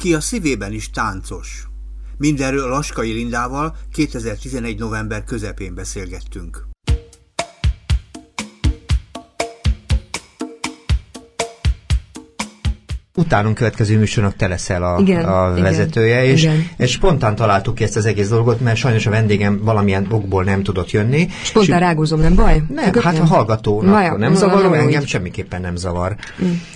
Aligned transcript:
aki 0.00 0.14
a 0.14 0.20
szívében 0.20 0.72
is 0.72 0.90
táncos. 0.90 1.68
Mindenről 2.16 2.68
Laskai 2.68 3.12
Lindával 3.12 3.76
2011. 3.92 4.78
november 4.78 5.24
közepén 5.24 5.74
beszélgettünk. 5.74 6.68
Utánunk 13.20 13.54
következő 13.54 13.98
műsornak 13.98 14.36
te 14.36 14.48
leszel 14.48 14.82
a, 14.82 15.00
Igen, 15.00 15.24
a 15.24 15.50
igen, 15.50 15.62
vezetője, 15.62 16.24
és, 16.24 16.42
igen. 16.42 16.66
és 16.76 16.90
spontán 16.90 17.34
találtuk 17.34 17.74
ki 17.74 17.84
ezt 17.84 17.96
az 17.96 18.06
egész 18.06 18.28
dolgot, 18.28 18.60
mert 18.60 18.76
sajnos 18.76 19.06
a 19.06 19.10
vendégem 19.10 19.60
valamilyen 19.62 20.06
okból 20.10 20.44
nem 20.44 20.62
tudott 20.62 20.90
jönni. 20.90 21.28
Spontán 21.42 21.78
És- 21.78 21.84
rágózom, 21.84 22.20
nem 22.20 22.34
baj? 22.34 22.62
nem, 22.74 22.92
Csak 22.92 23.02
hát 23.02 23.12
nem. 23.12 23.22
a 23.22 23.26
hallgatónak 23.26 23.94
Vaj, 23.94 24.06
akkor 24.06 24.18
nem 24.18 24.34
zavar, 24.34 24.62
na, 24.62 24.76
engem 24.76 25.00
úgy. 25.00 25.08
semmiképpen 25.08 25.60
nem 25.60 25.76
zavar. 25.76 26.16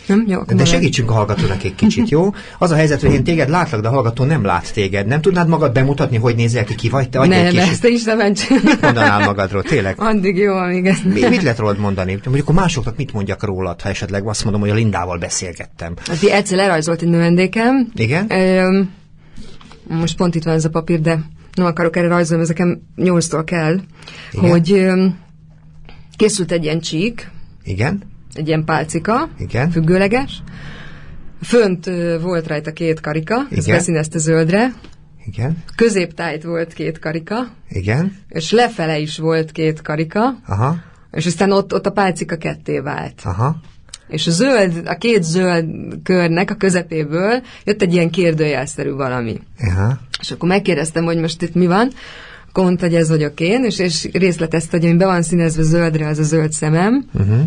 Nem? 0.06 0.24
Jó, 0.28 0.42
De 0.42 0.64
segítsünk 0.64 1.10
a 1.10 1.14
hallgatónak 1.14 1.64
egy 1.64 1.74
kicsit, 1.74 2.08
jó? 2.08 2.34
Az 2.58 2.70
a 2.70 2.74
helyzet, 2.74 3.00
hogy 3.00 3.12
én 3.12 3.24
téged 3.24 3.48
látlak, 3.48 3.80
de 3.80 3.88
a 3.88 3.90
hallgató 3.90 4.24
nem 4.24 4.44
lát 4.44 4.72
téged. 4.72 5.06
Nem 5.06 5.20
tudnád 5.20 5.48
magad 5.48 5.72
bemutatni, 5.72 6.16
hogy 6.16 6.34
nézel 6.36 6.64
ki, 6.64 6.74
ki 6.74 6.88
vagy 6.88 7.08
te? 7.08 7.26
Ne, 7.26 7.48
kis... 7.48 7.58
ezt 7.60 7.80
te 7.80 7.88
is 7.88 8.04
nem. 8.04 8.18
Mit 8.18 8.80
mondanál 8.80 9.24
magadról, 9.24 9.62
tényleg? 9.62 9.94
Addig 9.98 10.36
jó, 10.36 10.54
amíg 10.54 10.86
ezt... 10.86 11.04
Mi, 11.04 11.28
mit 11.28 11.42
lehet 11.42 11.58
rólad 11.58 11.78
mondani? 11.78 12.18
Mondjuk 12.24 12.48
a 12.48 12.52
másoknak 12.52 12.96
mit 12.96 13.12
mondjak 13.12 13.42
rólad, 13.44 13.80
ha 13.80 13.88
esetleg 13.88 14.26
azt 14.26 14.42
mondom, 14.44 14.60
hogy 14.62 14.70
a 14.70 14.74
Lindával 14.74 15.18
beszélgettem. 15.18 15.94
Hát 16.06 16.22
egyszer 16.34 16.56
lerajzolt 16.56 17.02
egy 17.02 17.08
növendékem. 17.08 17.88
Igen? 17.94 18.26
Most 19.88 20.16
pont 20.16 20.34
itt 20.34 20.42
van 20.42 20.54
ez 20.54 20.64
a 20.64 20.70
papír, 20.70 21.00
de 21.00 21.18
nem 21.54 21.66
akarok 21.66 21.96
erre 21.96 22.08
rajzolni, 22.08 22.42
ez 22.42 22.48
nekem 22.48 22.80
nyolctól 22.96 23.44
kell, 23.44 23.80
Igen? 24.32 24.50
hogy 24.50 24.86
készült 26.16 26.52
egy 26.52 26.64
ilyen 26.64 26.80
csík, 26.80 27.30
Igen? 27.64 28.02
egy 28.32 28.46
ilyen 28.46 28.64
pálcika, 28.64 29.28
Igen. 29.38 29.70
függőleges. 29.70 30.42
Fönt 31.42 31.86
ö, 31.86 32.18
volt 32.20 32.46
rajta 32.46 32.72
két 32.72 33.00
karika, 33.00 33.46
ez 33.50 33.66
Igen. 33.66 33.76
beszínezte 33.76 34.18
zöldre. 34.18 34.72
Igen? 35.26 35.62
Középtájt 35.76 36.42
volt 36.42 36.72
két 36.72 36.98
karika, 36.98 37.46
Igen? 37.68 38.16
és 38.28 38.50
lefele 38.50 38.98
is 38.98 39.18
volt 39.18 39.52
két 39.52 39.82
karika, 39.82 40.38
Aha. 40.46 40.76
és 41.10 41.26
aztán 41.26 41.52
ott, 41.52 41.74
ott 41.74 41.86
a 41.86 41.90
pálcika 41.90 42.36
ketté 42.36 42.78
vált. 42.78 43.20
Aha. 43.24 43.60
És 44.14 44.26
a 44.26 44.30
zöld, 44.30 44.82
a 44.84 44.94
két 44.94 45.22
zöld 45.22 45.66
körnek 46.02 46.50
a 46.50 46.54
közepéből 46.54 47.42
jött 47.64 47.82
egy 47.82 47.94
ilyen 47.94 48.10
kérdőjelszerű 48.10 48.90
valami. 48.90 49.40
Aha. 49.60 49.98
És 50.20 50.30
akkor 50.30 50.48
megkérdeztem, 50.48 51.04
hogy 51.04 51.16
most 51.16 51.42
itt 51.42 51.54
mi 51.54 51.66
van, 51.66 51.90
akkor 52.48 52.64
mondta, 52.64 52.84
hogy 52.84 52.94
ez 52.94 53.08
vagyok 53.08 53.40
én, 53.40 53.64
és, 53.64 53.78
és 53.78 54.08
részletezte, 54.12 54.76
hogy 54.76 54.86
ami 54.86 54.96
be 54.96 55.06
van 55.06 55.22
színezve 55.22 55.62
zöldre, 55.62 56.06
az 56.06 56.18
a 56.18 56.22
zöld 56.22 56.52
szemem. 56.52 57.04
Uh-huh. 57.14 57.42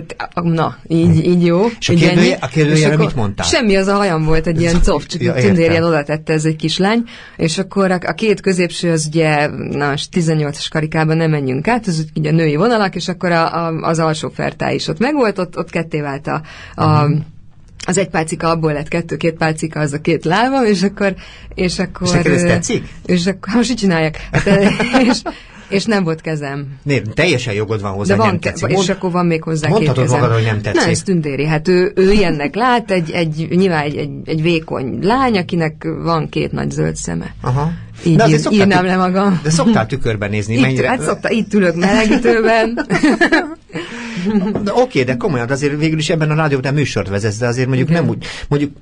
Tehát, 0.00 0.32
na, 0.42 0.76
így, 0.86 1.26
így 1.26 1.44
jó. 1.46 1.66
És 1.80 1.88
a 1.88 1.94
kérdője- 1.94 2.38
a 2.42 2.48
akkor 2.86 2.98
mit 3.06 3.14
mondtál? 3.14 3.46
Semmi, 3.46 3.76
az 3.76 3.86
a 3.86 3.94
hajam 3.94 4.24
volt 4.24 4.46
egy 4.46 4.60
ilyen 4.60 4.82
cof, 4.82 5.06
csak 5.06 5.22
Ja, 5.22 5.32
tündér 5.32 5.70
ilyen 5.70 5.82
oda 5.84 6.02
tette 6.02 6.32
ez 6.32 6.44
egy 6.44 6.56
kislány, 6.56 7.02
és 7.36 7.58
akkor 7.58 7.90
a, 7.90 7.98
a 8.06 8.12
két 8.12 8.40
középső 8.40 8.90
az 8.90 9.06
ugye, 9.06 9.46
na, 9.70 9.88
most 9.90 10.08
18-as 10.12 10.66
karikában 10.70 11.16
nem 11.16 11.30
menjünk 11.30 11.68
át, 11.68 11.86
az 11.86 12.06
ugye 12.14 12.30
a 12.30 12.32
női 12.32 12.56
vonalak, 12.56 12.94
és 12.94 13.08
akkor 13.08 13.30
a, 13.32 13.66
a, 13.66 13.72
az 13.80 13.98
alsó 13.98 14.28
fertály 14.28 14.74
is 14.74 14.88
ott 14.88 14.98
megvolt, 14.98 15.38
ott, 15.38 15.58
ott 15.58 15.70
ketté 15.70 16.00
vált 16.00 16.26
a, 16.26 16.42
a 16.74 17.02
Mhm. 17.04 17.12
az 17.86 17.98
egy 17.98 18.08
pálcika 18.08 18.48
abból 18.50 18.72
lett 18.72 18.88
kettő, 18.88 19.16
két 19.16 19.34
pálcika 19.34 19.80
az 19.80 19.92
a 19.92 20.00
két 20.00 20.24
lábam, 20.24 20.64
és 20.64 20.82
akkor... 20.82 21.14
És, 21.54 21.78
akkor, 21.78 22.06
És 22.06 22.12
neked 22.12 22.32
ez 22.32 22.42
tetszik? 22.42 22.84
És 23.06 23.26
akkor 23.26 23.54
most 23.54 23.70
így 23.70 23.76
csinálják. 23.76 24.28
Hát, 24.32 24.46
és, 25.08 25.22
és 25.74 25.84
nem 25.84 26.04
volt 26.04 26.20
kezem. 26.20 26.66
Né, 26.82 27.02
teljesen 27.14 27.54
jogod 27.54 27.80
van 27.80 27.92
hozzá, 27.92 28.14
De 28.14 28.20
van, 28.20 28.26
nem 28.30 28.40
tetszik. 28.40 28.68
és 28.68 28.74
Mond- 28.74 28.88
akkor 28.88 29.10
van 29.10 29.26
még 29.26 29.42
hozzá 29.42 29.68
mondhatod 29.68 29.94
két 29.94 30.04
kezem. 30.04 30.20
magadról, 30.20 30.42
hogy 30.42 30.52
nem 30.52 30.62
tetszik. 30.62 30.80
Nem, 30.80 30.90
ez 30.90 31.02
tündéri. 31.02 31.46
Hát 31.46 31.68
ő, 31.68 31.92
ő 31.94 32.12
ilyennek 32.12 32.54
lát, 32.54 32.90
egy, 32.90 33.10
egy, 33.10 33.46
nyilván 33.50 33.82
egy, 33.84 33.96
egy, 33.96 34.10
egy 34.24 34.42
vékony 34.42 34.98
lány, 35.02 35.36
akinek 35.38 35.86
van 36.02 36.28
két 36.28 36.52
nagy 36.52 36.70
zöld 36.70 36.96
szeme. 36.96 37.34
Aha. 37.40 37.70
Így 38.06 38.16
De 38.16 38.26
ír- 38.28 38.50
írnám 38.50 38.78
tük- 38.78 38.90
le 38.90 38.96
magam. 38.96 39.40
De 39.42 39.50
szoktál 39.50 39.86
tükörben 39.86 40.30
nézni, 40.30 40.54
Itt, 40.54 40.60
mennyire... 40.60 40.88
hát 40.88 41.02
szokta, 41.02 41.30
itt 41.30 41.54
ülök 41.54 41.74
melegítőben. 41.76 42.78
De 44.64 44.72
oké, 44.74 45.02
de 45.02 45.16
komolyan, 45.16 45.50
azért 45.50 45.78
végül 45.78 45.98
is 45.98 46.10
ebben 46.10 46.30
a 46.30 46.34
rádióban 46.34 46.74
műsort 46.74 47.08
vezetsz, 47.08 47.38
de 47.38 47.46
azért 47.46 47.66
mondjuk 47.68 47.88
Igen. 47.88 48.00
nem 48.02 48.10
úgy, 48.10 48.24
mondjuk 48.48 48.72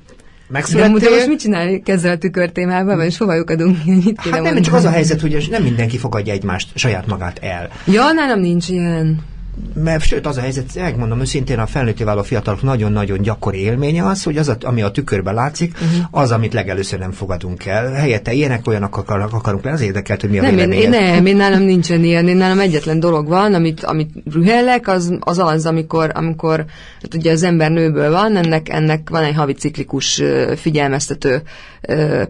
megszülettél... 0.52 0.98
de 0.98 1.10
most 1.10 1.26
mit 1.26 1.40
csinálni 1.40 1.82
ezzel 1.84 2.12
a 2.12 2.18
tükör 2.18 2.50
témában, 2.50 3.00
és 3.00 3.18
hova 3.18 3.34
lyukadunk? 3.34 3.84
Mit 3.84 4.02
kéne 4.02 4.16
Hát 4.16 4.30
nem, 4.30 4.42
mondani? 4.42 4.60
csak 4.60 4.74
az 4.74 4.84
a 4.84 4.90
helyzet, 4.90 5.20
hogy 5.20 5.46
nem 5.50 5.62
mindenki 5.62 5.98
fogadja 5.98 6.32
egymást, 6.32 6.68
saját 6.74 7.06
magát 7.06 7.38
el. 7.42 7.68
Ja, 7.86 8.12
nálam 8.12 8.40
nincs 8.40 8.68
ilyen. 8.68 9.30
Mert 9.74 10.04
sőt, 10.04 10.26
az 10.26 10.36
a 10.36 10.40
helyzet, 10.40 10.74
megmondom 10.74 11.20
őszintén, 11.20 11.58
a 11.58 11.66
felnőtté 11.66 12.04
váló 12.04 12.22
fiatalok 12.22 12.62
nagyon-nagyon 12.62 13.22
gyakori 13.22 13.58
élménye 13.58 14.06
az, 14.06 14.22
hogy 14.22 14.36
az, 14.36 14.48
a- 14.48 14.56
ami 14.60 14.82
a 14.82 14.90
tükörben 14.90 15.34
látszik, 15.34 15.72
uh-huh. 15.74 16.20
az, 16.22 16.30
amit 16.30 16.52
legelőször 16.52 16.98
nem 16.98 17.10
fogadunk 17.10 17.66
el. 17.66 17.92
Helyette 17.92 18.32
ilyenek, 18.32 18.66
olyanok 18.66 18.96
akarnak, 18.96 19.32
akarunk 19.32 19.64
lenni, 19.64 19.76
az 19.76 19.82
érdekelt, 19.82 20.20
hogy 20.20 20.30
mi 20.30 20.38
a 20.38 20.42
Nem, 20.42 20.58
én, 20.58 20.72
én, 20.72 20.88
nem, 20.88 21.26
én 21.26 21.36
nálam 21.36 21.62
nincsen 21.62 22.04
ilyen, 22.04 22.28
én 22.28 22.36
nálam 22.36 22.60
egyetlen 22.60 23.00
dolog 23.00 23.28
van, 23.28 23.54
amit, 23.54 23.84
amit 23.84 24.10
rühellek, 24.32 24.88
az 24.88 25.18
az, 25.20 25.38
az 25.38 25.66
amikor, 25.66 26.10
amikor 26.14 26.64
hát 27.02 27.14
ugye 27.14 27.32
az 27.32 27.42
ember 27.42 27.70
nőből 27.70 28.10
van, 28.10 28.36
ennek, 28.36 28.69
ennek 28.69 29.10
van 29.10 29.24
egy 29.24 29.34
havi 29.34 29.52
ciklikus 29.52 30.22
figyelmeztető 30.56 31.42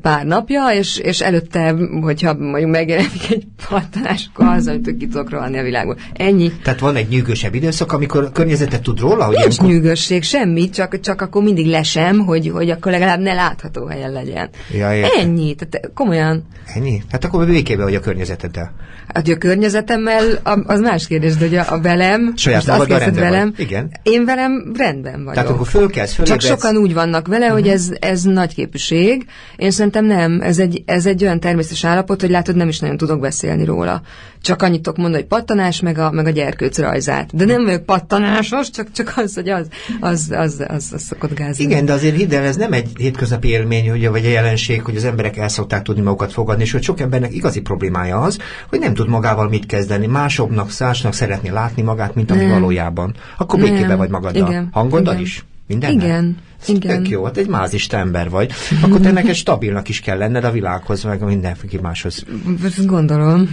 pár 0.03 0.25
napja, 0.25 0.69
és, 0.69 0.99
és 0.99 1.21
előtte, 1.21 1.75
hogyha 2.01 2.35
mondjuk 2.35 2.71
megjelenik 2.71 3.31
egy 3.31 3.47
pattanás, 3.69 4.31
akkor 4.33 4.47
az, 4.47 4.67
amit 4.67 4.97
ki 4.99 5.07
tudok 5.07 5.31
rohanni 5.31 5.59
a 5.59 5.63
világból. 5.63 5.97
Ennyi. 6.13 6.53
Tehát 6.63 6.81
van 6.81 6.97
egy 6.97 7.12
nyűgösebb 7.13 7.55
időszak, 7.55 7.93
amikor 7.93 8.25
a 8.25 8.31
környezetet 8.31 8.83
tud 8.83 9.01
róla, 9.01 9.25
hogy 9.25 9.35
Nincs 9.37 9.47
ilyenkor- 9.57 9.69
nyűgösség, 9.69 10.23
semmi, 10.23 10.71
csak, 10.71 11.01
csak 11.01 11.21
akkor 11.21 11.43
mindig 11.43 11.67
lesem, 11.67 12.19
hogy, 12.19 12.49
hogy 12.49 12.71
akkor 12.71 12.93
legalább 12.93 13.21
ne 13.21 13.35
látható 13.35 13.87
helyen 13.87 14.13
legyen. 14.13 14.49
Ja. 14.73 14.89
Ennyi, 15.19 15.55
tehát 15.55 15.91
komolyan. 15.95 16.47
Ennyi? 16.75 17.03
Hát 17.11 17.25
akkor 17.25 17.47
békében 17.47 17.85
vagy 17.85 17.95
a 17.95 18.01
környezeteddel. 18.01 18.73
Hát, 19.15 19.29
a 19.29 19.37
környezetemmel, 19.37 20.41
a- 20.43 20.63
az 20.73 20.81
más 20.81 21.07
kérdés, 21.07 21.37
de 21.37 21.47
hogy 21.49 21.57
a, 21.57 21.65
a 21.73 21.81
velem, 21.81 22.33
Saját 22.37 22.67
magaddal 22.67 22.87
kérdezed 22.87 23.15
rendben 23.15 23.31
velem, 23.33 23.53
vagy. 23.57 23.67
Igen. 23.67 23.91
én 24.03 24.25
velem 24.25 24.73
rendben 24.77 25.19
vagyok. 25.19 25.35
Tehát 25.35 25.49
akkor 25.49 25.67
fölkelsz, 25.67 26.23
Csak 26.23 26.41
sokan 26.41 26.77
úgy 26.77 26.95
vannak 26.95 27.27
vele, 27.29 27.47
hogy 27.47 27.69
ez, 27.69 27.89
ez 28.01 28.23
nagy 28.23 28.55
képűség. 28.55 29.27
Én 29.57 29.71
szerintem 29.71 30.05
nem. 30.05 30.41
Ez 30.41 30.59
egy, 30.59 30.83
ez 30.87 31.07
egy 31.07 31.23
olyan 31.23 31.41
természetes 31.41 31.85
állapot, 31.85 32.21
hogy 32.21 32.31
látod, 32.31 32.57
nem 32.57 32.69
is 32.69 32.79
nagyon 32.79 32.97
tudok 32.97 33.21
beszélni 33.21 33.65
róla. 33.65 34.03
Csak 34.43 34.63
annyit 34.63 34.83
tudok 34.83 34.99
mondani, 34.99 35.21
hogy 35.21 35.39
pattanás, 35.39 35.81
meg 35.81 35.99
a, 35.99 36.11
meg 36.11 36.27
a 36.27 36.31
gyerkőc 36.31 36.79
rajzát. 37.07 37.37
De 37.37 37.45
nem 37.45 37.85
pattanásos, 37.85 38.71
csak, 38.71 38.91
csak 38.93 39.13
az, 39.17 39.35
hogy 39.35 39.49
az, 39.49 39.67
az, 40.01 40.29
az, 40.31 40.65
az, 40.69 40.91
az 40.93 41.03
szokott 41.03 41.35
gázni. 41.35 41.65
Igen, 41.65 41.85
de 41.85 41.93
azért 41.93 42.17
hidd 42.17 42.35
el, 42.35 42.45
ez 42.45 42.57
nem 42.57 42.73
egy 42.73 42.91
hétköznapi 42.99 43.49
élmény, 43.49 43.91
hogy, 43.91 44.09
vagy 44.09 44.25
egy 44.25 44.33
jelenség, 44.33 44.83
hogy 44.83 44.97
az 44.97 45.05
emberek 45.05 45.37
el 45.37 45.49
szokták 45.49 45.83
tudni 45.83 46.03
magukat 46.03 46.33
fogadni, 46.33 46.63
és 46.63 46.73
hogy 46.73 46.83
sok 46.83 47.01
embernek 47.01 47.35
igazi 47.35 47.61
problémája 47.61 48.21
az, 48.21 48.39
hogy 48.69 48.79
nem 48.79 48.95
tud 48.95 49.09
magával 49.09 49.49
mit 49.49 49.67
kezdeni. 49.67 50.07
Másoknak, 50.07 50.71
szásnak 50.71 51.13
szeretné 51.13 51.49
látni 51.49 51.83
magát, 51.83 52.15
mint 52.15 52.31
ami 52.31 52.41
Nem. 52.41 52.51
valójában. 52.51 53.15
Akkor 53.39 53.61
békében 53.61 53.97
vagy 53.97 54.11
magaddal. 54.11 54.49
Igen. 54.49 54.69
Hangoddal 54.73 55.13
Igen. 55.13 55.25
is? 55.25 55.45
Minden? 55.67 55.93
Igen. 55.93 56.37
Igen. 56.67 56.97
Tök 56.97 57.09
jó, 57.09 57.25
hát 57.25 57.37
egy 57.37 57.49
mázista 57.49 57.97
ember 57.97 58.31
vagy. 58.31 58.53
Akkor 58.83 59.01
te 59.01 59.11
neked 59.11 59.35
stabilnak 59.35 59.89
is 59.89 60.01
kell 60.01 60.19
lenned 60.19 60.45
a 60.45 60.51
világhoz, 60.51 61.03
meg 61.03 61.25
mindenki 61.25 61.79
máshoz. 61.83 62.25
Ezt 62.65 62.87
gondolom. 62.87 63.49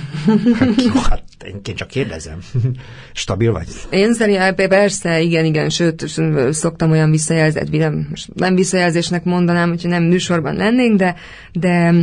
Hát, 0.59 0.81
jó, 0.81 1.01
hát 1.09 1.23
én 1.43 1.75
csak 1.75 1.87
kérdezem. 1.87 2.39
Stabil 3.13 3.51
vagy? 3.51 3.67
Én 3.89 4.13
szerintem 4.13 4.55
persze, 4.55 5.21
igen, 5.21 5.45
igen, 5.45 5.69
sőt, 5.69 6.05
szoktam 6.51 6.91
olyan 6.91 7.11
visszajelzést, 7.11 7.71
nem, 7.71 8.07
nem 8.33 8.55
visszajelzésnek 8.55 9.23
mondanám, 9.23 9.69
hogyha 9.69 9.89
nem 9.89 10.03
műsorban 10.03 10.55
lennénk, 10.55 10.97
de, 10.97 11.15
de, 11.53 11.93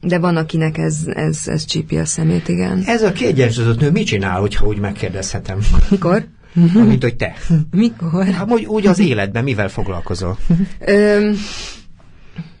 de 0.00 0.18
van, 0.18 0.36
akinek 0.36 0.78
ez, 0.78 0.96
ez, 1.14 1.42
ez 1.44 1.64
csípi 1.64 1.98
a 1.98 2.04
szemét, 2.04 2.48
igen. 2.48 2.82
Ez 2.86 3.02
a 3.02 3.12
kiegyensúlyozott 3.12 3.80
nő 3.80 3.90
mit 3.90 4.06
csinál, 4.06 4.40
hogyha 4.40 4.66
úgy 4.66 4.78
megkérdezhetem? 4.78 5.58
Mikor? 5.90 6.26
Mint 6.72 7.02
hogy 7.02 7.16
te. 7.16 7.34
Mikor? 7.70 8.26
Hát 8.26 8.50
úgy, 8.50 8.64
úgy 8.64 8.86
az 8.86 8.98
életben 8.98 9.44
mivel 9.44 9.68
foglalkozol? 9.68 10.38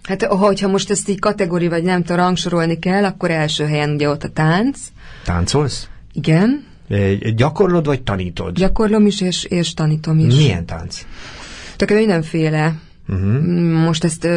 Hát, 0.06 0.22
hogyha 0.24 0.68
most 0.68 0.90
ezt 0.90 1.08
így 1.08 1.18
kategóri, 1.20 1.68
vagy 1.68 1.82
nem 1.82 2.02
tudom, 2.02 2.16
rangsorolni 2.16 2.78
kell, 2.78 3.04
akkor 3.04 3.30
első 3.30 3.64
helyen 3.64 3.90
ugye 3.90 4.08
ott 4.08 4.22
a 4.22 4.28
tánc. 4.28 4.78
Táncolsz? 5.24 5.88
Igen, 6.12 6.64
E, 6.88 7.14
Gyakorlod 7.30 7.86
vagy 7.86 8.02
tanítod? 8.02 8.54
gyakorlom 8.54 9.06
is, 9.06 9.20
és, 9.20 9.44
és 9.44 9.74
tanítom 9.74 10.18
is. 10.18 10.34
Milyen 10.34 10.66
tánc? 10.66 11.06
Tök 11.76 11.90
mindenféle. 11.90 12.74
Uh-huh. 13.08 13.84
Most 13.84 14.04
ezt, 14.04 14.28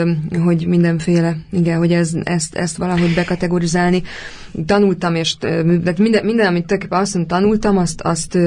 hogy 0.44 0.68
mindenféle, 0.68 1.38
igen, 1.52 1.78
hogy 1.78 1.92
ez, 1.92 2.12
ezt, 2.24 2.56
ezt 2.56 2.78
valahogy 2.78 3.14
bekategorizálni. 3.14 4.04
Tanultam, 4.66 5.16
és 5.16 5.38
de 5.38 5.94
minden, 5.98 6.26
minden 6.26 6.48
amit 6.48 6.66
tulajdonképpen 6.66 7.00
azt 7.00 7.16
mondom, 7.16 7.38
tanultam, 7.40 7.78
azt, 7.78 8.02
azt, 8.02 8.38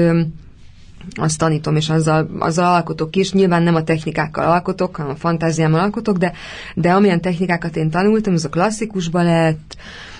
azt 1.15 1.37
tanítom, 1.37 1.75
és 1.75 1.89
azzal, 1.89 2.29
azzal 2.39 2.73
alkotok 2.73 3.15
is. 3.15 3.31
Nyilván 3.31 3.63
nem 3.63 3.75
a 3.75 3.83
technikákkal 3.83 4.51
alkotok, 4.51 4.95
hanem 4.95 5.11
a 5.11 5.15
fantáziámmal 5.15 5.79
alkotok, 5.79 6.17
de, 6.17 6.31
de 6.75 6.91
amilyen 6.91 7.21
technikákat 7.21 7.75
én 7.75 7.89
tanultam, 7.89 8.33
az 8.33 8.45
a 8.45 8.49
klasszikus 8.49 9.07
balett, 9.07 9.75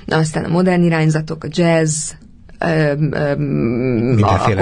aztán 0.07 0.43
a 0.43 0.47
modern 0.47 0.83
irányzatok, 0.83 1.43
a 1.43 1.47
jazz, 1.49 2.11
a, 2.59 2.65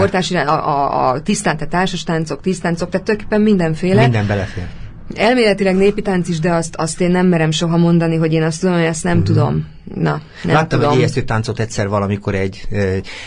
a 0.04 0.22
irány, 0.30 0.46
a, 0.46 0.68
a, 0.68 1.10
a 1.10 1.22
tisztán, 1.22 1.58
tehát 1.58 1.70
társas 1.70 2.04
táncok, 2.04 2.42
tisztáncok, 2.42 2.90
tehát 2.90 3.06
tulajdonképpen 3.06 3.42
mindenféle. 3.42 4.02
Minden 4.02 4.28
belefér. 4.28 4.68
Elméletileg 5.16 5.76
népi 5.76 6.02
tánc 6.02 6.30
is, 6.30 6.40
de 6.40 6.52
azt, 6.52 6.76
azt 6.76 7.02
én 7.02 7.12
nem 7.12 7.28
merem 7.28 7.52
soha 7.52 7.78
mondani, 7.78 8.16
hogy 8.16 8.34
én 8.34 8.44
azt 8.44 8.60
tudom, 8.60 8.76
hogy 8.76 8.86
ezt 8.86 9.04
nem 9.04 9.18
mm. 9.18 9.24
tudom. 9.24 9.66
Na, 9.96 10.22
nem 10.44 10.56
Láttam 10.56 10.80
tudom. 10.80 10.94
egy 10.94 11.00
ijesztő 11.00 11.22
táncot 11.22 11.60
egyszer 11.60 11.88
valamikor 11.88 12.36
egy, 12.36 12.68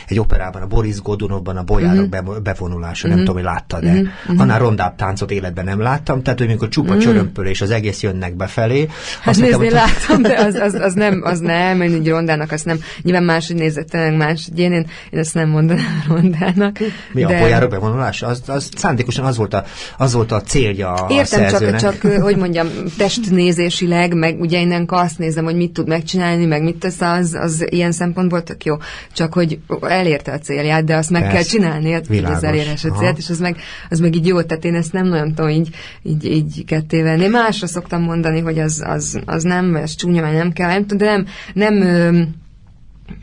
egy 0.08 0.18
operában, 0.18 0.62
a 0.62 0.66
Boris 0.66 1.00
Godunovban 1.00 1.56
a 1.56 1.62
bolyárok 1.62 2.16
mm-hmm. 2.16 2.42
bevonulása, 2.42 3.06
nem 3.06 3.16
mm-hmm. 3.16 3.24
tudom, 3.24 3.42
hogy 3.42 3.52
láttad 3.52 3.82
de 3.82 3.92
mm-hmm. 3.92 4.38
Annál 4.38 4.58
rondább 4.58 4.96
táncot 4.96 5.30
életben 5.30 5.64
nem 5.64 5.80
láttam, 5.80 6.22
tehát 6.22 6.38
hogy 6.38 6.48
amikor 6.48 6.68
csupa 6.68 6.90
mm-hmm. 6.90 7.00
csörömpöl 7.00 7.46
és 7.46 7.60
az 7.60 7.70
egész 7.70 8.02
jönnek 8.02 8.36
befelé. 8.36 8.88
Hát 9.20 9.36
nézd, 9.36 9.62
én 9.62 9.72
láttam, 9.72 10.22
de 10.22 10.40
az, 10.40 10.54
az, 10.54 10.74
az, 10.74 10.94
nem, 10.94 11.20
az 11.24 11.38
nem, 11.38 11.80
én 11.80 11.92
egy 11.92 12.08
rondának 12.08 12.52
azt 12.52 12.64
nem, 12.64 12.78
nyilván 13.02 13.24
máshogy 13.24 13.56
nézett 13.56 13.88
tényleg 13.88 14.16
más, 14.16 14.48
én, 14.56 14.72
én, 14.72 14.86
én 15.10 15.18
ezt 15.18 15.34
nem 15.34 15.48
mondanám 15.48 16.04
rondának. 16.08 16.78
Mi 17.12 17.24
de... 17.24 17.36
a 17.36 17.38
bolyárok 17.38 17.70
bevonulása? 17.70 18.26
Az, 18.26 18.42
az 18.46 18.68
szándékosan 18.76 19.24
az 19.24 19.36
volt 19.36 19.54
a, 19.54 19.64
az 19.98 20.12
volt 20.12 20.32
a 20.32 20.40
célja 20.40 20.92
a 20.92 21.06
Értem, 21.10 21.24
szerzőnek. 21.24 21.70
csak, 21.70 21.73
csak, 21.76 22.00
hogy 22.00 22.36
mondjam, 22.36 22.68
testnézésileg, 22.96 24.14
meg 24.14 24.40
ugye 24.40 24.60
innen 24.60 24.84
azt 24.86 25.18
nézem, 25.18 25.44
hogy 25.44 25.56
mit 25.56 25.72
tud 25.72 25.88
megcsinálni, 25.88 26.44
meg 26.44 26.62
mit 26.62 26.76
tesz, 26.76 27.00
az, 27.00 27.34
az 27.40 27.66
ilyen 27.70 27.92
szempontból 27.92 28.42
tök 28.42 28.64
jó. 28.64 28.76
Csak 29.12 29.34
hogy 29.34 29.58
elérte 29.80 30.32
a 30.32 30.38
célját, 30.38 30.84
de 30.84 30.96
azt 30.96 31.10
meg 31.10 31.22
Persze. 31.22 31.36
kell 31.36 31.46
csinálni, 31.46 31.92
hogy 31.92 32.24
az 32.24 32.44
elérés 32.44 32.84
a 32.84 32.90
célt, 32.90 33.18
és 33.18 33.30
az 33.30 33.38
meg, 33.38 33.56
az 33.90 34.00
meg 34.00 34.14
így 34.14 34.26
jó, 34.26 34.42
tehát 34.42 34.64
én 34.64 34.74
ezt 34.74 34.92
nem 34.92 35.06
nagyon 35.06 35.34
tudom 35.34 35.50
így, 35.50 35.68
így, 36.02 36.24
így 36.24 36.64
ketté 36.66 37.02
venni. 37.02 37.26
Másra 37.26 37.66
szoktam 37.66 38.02
mondani, 38.02 38.40
hogy 38.40 38.58
az, 38.58 38.82
az, 38.86 39.20
az 39.24 39.42
nem, 39.42 39.76
ez 39.76 39.94
csúnya, 39.94 40.22
vagy 40.22 40.32
nem 40.32 40.52
kell, 40.52 40.68
nem 40.68 40.86
tudom, 40.86 40.98
de 40.98 41.10
nem, 41.12 41.26
nem 41.74 42.42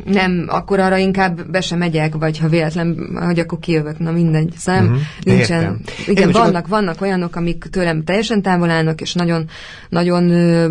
nem, 0.06 0.46
akkor 0.48 0.80
arra 0.80 0.98
inkább 0.98 1.50
be 1.52 1.62
sem 1.62 1.78
megyek, 1.78 2.16
vagy 2.16 2.38
ha 2.38 2.48
véletlen, 2.48 3.18
hogy 3.26 3.40
akkor 3.40 3.60
kijövök, 3.60 4.00
na 4.00 4.12
mindegy. 4.12 4.54
Szóval 4.58 4.84
uh-huh. 4.84 5.00
nincsen. 5.24 5.62
Értem. 5.62 5.82
Igen, 6.08 6.28
Én 6.28 6.32
vannak, 6.32 6.68
vannak 6.68 7.02
olyanok, 7.02 7.36
amik 7.36 7.64
tőlem 7.64 8.04
teljesen 8.04 8.42
távol 8.42 8.70
állnak, 8.70 9.02
és 9.02 9.14
nagyon, 9.14 9.50
nagyon 9.90 10.30
ö, 10.30 10.68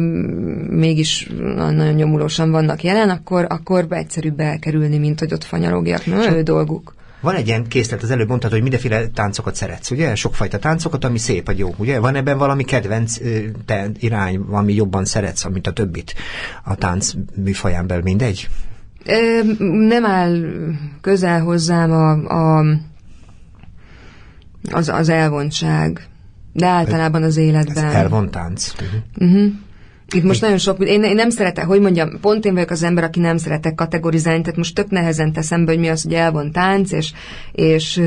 mégis 0.77 1.31
nagyon 1.57 1.95
nyomulósan 1.95 2.51
vannak 2.51 2.83
jelen, 2.83 3.11
akkor, 3.11 3.47
akkor 3.49 3.87
egyszerűbb 3.91 4.41
elkerülni, 4.41 4.99
mint 4.99 5.19
hogy 5.19 5.33
ott 5.33 5.45
fanyarogjak. 5.45 6.07
Na, 6.07 6.37
ő 6.37 6.43
dolguk. 6.43 6.95
Van 7.21 7.35
egy 7.35 7.47
ilyen 7.47 7.67
készlet, 7.69 8.03
az 8.03 8.11
előbb 8.11 8.29
mondtad, 8.29 8.51
hogy 8.51 8.63
mindenféle 8.63 9.07
táncokat 9.07 9.55
szeretsz, 9.55 9.91
ugye? 9.91 10.15
Sokfajta 10.15 10.59
táncokat, 10.59 11.05
ami 11.05 11.19
szép, 11.19 11.47
vagy 11.47 11.59
jó, 11.59 11.75
ugye? 11.77 11.99
Van 11.99 12.15
ebben 12.15 12.39
valami 12.39 12.65
kedvenc 12.65 13.19
te 13.67 13.91
irány, 13.99 14.37
ami 14.37 14.75
jobban 14.75 15.05
szeretsz, 15.05 15.49
mint 15.49 15.67
a 15.67 15.73
többit 15.73 16.15
a 16.65 16.75
tánc 16.75 17.13
műfaján 17.35 17.87
belül, 17.87 18.03
mindegy? 18.03 18.49
Nem 19.89 20.05
áll 20.05 20.45
közel 21.01 21.41
hozzám 21.41 21.93
a, 21.93 22.11
a, 22.11 22.65
az, 24.71 24.89
az 24.89 25.09
elvontság, 25.09 26.09
de 26.53 26.67
általában 26.67 27.23
az 27.23 27.37
életben. 27.37 27.85
Ez 27.85 27.95
elvont 27.95 28.31
tánc. 28.31 28.73
Uh-huh. 29.19 29.53
Itt 30.15 30.23
most 30.23 30.41
nagyon 30.41 30.59
sok, 30.59 30.85
én, 30.85 31.03
én 31.03 31.15
nem 31.15 31.31
szeretek, 31.31 31.65
hogy 31.65 31.81
mondjam, 31.81 32.21
pont 32.21 32.45
én 32.45 32.55
vagyok 32.55 32.71
az 32.71 32.83
ember, 32.83 33.05
aki 33.05 33.21
nem 33.21 33.37
szeretek 33.37 33.75
kategorizálni, 33.75 34.41
tehát 34.43 34.57
most 34.57 34.75
tök 34.75 34.91
nehezen 34.91 35.33
teszem 35.33 35.65
be, 35.65 35.71
hogy 35.71 35.81
mi 35.81 35.89
az, 35.89 36.03
hogy 36.03 36.13
elvon 36.13 36.53
tánc, 36.53 36.93
és, 36.93 37.13
és 37.53 38.03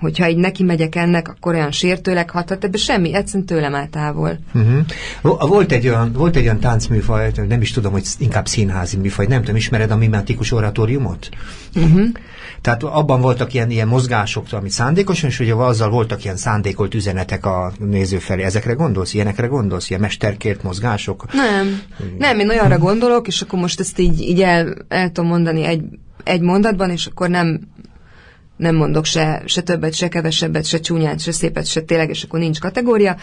hogyha 0.00 0.28
így 0.28 0.36
neki 0.36 0.62
megyek 0.62 0.94
ennek, 0.94 1.28
akkor 1.28 1.54
olyan 1.54 1.70
sértőleg 1.70 2.30
hathat, 2.30 2.64
ebbe 2.64 2.76
semmi, 2.76 3.14
egyszerűen 3.14 3.46
tőlem 3.46 3.74
áll 3.74 3.88
távol. 3.88 4.38
Uh-huh. 4.54 5.48
Volt 5.48 5.72
egy 5.72 5.88
olyan, 5.88 6.12
volt 6.12 6.36
egy 6.36 6.42
olyan 6.42 6.60
táncműfaj, 6.60 7.32
nem 7.48 7.60
is 7.60 7.70
tudom, 7.70 7.92
hogy 7.92 8.04
inkább 8.18 8.46
színházi 8.46 8.96
műfaj, 8.96 9.26
nem 9.26 9.40
tudom, 9.40 9.56
ismered 9.56 9.90
a 9.90 9.96
mimetikus 9.96 10.52
oratóriumot? 10.52 11.28
Uh-huh. 11.74 12.08
Tehát 12.62 12.82
abban 12.82 13.20
voltak 13.20 13.54
ilyen, 13.54 13.70
ilyen 13.70 13.88
mozgások, 13.88 14.46
ami 14.50 14.70
szándékosan, 14.70 15.28
és 15.28 15.40
ugye 15.40 15.54
azzal 15.54 15.90
voltak 15.90 16.24
ilyen 16.24 16.36
szándékolt 16.36 16.94
üzenetek 16.94 17.46
a 17.46 17.72
néző 17.78 18.18
felé. 18.18 18.42
Ezekre 18.42 18.72
gondolsz? 18.72 19.14
Ilyenekre 19.14 19.46
gondolsz? 19.46 19.88
Ilyen 19.88 20.00
mesterkért 20.00 20.62
mozgások? 20.62 21.32
Nem. 21.32 21.82
Nem, 22.18 22.38
én 22.38 22.48
olyanra 22.48 22.78
gondolok, 22.78 23.26
és 23.26 23.42
akkor 23.42 23.58
most 23.58 23.80
ezt 23.80 23.98
így, 23.98 24.20
így 24.20 24.40
el, 24.40 24.76
el 24.88 25.10
tudom 25.10 25.30
mondani 25.30 25.64
egy, 25.64 25.82
egy 26.24 26.40
mondatban, 26.40 26.90
és 26.90 27.06
akkor 27.06 27.28
nem 27.28 27.60
nem 28.56 28.74
mondok 28.74 29.04
se, 29.04 29.42
se 29.44 29.60
többet, 29.60 29.94
se 29.94 30.08
kevesebbet, 30.08 30.64
se 30.64 30.80
csúnyát, 30.80 31.20
se 31.20 31.32
szépet, 31.32 31.66
se 31.66 31.80
tényleg, 31.80 32.08
és 32.08 32.22
akkor 32.22 32.38
nincs 32.38 32.60
kategória. 32.60 33.16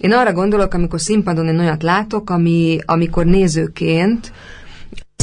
Én 0.00 0.12
arra 0.12 0.32
gondolok, 0.32 0.74
amikor 0.74 1.00
színpadon 1.00 1.46
én 1.46 1.58
olyat 1.58 1.82
látok, 1.82 2.30
ami, 2.30 2.78
amikor 2.84 3.24
nézőként 3.24 4.32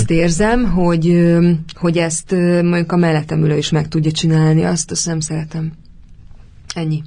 azt 0.08 0.20
érzem, 0.20 0.72
hogy, 0.72 1.36
hogy 1.76 1.98
ezt 1.98 2.32
mondjuk 2.62 2.92
a 2.92 2.96
mellettem 2.96 3.44
ülő 3.44 3.58
is 3.58 3.70
meg 3.70 3.88
tudja 3.88 4.12
csinálni, 4.12 4.64
azt 4.64 4.92
azt 4.92 5.06
nem 5.06 5.20
szeretem. 5.20 5.72
Ennyi. 6.76 7.04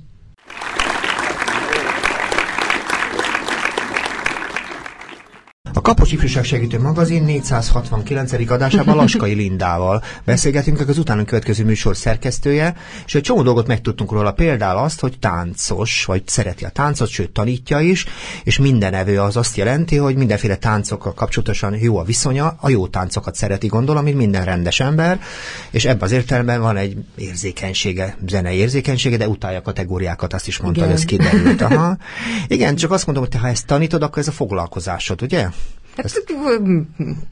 Kapos 5.90 6.12
Ifjúság 6.12 6.44
Segítő 6.44 6.81
Magazin 6.81 7.22
469. 7.22 8.50
adásában 8.50 8.96
Laskai 9.00 9.32
Lindával 9.32 10.02
beszélgetünk, 10.25 10.88
az 10.88 10.98
utánunk 10.98 11.26
következő 11.26 11.64
műsor 11.64 11.96
szerkesztője, 11.96 12.76
és 13.06 13.14
egy 13.14 13.22
csomó 13.22 13.42
dolgot 13.42 13.66
megtudtunk 13.66 14.12
róla, 14.12 14.32
például 14.32 14.78
azt, 14.78 15.00
hogy 15.00 15.19
táncos, 15.19 16.04
vagy 16.04 16.22
szereti 16.26 16.64
a 16.64 16.69
táncot, 16.69 17.08
sőt 17.08 17.31
tanítja 17.31 17.81
is, 17.81 18.06
és 18.44 18.58
minden 18.58 18.94
evő 18.94 19.20
az 19.20 19.37
azt 19.37 19.56
jelenti, 19.56 19.96
hogy 19.96 20.16
mindenféle 20.16 20.56
táncokkal 20.56 21.14
kapcsolatosan 21.14 21.76
jó 21.76 21.98
a 21.98 22.04
viszonya, 22.04 22.56
a 22.60 22.69
jó 22.69 22.86
táncokat 22.86 23.34
szereti, 23.34 23.66
gondolom, 23.66 24.04
mint 24.04 24.16
minden 24.16 24.44
rendes 24.44 24.81
ember, 24.81 25.20
és 25.70 25.84
ebben 25.84 26.02
az 26.02 26.12
értelemben 26.12 26.60
van 26.60 26.76
egy 26.76 26.96
érzékenysége, 27.16 28.16
zenei 28.28 28.56
érzékenysége, 28.56 29.16
de 29.16 29.28
utálja 29.28 29.62
kategóriákat, 29.62 30.32
azt 30.32 30.46
is 30.46 30.58
mondta, 30.58 30.84
hogy 30.84 30.93
ez 30.93 31.04
kiderült. 31.04 31.60
Aha. 31.60 31.96
Igen, 32.48 32.75
csak 32.75 32.90
azt 32.90 33.06
mondom, 33.06 33.25
hogy 33.25 33.32
te, 33.32 33.38
ha 33.38 33.48
ezt 33.48 33.66
tanítod, 33.66 34.02
akkor 34.02 34.19
ez 34.19 34.28
a 34.28 34.32
foglalkozásod, 34.32 35.22
ugye? 35.22 35.48
Hát, 36.02 36.05
ezt, 36.05 36.35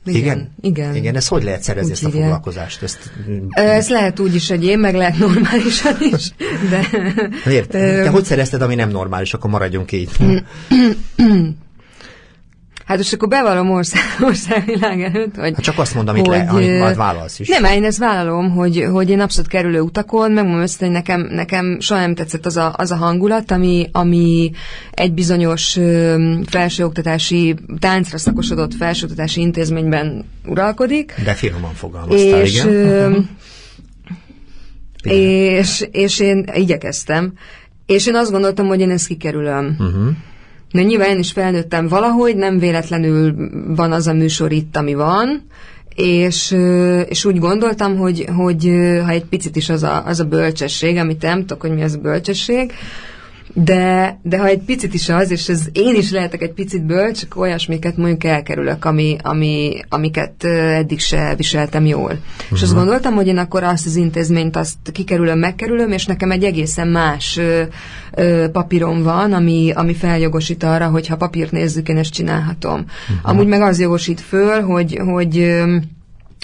igen, 0.05 0.51
igen. 0.61 0.95
Igen, 0.95 1.17
ez 1.17 1.29
hogy 1.29 1.43
lehet 1.43 1.63
szerezni 1.63 1.93
ezt 1.93 2.05
a 2.05 2.11
foglalkozást? 2.11 2.83
Ezt, 2.83 3.13
ez 3.51 3.89
lehet 3.89 4.21
úgy 4.21 4.35
is, 4.35 4.49
hogy 4.49 4.65
én, 4.65 4.79
meg 4.79 4.95
lehet 4.95 5.19
normálisan 5.19 5.97
is, 6.01 6.33
de... 6.71 6.89
Miért? 7.45 7.69
Te 7.69 8.09
hogy 8.09 8.25
szerezted, 8.25 8.63
ami 8.63 8.75
nem 8.75 8.91
normális, 8.91 9.35
akkor 9.35 9.51
maradjunk 9.51 9.93
így. 9.93 10.11
Hát 12.89 12.97
most 12.97 13.13
akkor 13.13 13.29
bevallom 13.29 13.71
ország, 13.71 14.03
országvilág 14.21 15.03
előtt, 15.03 15.35
hogy... 15.37 15.53
Hát 15.55 15.65
csak 15.65 15.79
azt 15.79 15.95
mondom, 15.95 16.15
amit, 16.15 16.27
hogy, 16.27 16.37
le, 16.37 16.49
amit 16.51 16.79
majd 16.79 16.97
vállalsz 16.97 17.39
is. 17.39 17.49
Nem, 17.49 17.65
én 17.65 17.85
ezt 17.85 17.99
vállalom, 17.99 18.51
hogy, 18.51 18.87
hogy 18.93 19.11
én 19.11 19.21
abszolút 19.21 19.51
kerülő 19.51 19.81
utakon, 19.81 20.33
megmondom 20.33 20.63
össze, 20.63 20.77
hogy 20.85 20.91
nekem, 20.95 21.21
nekem 21.31 21.81
soha 21.81 22.01
nem 22.01 22.15
tetszett 22.15 22.47
az 22.47 22.57
a, 22.57 22.75
az 22.77 22.91
a 22.91 22.97
hangulat, 22.97 23.51
ami, 23.51 23.89
ami 23.93 24.51
egy 24.91 25.13
bizonyos 25.13 25.79
felsőoktatási, 26.47 27.55
táncra 27.79 28.19
szakosodott 28.19 28.75
felsőoktatási 28.75 29.41
intézményben 29.41 30.25
uralkodik. 30.47 31.15
De 31.25 31.33
finoman 31.35 31.75
fogalmaztál, 31.75 32.41
és, 32.41 32.65
igen. 32.65 33.13
Uh-huh. 33.13 33.25
És, 35.03 35.89
és 35.91 36.21
én 36.21 36.51
igyekeztem. 36.55 37.33
És 37.87 38.07
én 38.07 38.15
azt 38.15 38.31
gondoltam, 38.31 38.67
hogy 38.67 38.81
én 38.81 38.91
ezt 38.91 39.07
kikerülöm. 39.07 39.77
Uh-huh. 39.79 40.09
De 40.73 40.83
nyilván 40.83 41.09
én 41.09 41.19
is 41.19 41.33
felnőttem 41.33 41.89
valahogy, 41.89 42.37
nem 42.37 42.59
véletlenül 42.59 43.35
van 43.75 43.93
az 43.93 44.07
a 44.07 44.13
műsor 44.13 44.53
itt, 44.53 44.77
ami 44.77 44.95
van, 44.95 45.43
és, 45.95 46.57
és 47.09 47.25
úgy 47.25 47.39
gondoltam, 47.39 47.97
hogy, 47.97 48.25
hogy 48.37 48.65
ha 49.05 49.11
egy 49.11 49.25
picit 49.25 49.57
is 49.57 49.69
az 49.69 49.83
a, 49.83 50.03
az 50.07 50.21
a 50.21 50.25
bölcsesség, 50.25 50.97
amit 50.97 51.23
nem 51.23 51.41
tudok, 51.41 51.61
hogy 51.61 51.75
mi 51.75 51.83
az 51.83 51.95
a 51.95 51.99
bölcsesség, 51.99 52.73
de, 53.55 54.19
de 54.23 54.39
ha 54.39 54.47
egy 54.47 54.59
picit 54.59 54.95
is 54.95 55.09
az, 55.09 55.31
és 55.31 55.49
ez 55.49 55.69
én 55.73 55.95
is 55.95 56.11
lehetek 56.11 56.43
egy 56.43 56.53
picit 56.53 56.85
bölcs, 56.87 57.21
csak 57.21 57.37
olyasmiket 57.37 57.97
mondjuk 57.97 58.25
elkerülök, 58.25 58.85
ami, 58.85 59.17
ami, 59.23 59.81
amiket 59.89 60.45
eddig 60.45 61.01
se 61.01 61.35
viseltem 61.37 61.87
jól. 61.87 62.03
Uh-huh. 62.03 62.21
És 62.51 62.63
azt 62.63 62.73
mhm. 62.73 62.81
gondoltam, 62.81 63.15
hogy 63.15 63.27
én 63.27 63.39
akkor 63.39 63.63
azt 63.63 63.87
az 63.87 63.97
intézményt 63.97 64.57
azt 64.57 64.77
kikerülöm, 64.93 65.39
megkerülöm, 65.39 65.93
és 65.93 66.07
nekem 66.07 66.31
egy 66.31 66.45
egészen 66.45 66.89
más 66.89 67.37
ö, 67.37 67.63
ö, 68.15 68.47
papírom 68.53 69.03
van, 69.03 69.33
ami, 69.33 69.71
ami 69.75 69.95
feljogosít 69.95 70.63
arra, 70.63 70.89
hogy 70.89 71.07
ha 71.07 71.17
papírt 71.17 71.53
nézzük, 71.53 71.89
én 71.89 71.97
ezt 71.97 72.13
csinálhatom. 72.13 72.75
Uh-huh. 72.81 73.31
Amúgy 73.31 73.47
meg 73.47 73.61
az 73.61 73.81
jogosít 73.81 74.21
föl, 74.21 74.61
hogy, 74.61 75.01
hogy 75.05 75.39
ö, 75.39 75.77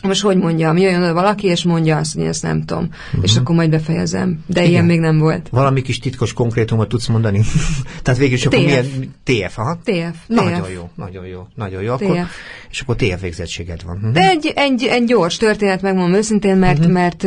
most 0.05 0.23
hogy 0.23 0.37
mondjam, 0.37 0.77
jöjjön 0.77 1.15
valaki, 1.15 1.47
és 1.47 1.65
mondja 1.65 1.97
azt, 1.97 2.15
hogy 2.15 2.23
én 2.23 2.29
ezt 2.29 2.43
nem 2.43 2.65
tudom. 2.65 2.89
Uh-huh. 3.07 3.25
És 3.25 3.37
akkor 3.37 3.55
majd 3.55 3.71
befejezem. 3.71 4.45
De 4.47 4.61
Igen. 4.61 4.73
ilyen 4.73 4.85
még 4.85 5.01
nem 5.01 5.19
volt. 5.19 5.49
Valami 5.51 5.83
kis 5.83 5.99
titkos 5.99 6.33
konkrétumot 6.33 6.89
tudsz 6.89 7.07
mondani? 7.07 7.41
Tehát 8.03 8.21
végül 8.21 8.37
is 8.37 8.47
akkor 8.47 8.59
milyen... 8.59 8.87
TF, 9.25 9.59
aha. 9.59 9.79
TF. 9.85 10.17
Nagyon 10.27 10.71
jó, 10.71 10.91
nagyon 10.95 11.27
jó, 11.27 11.47
nagyon 11.55 11.83
jó. 11.83 11.93
Akkor, 11.93 12.17
TF. 12.17 12.31
És 12.71 12.81
akkor 12.81 12.97
TF 12.97 13.21
végzettséged 13.21 13.83
van. 13.85 13.97
Uh-huh. 13.97 14.13
De 14.13 14.29
egy, 14.29 14.53
egy, 14.57 14.85
egy 14.85 15.05
gyors 15.05 15.37
történet, 15.37 15.83
megmondom 15.83 16.15
őszintén, 16.15 16.57
mert, 16.57 16.79
uh-huh. 16.79 16.93
mert 16.93 17.23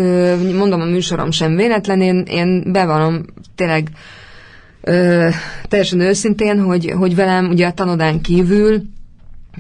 mondom, 0.56 0.82
a 0.82 0.86
műsorom 0.86 1.32
sem 1.32 1.56
véletlen, 1.56 2.02
én, 2.02 2.24
én 2.30 2.72
bevallom 2.72 3.26
tényleg 3.56 3.90
ö, 4.82 5.30
teljesen 5.68 6.00
őszintén, 6.00 6.62
hogy, 6.62 6.94
hogy 6.98 7.16
velem 7.16 7.50
ugye 7.50 7.68
a 7.68 7.74
tanodán 7.74 8.22
kívül 8.22 8.82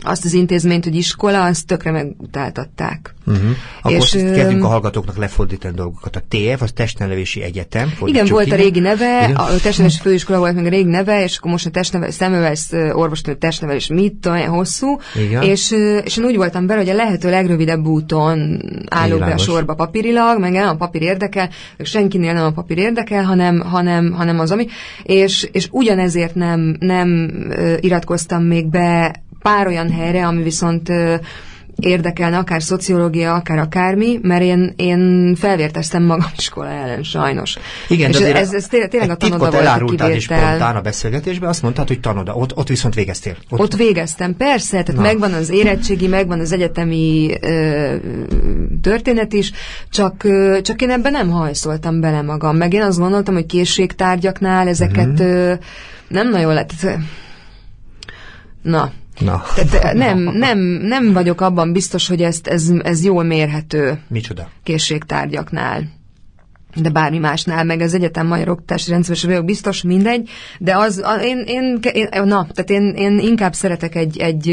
azt 0.01 0.25
az 0.25 0.33
intézményt, 0.33 0.83
hogy 0.83 0.95
iskola, 0.95 1.45
azt 1.45 1.67
tökre 1.67 1.91
megutáltatták. 1.91 3.15
Uh-huh. 3.25 3.49
Akkor 3.81 3.97
és, 3.97 4.09
kezdjünk 4.09 4.63
a 4.63 4.67
hallgatóknak 4.67 5.17
lefordítani 5.17 5.75
dolgokat. 5.75 6.15
A 6.15 6.21
TF, 6.27 6.61
az 6.61 6.71
Testnevelési 6.71 7.41
Egyetem. 7.41 7.93
Igen, 8.05 8.25
volt 8.25 8.45
ide. 8.45 8.55
a 8.55 8.57
régi 8.57 8.79
neve, 8.79 9.23
igen? 9.23 9.35
a 9.35 9.45
testnevelési 9.45 9.99
főiskola 10.01 10.39
volt 10.39 10.55
meg 10.55 10.65
a 10.65 10.69
régi 10.69 10.89
neve, 10.89 11.23
és 11.23 11.37
akkor 11.37 11.51
most 11.51 11.65
a 11.65 11.69
testnevelés, 11.69 12.13
szemüvesz, 12.13 12.71
orvosnő 12.91 13.35
testnevelés 13.35 13.87
mit 13.87 14.25
olyan 14.25 14.49
hosszú, 14.49 14.99
igen. 15.15 15.43
és, 15.43 15.71
és 16.03 16.17
én 16.17 16.25
úgy 16.25 16.35
voltam 16.35 16.67
bele, 16.67 16.79
hogy 16.79 16.89
a 16.89 16.95
lehető 16.95 17.29
legrövidebb 17.29 17.85
úton 17.85 18.61
állok 18.89 19.19
be 19.19 19.33
a 19.33 19.37
sorba 19.37 19.73
papírilag, 19.73 20.39
meg 20.39 20.51
nem 20.51 20.67
a 20.67 20.75
papír 20.75 21.01
érdekel, 21.01 21.49
senkinél 21.79 22.33
nem 22.33 22.45
a 22.45 22.51
papír 22.51 22.77
érdekel, 22.77 23.23
hanem, 23.23 23.59
hanem, 23.59 24.11
hanem 24.11 24.39
az, 24.39 24.51
ami, 24.51 24.67
és, 25.03 25.49
és 25.51 25.67
ugyanezért 25.71 26.35
nem, 26.35 26.75
nem 26.79 27.31
iratkoztam 27.79 28.43
még 28.43 28.67
be 28.69 29.25
pár 29.41 29.67
olyan 29.67 29.91
helyre, 29.91 30.27
ami 30.27 30.43
viszont 30.43 30.89
érdekelne, 31.79 32.37
akár 32.37 32.63
szociológia, 32.63 33.33
akár 33.33 33.57
akármi, 33.57 34.19
mert 34.21 34.41
én, 34.41 34.73
én 34.75 35.35
felvérteztem 35.35 36.03
magam 36.03 36.29
iskola 36.37 36.69
ellen, 36.69 37.03
sajnos. 37.03 37.57
Igen, 37.87 38.09
és 38.09 38.17
de 38.17 38.35
ez, 38.35 38.53
ez 38.53 38.67
tényleg, 38.67 39.09
a 39.09 39.15
tanoda 39.15 39.51
volt 39.51 39.79
kivétel. 39.79 40.15
is 40.15 40.23
spontán 40.23 40.75
a 40.75 40.81
beszélgetésben, 40.81 41.49
azt 41.49 41.61
mondtad, 41.61 41.87
hogy 41.87 41.99
tanoda, 41.99 42.33
ott, 42.33 42.57
ott 42.57 42.67
viszont 42.67 42.93
végeztél. 42.93 43.35
Ott, 43.49 43.59
ott 43.59 43.75
végeztem, 43.75 44.35
persze, 44.37 44.83
tehát 44.83 44.95
Na. 44.95 45.01
megvan 45.01 45.33
az 45.33 45.49
érettségi, 45.49 46.07
megvan 46.07 46.39
az 46.39 46.51
egyetemi 46.51 47.31
ö, 47.41 47.95
történet 48.81 49.33
is, 49.33 49.51
csak, 49.89 50.23
ö, 50.23 50.57
csak 50.61 50.81
én 50.81 50.89
ebben 50.89 51.11
nem 51.11 51.29
hajszoltam 51.29 51.99
bele 51.99 52.21
magam, 52.21 52.57
meg 52.57 52.73
én 52.73 52.81
azt 52.81 52.99
gondoltam, 52.99 53.33
hogy 53.33 53.45
készségtárgyaknál 53.45 54.67
ezeket 54.67 55.09
uh-huh. 55.09 55.27
ö, 55.27 55.53
nem 56.07 56.29
nagyon 56.29 56.53
lett. 56.53 56.71
Na, 58.61 58.91
Na. 59.19 59.43
Tehát 59.55 59.93
nem, 59.93 60.19
nem, 60.19 60.59
nem 60.81 61.13
vagyok 61.13 61.41
abban 61.41 61.73
biztos, 61.73 62.07
hogy 62.07 62.21
ezt, 62.21 62.47
ez, 62.47 62.69
ez 62.81 63.03
jól 63.03 63.23
mérhető. 63.23 63.99
Micsoda? 64.07 64.49
Készségtárgyaknál 64.63 65.95
de 66.81 66.89
bármi 66.89 67.17
másnál, 67.17 67.63
meg 67.63 67.81
az 67.81 67.93
egyetem 67.93 68.27
magyar 68.27 68.49
oktatási 68.49 68.91
rendszeres 68.91 69.23
vagyok 69.23 69.45
biztos, 69.45 69.81
mindegy, 69.81 70.29
de 70.59 70.75
az, 70.77 71.03
én, 71.21 71.43
én, 71.47 71.79
én, 71.93 72.07
na, 72.11 72.47
tehát 72.53 72.69
én, 72.69 72.93
én 72.95 73.19
inkább 73.19 73.53
szeretek 73.53 73.95
egy, 73.95 74.17
egy, 74.17 74.47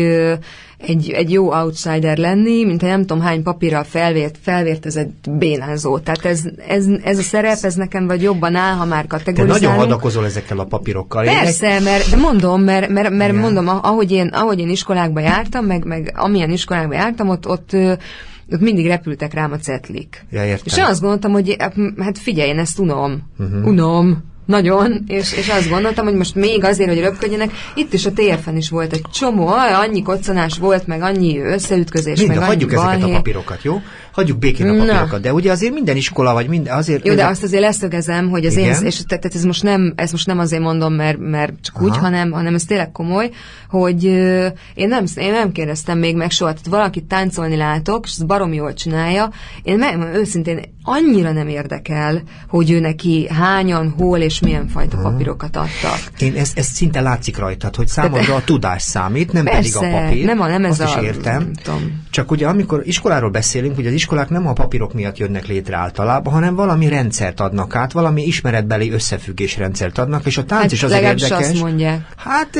egy, 0.87 1.11
egy 1.11 1.31
jó 1.31 1.55
outsider 1.55 2.19
lenni, 2.19 2.65
mint 2.65 2.81
ha 2.81 2.87
nem 2.87 3.01
tudom 3.01 3.23
hány 3.23 3.43
papírral 3.43 3.85
felvért, 3.85 4.39
felvértezett 4.43 5.31
bénázó. 5.31 5.99
Tehát 5.99 6.25
ez, 6.25 6.43
ez, 6.69 6.87
ez 7.03 7.19
a 7.19 7.23
szerep, 7.23 7.59
ez 7.63 7.75
nekem 7.75 8.07
vagy 8.07 8.23
jobban 8.23 8.55
áll, 8.55 8.75
ha 8.75 8.85
már 8.85 9.07
kategorizálunk. 9.07 9.61
Te 9.61 9.67
nagyon 9.67 9.85
hadakozol 9.85 10.25
ezekkel 10.25 10.59
a 10.59 10.65
papírokkal. 10.65 11.25
Persze, 11.25 11.81
mert, 11.81 12.11
de 12.11 12.17
mondom, 12.17 12.63
mert, 12.63 12.89
mert, 12.89 13.11
mert 13.11 13.35
mondom, 13.35 13.69
ahogy 13.69 14.13
én, 14.13 14.27
ahogy 14.27 14.59
én 14.59 14.69
iskolákba 14.69 15.21
jártam, 15.21 15.65
meg, 15.65 15.85
meg 15.85 16.13
amilyen 16.17 16.51
iskolákba 16.51 16.95
jártam, 16.95 17.29
ott, 17.29 17.49
ott 17.49 17.77
ott 18.53 18.61
mindig 18.61 18.87
repültek 18.87 19.35
rám 19.35 19.53
a 19.53 19.57
cetlik. 19.57 20.27
Ja, 20.31 20.45
értem. 20.45 20.65
És 20.65 20.77
én 20.77 20.85
azt 20.85 21.01
gondoltam, 21.01 21.33
hogy 21.33 21.57
hát 21.99 22.19
figyelj, 22.19 22.49
én 22.49 22.59
ezt 22.59 22.79
unom. 22.79 23.23
Uh-huh. 23.39 23.67
Unom. 23.67 24.33
Nagyon, 24.47 25.05
és, 25.07 25.33
és 25.33 25.49
azt 25.49 25.69
gondoltam, 25.69 26.05
hogy 26.05 26.15
most 26.15 26.35
még 26.35 26.65
azért, 26.65 26.89
hogy 26.89 27.01
röpködjenek, 27.01 27.51
itt 27.75 27.93
is 27.93 28.07
a 28.07 28.13
TFN 28.13 28.57
is 28.57 28.71
volt 28.71 28.93
egy 28.93 29.05
csomó, 29.13 29.47
annyi 29.47 30.03
koccanás 30.03 30.59
volt, 30.59 30.87
meg 30.87 31.03
annyi 31.03 31.39
összeütközés, 31.41 32.19
Mind, 32.19 32.35
meg 32.35 32.45
hagyjuk 32.45 32.73
annyi 32.73 32.81
ezeket 32.81 33.01
balhé. 33.01 33.13
a 33.13 33.17
papírokat, 33.17 33.63
jó? 33.63 33.81
Hagyjuk 34.13 34.39
békén 34.39 34.69
a 34.69 34.77
papírokat, 34.77 35.11
Na. 35.11 35.19
de 35.19 35.33
ugye 35.33 35.51
azért 35.51 35.75
minden 35.75 35.97
iskola, 35.97 36.33
vagy 36.33 36.49
minden, 36.49 36.77
azért... 36.77 37.07
Jó, 37.07 37.15
de 37.15 37.27
azt 37.27 37.43
azért 37.43 37.63
leszögezem, 37.63 38.31
hogy 38.31 38.47
az 38.47 38.57
Igen? 38.57 38.81
én, 38.81 38.87
és 38.87 39.01
tehát 39.07 39.35
ez 39.35 39.45
most 39.45 39.63
nem, 39.63 39.93
ez 39.97 40.11
most 40.11 40.27
nem 40.27 40.39
azért 40.39 40.63
mondom, 40.63 40.93
mert, 40.93 41.19
mert 41.19 41.53
csak 41.63 41.75
Aha. 41.77 41.85
úgy, 41.85 41.97
hanem, 41.97 42.31
hanem 42.31 42.55
ez 42.55 42.65
tényleg 42.65 42.93
komoly, 42.93 43.31
hogy 43.69 44.05
uh, 44.05 44.47
én 44.75 44.89
nem, 44.89 45.05
én 45.15 45.33
nem 45.33 45.53
kérdeztem 45.53 45.99
még 45.99 46.17
meg 46.17 46.31
soha, 46.31 46.51
tehát 46.51 46.67
valakit 46.67 47.05
táncolni 47.05 47.57
látok, 47.57 48.05
és 48.07 48.13
ez 48.19 48.25
baromi 48.25 48.57
jól 48.57 48.75
csinálja, 48.75 49.31
én 49.63 49.79
meg, 49.79 50.15
őszintén 50.15 50.61
annyira 50.83 51.33
nem 51.33 51.49
érdekel, 51.49 52.23
hogy 52.49 52.71
ő 52.71 52.81
neki 52.81 53.29
hányan, 53.29 53.95
hol 53.99 54.19
és 54.19 54.34
milyen 54.41 54.69
fajta 54.69 54.97
papírokat 54.97 55.57
adtak. 55.57 56.01
Én 56.19 56.35
ez, 56.35 56.53
ez 56.55 56.67
szinte 56.67 57.01
látszik 57.01 57.37
rajtad, 57.37 57.77
hogy 57.77 57.89
számodra 57.89 58.35
a 58.35 58.45
tudás 58.45 58.83
számít, 58.83 59.33
nem 59.33 59.45
Persze, 59.45 59.79
pedig 59.79 59.95
a 59.95 60.01
papír. 60.01 60.25
Nem, 60.25 60.41
a, 60.41 60.47
nem 60.47 60.65
ez 60.65 60.81
Azt 60.81 60.97
a... 60.97 61.01
is 61.01 61.07
értem. 61.07 61.51
Csak 62.11 62.31
ugye 62.31 62.47
amikor 62.47 62.83
iskoláról 62.85 63.31
beszélünk, 63.31 63.79
ugye 63.79 63.89
az 63.89 63.95
iskolák 63.95 64.29
nem 64.29 64.47
a 64.47 64.53
papírok 64.53 64.95
miatt 64.95 65.17
jönnek 65.17 65.47
létre 65.47 65.77
általában, 65.77 66.33
hanem 66.33 66.55
valami 66.55 66.89
rendszert 66.89 67.41
adnak 67.41 67.77
át, 67.77 67.93
valami 67.93 68.23
ismeretbeli 68.23 68.91
összefüggésrendszert 68.91 69.99
adnak, 69.99 70.27
és 70.27 70.37
a 70.37 70.45
tánc 70.45 70.63
hát 70.63 70.73
is 70.73 70.83
azért 70.83 71.03
érdekes. 71.03 71.31
azt 71.31 71.61
mondják. 71.61 72.07
Hát 72.17 72.57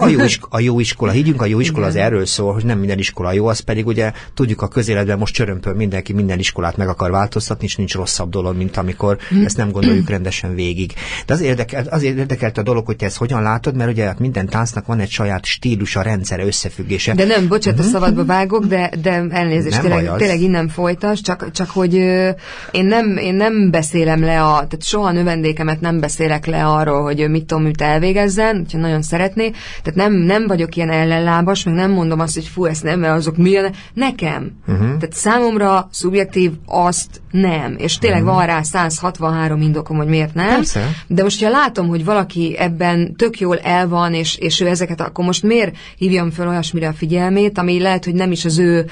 a 0.00 0.08
jó, 0.08 0.24
iskola, 0.24 0.56
a 0.56 0.60
jó 0.60 0.80
iskola, 0.80 1.12
higgyünk, 1.12 1.42
a 1.42 1.46
jó 1.46 1.60
iskola 1.60 1.88
Igen. 1.88 1.98
az 1.98 2.06
erről 2.06 2.26
szól, 2.26 2.52
hogy 2.52 2.64
nem 2.64 2.78
minden 2.78 2.98
iskola 2.98 3.32
jó, 3.32 3.46
az 3.46 3.60
pedig 3.60 3.86
ugye 3.86 4.12
tudjuk 4.34 4.62
a 4.62 4.68
közéletben 4.68 5.18
most 5.18 5.34
csörömpöl 5.34 5.74
mindenki 5.74 6.12
minden 6.12 6.38
iskolát 6.38 6.76
meg 6.76 6.88
akar 6.88 7.10
változtatni, 7.10 7.64
és 7.64 7.76
nincs 7.76 7.94
rosszabb 7.94 8.30
dolog, 8.30 8.56
mint 8.56 8.76
amikor 8.76 9.18
hm. 9.28 9.44
ezt 9.44 9.56
nem 9.56 9.70
gondoljuk 9.70 10.08
rendesen 10.08 10.54
végig. 10.54 10.87
De 11.26 11.34
az 11.34 11.40
érdekelt, 11.40 11.88
azért 11.88 12.16
érdekelt 12.18 12.58
a 12.58 12.62
dolog, 12.62 12.86
hogy 12.86 12.96
te 12.96 13.06
ezt 13.06 13.16
hogyan 13.16 13.42
látod, 13.42 13.76
mert 13.76 13.90
ugye 13.90 14.04
hát 14.04 14.18
minden 14.18 14.46
táncnak 14.46 14.86
van 14.86 15.00
egy 15.00 15.10
saját 15.10 15.44
stílusa, 15.44 16.02
rendszere, 16.02 16.44
összefüggése. 16.44 17.14
De 17.14 17.24
nem, 17.24 17.48
bocsánat, 17.48 17.80
a 17.80 17.82
mhm. 17.82 17.92
szabadba 17.92 18.24
vágok, 18.24 18.64
de, 18.64 18.90
de 19.02 19.24
elnézést, 19.30 19.80
tényleg, 19.80 20.16
tényleg 20.16 20.40
innen 20.40 20.68
folytas, 20.68 21.20
csak, 21.20 21.50
csak 21.50 21.70
hogy 21.70 21.96
ö, 21.96 22.30
én, 22.70 22.84
nem, 22.84 23.16
én 23.16 23.34
nem 23.34 23.70
beszélem 23.70 24.20
le 24.20 24.42
a, 24.42 24.54
tehát 24.54 24.82
soha 24.82 25.12
növendékemet 25.12 25.80
nem 25.80 26.00
beszélek 26.00 26.46
le 26.46 26.64
arról, 26.64 27.02
hogy 27.02 27.30
mit 27.30 27.44
tudom, 27.44 27.62
mit 27.62 27.80
elvégezzen, 27.80 28.56
hogyha 28.56 28.78
nagyon 28.78 29.02
szeretné, 29.02 29.50
tehát 29.82 29.94
nem, 29.94 30.12
nem 30.12 30.46
vagyok 30.46 30.76
ilyen 30.76 30.90
ellenlábas, 30.90 31.64
meg 31.64 31.74
nem 31.74 31.90
mondom 31.90 32.20
azt, 32.20 32.34
hogy 32.34 32.46
fú, 32.46 32.64
ezt 32.64 32.82
nem, 32.82 33.00
mert 33.00 33.16
azok 33.16 33.36
milyen, 33.36 33.74
nekem. 33.94 34.50
Uh-huh. 34.66 34.86
Tehát 34.86 35.12
számomra 35.12 35.88
szubjektív 35.92 36.52
azt 36.66 37.20
nem, 37.30 37.74
és 37.78 37.98
tényleg 37.98 38.22
uh-huh. 38.22 38.36
van 38.36 38.46
rá 38.46 38.62
163 38.62 39.60
indokom, 39.60 39.96
hogy 39.96 40.06
miért 40.06 40.34
nem, 40.34 40.54
Persze. 40.54 40.77
De 41.06 41.22
most, 41.22 41.42
ha 41.42 41.50
látom, 41.50 41.88
hogy 41.88 42.04
valaki 42.04 42.56
ebben 42.58 43.14
tök 43.16 43.40
jól 43.40 43.58
el 43.58 43.88
van, 43.88 44.14
és, 44.14 44.36
és 44.36 44.60
ő 44.60 44.66
ezeket, 44.66 45.00
akkor 45.00 45.24
most 45.24 45.42
miért 45.42 45.76
hívjam 45.96 46.30
fel 46.30 46.48
olyasmire 46.48 46.88
a 46.88 46.92
figyelmét, 46.92 47.58
ami 47.58 47.80
lehet, 47.80 48.04
hogy 48.04 48.14
nem 48.14 48.32
is 48.32 48.44
az 48.44 48.58
ő, 48.58 48.86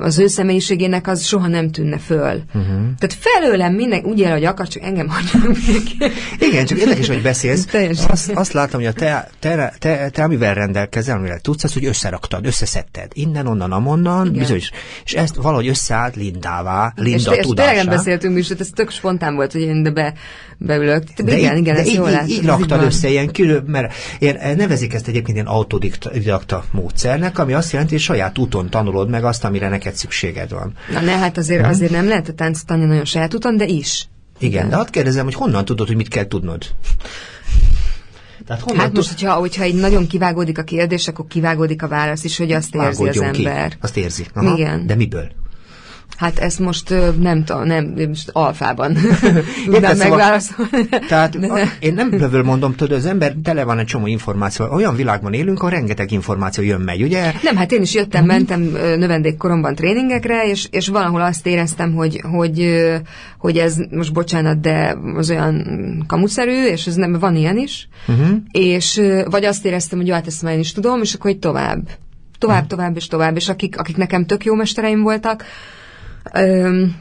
az 0.00 0.18
ő 0.18 0.26
személyiségének 0.26 1.08
az 1.08 1.24
soha 1.24 1.46
nem 1.46 1.70
tűnne 1.70 1.98
föl. 1.98 2.42
Uh-huh. 2.54 2.80
Tehát 2.98 3.16
felőlem 3.20 3.74
minden 3.74 4.04
úgy 4.04 4.18
él, 4.18 4.32
hogy 4.32 4.44
akar, 4.44 4.68
csak 4.68 4.82
engem 4.82 5.08
hagyjanak 5.08 5.56
Igen, 6.38 6.66
csak 6.66 6.78
érdekes, 6.78 7.08
hogy 7.08 7.22
beszélsz. 7.22 7.66
Azt, 8.08 8.30
azt 8.30 8.52
látom, 8.52 8.80
hogy 8.80 8.88
a 8.88 8.92
te, 8.92 9.30
te, 9.38 9.74
te, 9.78 10.08
te, 10.10 10.22
amivel 10.22 10.54
rendelkezel, 10.54 11.16
amivel 11.16 11.38
tudsz, 11.38 11.64
az, 11.64 11.72
hogy 11.72 11.84
összeraktad, 11.84 12.46
összeszedted. 12.46 13.10
Innen, 13.12 13.46
onnan, 13.46 13.72
amonnan, 13.72 14.26
Igen. 14.26 14.38
bizony, 14.38 14.60
és 15.04 15.12
ezt 15.12 15.34
valahogy 15.34 15.68
összeállt 15.68 16.16
Lindává, 16.16 16.92
Linda 16.96 17.34
és, 17.34 17.46
tudásá. 17.46 17.70
És 17.70 17.76
tényleg 17.76 17.96
beszéltünk 17.96 18.38
is, 18.38 18.50
ez 18.50 18.68
tök 18.74 18.90
spontán 18.90 19.34
volt, 19.34 19.52
hogy 19.52 19.60
én 19.60 19.82
de 19.82 19.90
be, 19.90 20.14
beülök. 20.58 21.02
De, 21.24 21.38
igen, 21.38 21.56
igen, 21.56 21.74
de 21.74 21.84
így, 21.84 22.00
így, 22.26 22.30
így 22.30 22.46
raktad 22.46 22.82
össze 22.82 23.08
ilyen 23.08 23.32
külön, 23.32 23.64
mert 23.66 23.94
én, 24.18 24.38
nevezik 24.56 24.94
ezt 24.94 25.08
egyébként 25.08 25.36
ilyen 25.36 25.46
autodidakta 25.46 26.64
módszernek, 26.70 27.38
ami 27.38 27.52
azt 27.52 27.72
jelenti, 27.72 27.92
hogy 27.92 28.02
saját 28.02 28.38
úton 28.38 28.70
tanulod 28.70 29.08
meg 29.08 29.24
azt, 29.24 29.44
amire 29.44 29.68
neked 29.68 29.94
szükséged 29.94 30.50
van. 30.50 30.72
Na 30.92 31.00
ne, 31.00 31.16
hát 31.16 31.38
azért, 31.38 31.60
hmm. 31.60 31.70
azért 31.70 31.90
nem 31.90 32.08
lehet 32.08 32.28
a 32.28 32.32
táncot 32.32 32.66
tanulni 32.66 32.88
nagyon 32.88 33.04
saját 33.04 33.34
úton, 33.34 33.56
de 33.56 33.66
is. 33.66 34.06
Igen, 34.38 34.50
igen, 34.52 34.68
de 34.68 34.76
azt 34.76 34.90
kérdezem, 34.90 35.24
hogy 35.24 35.34
honnan 35.34 35.64
tudod, 35.64 35.86
hogy 35.86 35.96
mit 35.96 36.08
kell 36.08 36.26
tudnod? 36.26 36.64
Tehát 38.46 38.62
honnan 38.62 38.82
hát 38.82 38.92
most, 38.92 39.08
hogyha, 39.08 39.32
hogyha 39.32 39.66
így 39.66 39.74
nagyon 39.74 40.06
kivágódik 40.06 40.58
a 40.58 40.62
kérdés, 40.62 41.08
akkor 41.08 41.26
kivágódik 41.26 41.82
a 41.82 41.88
válasz 41.88 42.24
is, 42.24 42.38
hogy 42.38 42.52
azt 42.52 42.74
érzi 42.74 43.08
az 43.08 43.20
ember. 43.20 43.68
Ki. 43.68 43.76
Azt 43.80 43.96
érzi. 43.96 44.26
Aha. 44.34 44.56
Igen. 44.56 44.86
De 44.86 44.94
miből? 44.94 45.30
Hát 46.16 46.38
ezt 46.38 46.58
most 46.58 46.94
nem 47.20 47.44
tudom, 47.44 47.64
nem, 47.64 47.94
most 48.08 48.30
alfában 48.32 48.96
tudnám 49.64 49.94
szóval, 49.94 50.08
megválaszolni. 50.08 50.88
Tehát 51.08 51.38
de, 51.38 51.46
a, 51.46 51.58
én 51.80 51.94
nem 51.94 52.10
bővül 52.10 52.42
mondom, 52.42 52.74
tudod, 52.74 52.96
az 52.96 53.06
ember 53.06 53.34
tele 53.42 53.64
van 53.64 53.78
egy 53.78 53.86
csomó 53.86 54.06
információ. 54.06 54.66
Olyan 54.72 54.96
világban 54.96 55.32
élünk, 55.32 55.58
ahol 55.58 55.70
rengeteg 55.70 56.12
információ 56.12 56.64
jön 56.64 56.80
megy, 56.80 57.02
ugye? 57.02 57.32
Nem, 57.42 57.56
hát 57.56 57.72
én 57.72 57.82
is 57.82 57.94
jöttem, 57.94 58.24
uh-huh. 58.24 58.36
mentem 58.36 58.60
növendékkoromban 58.98 59.74
tréningekre, 59.74 60.48
és, 60.48 60.68
és 60.70 60.88
valahol 60.88 61.20
azt 61.20 61.46
éreztem, 61.46 61.92
hogy, 61.92 62.20
hogy, 62.30 62.82
hogy 63.38 63.56
ez 63.58 63.76
most 63.90 64.12
bocsánat, 64.12 64.60
de 64.60 64.96
az 65.16 65.30
olyan 65.30 66.04
kamuszerű, 66.06 66.64
és 66.64 66.86
ez 66.86 66.94
nem, 66.94 67.12
van 67.12 67.36
ilyen 67.36 67.58
is, 67.58 67.88
uh-huh. 68.08 68.28
és 68.50 69.00
vagy 69.30 69.44
azt 69.44 69.64
éreztem, 69.64 69.98
hogy 69.98 70.06
jó, 70.06 70.14
hát 70.14 70.26
ezt 70.26 70.42
már 70.42 70.52
én 70.52 70.58
is 70.58 70.72
tudom, 70.72 71.00
és 71.00 71.14
akkor 71.14 71.30
hogy 71.30 71.40
tovább. 71.40 71.88
Tovább, 72.38 72.62
uh-huh. 72.62 72.70
tovább 72.70 72.96
és 72.96 73.06
tovább, 73.06 73.36
és 73.36 73.48
akik, 73.48 73.78
akik 73.78 73.96
nekem 73.96 74.26
tök 74.26 74.44
jó 74.44 74.54
mestereim 74.54 75.02
voltak, 75.02 75.44
Öm, 76.34 76.94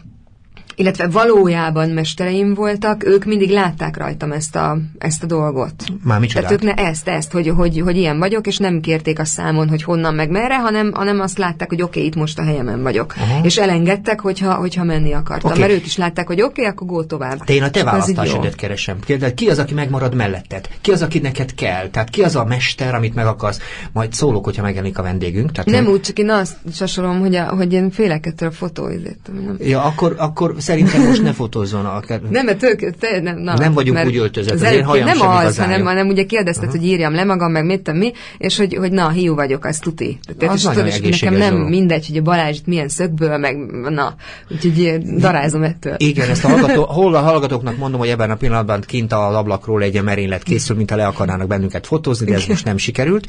illetve 0.75 1.08
valójában 1.08 1.90
mestereim 1.90 2.54
voltak, 2.54 3.06
ők 3.06 3.25
mindig 3.25 3.50
látták 3.50 3.98
rajtam 3.98 4.32
ezt 4.32 4.56
a, 4.56 4.78
ezt 4.98 5.24
a 5.24 5.25
dolgot. 5.25 5.74
Már 6.04 6.20
micsodát? 6.20 6.48
Tehát 6.48 6.63
ők 6.63 6.75
ne 6.75 6.84
ezt, 6.84 7.08
ezt, 7.08 7.32
hogy, 7.32 7.48
hogy, 7.48 7.80
hogy 7.80 7.98
ilyen 7.98 8.20
vagyok, 8.20 8.48
és 8.48 8.58
nem 8.58 8.80
kérték 8.80 9.20
a 9.20 9.25
számon, 9.25 9.70
hogy 9.70 9.84
honnan 9.84 10.16
meg 10.16 10.30
merre, 10.30 10.60
hanem, 10.60 10.92
hanem 10.94 11.20
azt 11.20 11.38
látták, 11.38 11.70
hogy 11.70 11.82
oké, 11.82 12.00
okay, 12.00 12.10
itt 12.10 12.16
most 12.16 12.40
a 12.40 12.44
helyemen 12.44 12.82
vagyok. 12.82 13.13
Aha. 13.18 13.46
És 13.46 13.58
elengedtek, 13.58 14.20
hogyha, 14.20 14.54
hogyha 14.54 14.84
menni 14.84 15.13
akartam. 15.13 15.51
Oké. 15.51 15.60
Mert 15.60 15.72
ők 15.72 15.86
is 15.86 15.98
látták, 15.98 16.28
hogy 16.28 16.42
oké, 16.42 16.62
okay, 16.62 16.66
akkor 16.66 16.88
go 16.88 17.04
tovább. 17.04 17.44
De 17.44 17.54
én 17.54 17.63
a 17.63 17.70
te 17.70 17.84
választásodat 17.84 18.56
keresem. 18.56 19.00
Kérdez, 19.00 19.32
ki 19.36 19.50
az, 19.50 19.60
aki 19.60 19.74
megmarad 19.74 20.16
melletted? 20.16 20.70
Ki 20.82 20.92
az, 20.92 21.01
aki 21.01 21.20
neked 21.20 21.56
kell? 21.56 21.90
Tehát 21.90 22.10
ki 22.10 22.24
az 22.24 22.36
a 22.36 22.46
mester, 22.46 22.96
amit 22.96 23.16
meg 23.16 23.25
akarsz? 23.25 23.60
Majd 23.92 24.13
szólok, 24.13 24.46
hogyha 24.46 24.62
megjelenik 24.62 24.98
a 24.98 25.01
vendégünk. 25.01 25.51
Tehát 25.51 25.70
Nem 25.70 25.88
úgy, 25.88 26.01
csak 26.01 26.20
én 26.20 26.30
azt 26.30 26.56
sasolom, 26.74 27.20
hogy, 27.20 27.36
a, 27.36 27.44
hogy 27.44 27.74
én 27.74 27.92
félek 27.92 28.25
ettől 28.25 28.50
a 28.50 28.51
fotóizét. 28.51 29.20
Nem, 29.34 29.58
Ja, 29.60 29.84
akkor, 29.84 30.16
akkor 30.18 30.54
szerintem 30.62 31.01
most 31.01 31.22
ne 31.22 31.34
fotózzon. 31.34 31.86
A... 31.86 32.01
nem, 32.30 32.46
mert 32.46 32.63
ők, 32.63 32.96
te, 32.98 33.20
nem, 33.22 33.38
na, 33.38 33.58
Nem 33.58 33.74
vagyunk 33.74 33.96
mert 33.96 34.08
úgy 34.08 34.18
öltözött, 34.18 34.51
az 34.53 34.62
az 34.62 34.68
én 34.68 34.74
előbb- 34.74 34.86
hajam 34.86 35.06
Nem 35.06 35.22
az, 35.22 35.58
hanem, 35.58 35.80
jó. 35.80 35.86
hanem 35.86 36.08
ugye 36.08 36.24
kérdezted, 36.24 36.72
hogy 36.72 36.84
írjam 36.86 37.13
le 37.13 37.24
magam, 37.24 37.51
meg 37.51 37.65
mit 37.65 37.91
mi, 37.94 38.12
és 38.38 38.58
hogy, 38.58 38.75
hogy 38.75 38.91
na, 38.91 39.10
hiú 39.10 39.36
vagyok, 39.36 39.65
az 39.65 39.77
tuti. 39.80 40.20
Tehát, 40.38 40.53
Az 40.53 40.60
és 40.63 40.70
tudod, 40.70 40.86
és 41.03 41.20
nekem 41.20 41.39
nem 41.39 41.53
dolog. 41.53 41.70
mindegy, 41.70 42.08
hogy 42.08 42.18
a 42.18 42.22
Balázs 42.22 42.58
itt 42.58 42.65
milyen 42.65 42.89
szögből, 42.89 43.38
meg 43.38 43.56
na, 43.89 44.15
úgyhogy 44.51 44.98
darázom 45.18 45.63
ettől. 45.63 45.96
Igen, 45.98 46.30
ezt 46.30 46.46
a, 46.46 46.48
hallgató, 46.48 46.84
hol 46.86 47.15
a 47.15 47.20
hallgatóknak 47.20 47.77
mondom, 47.77 48.00
hogy 48.00 48.10
ebben 48.10 48.32
a 48.32 48.36
pillanatban 48.36 48.82
kint 48.88 49.12
a 49.12 49.38
ablakról 49.38 49.82
egy 49.84 50.03
merénylet 50.03 50.44
készül, 50.44 50.75
mint 50.75 50.89
le 50.89 51.06
akarnának 51.06 51.48
bennünket 51.48 51.88
fotózni, 51.88 52.25
de 52.25 52.34
ez 52.34 52.46
most 52.46 52.65
nem 52.65 52.77
sikerült. 52.77 53.27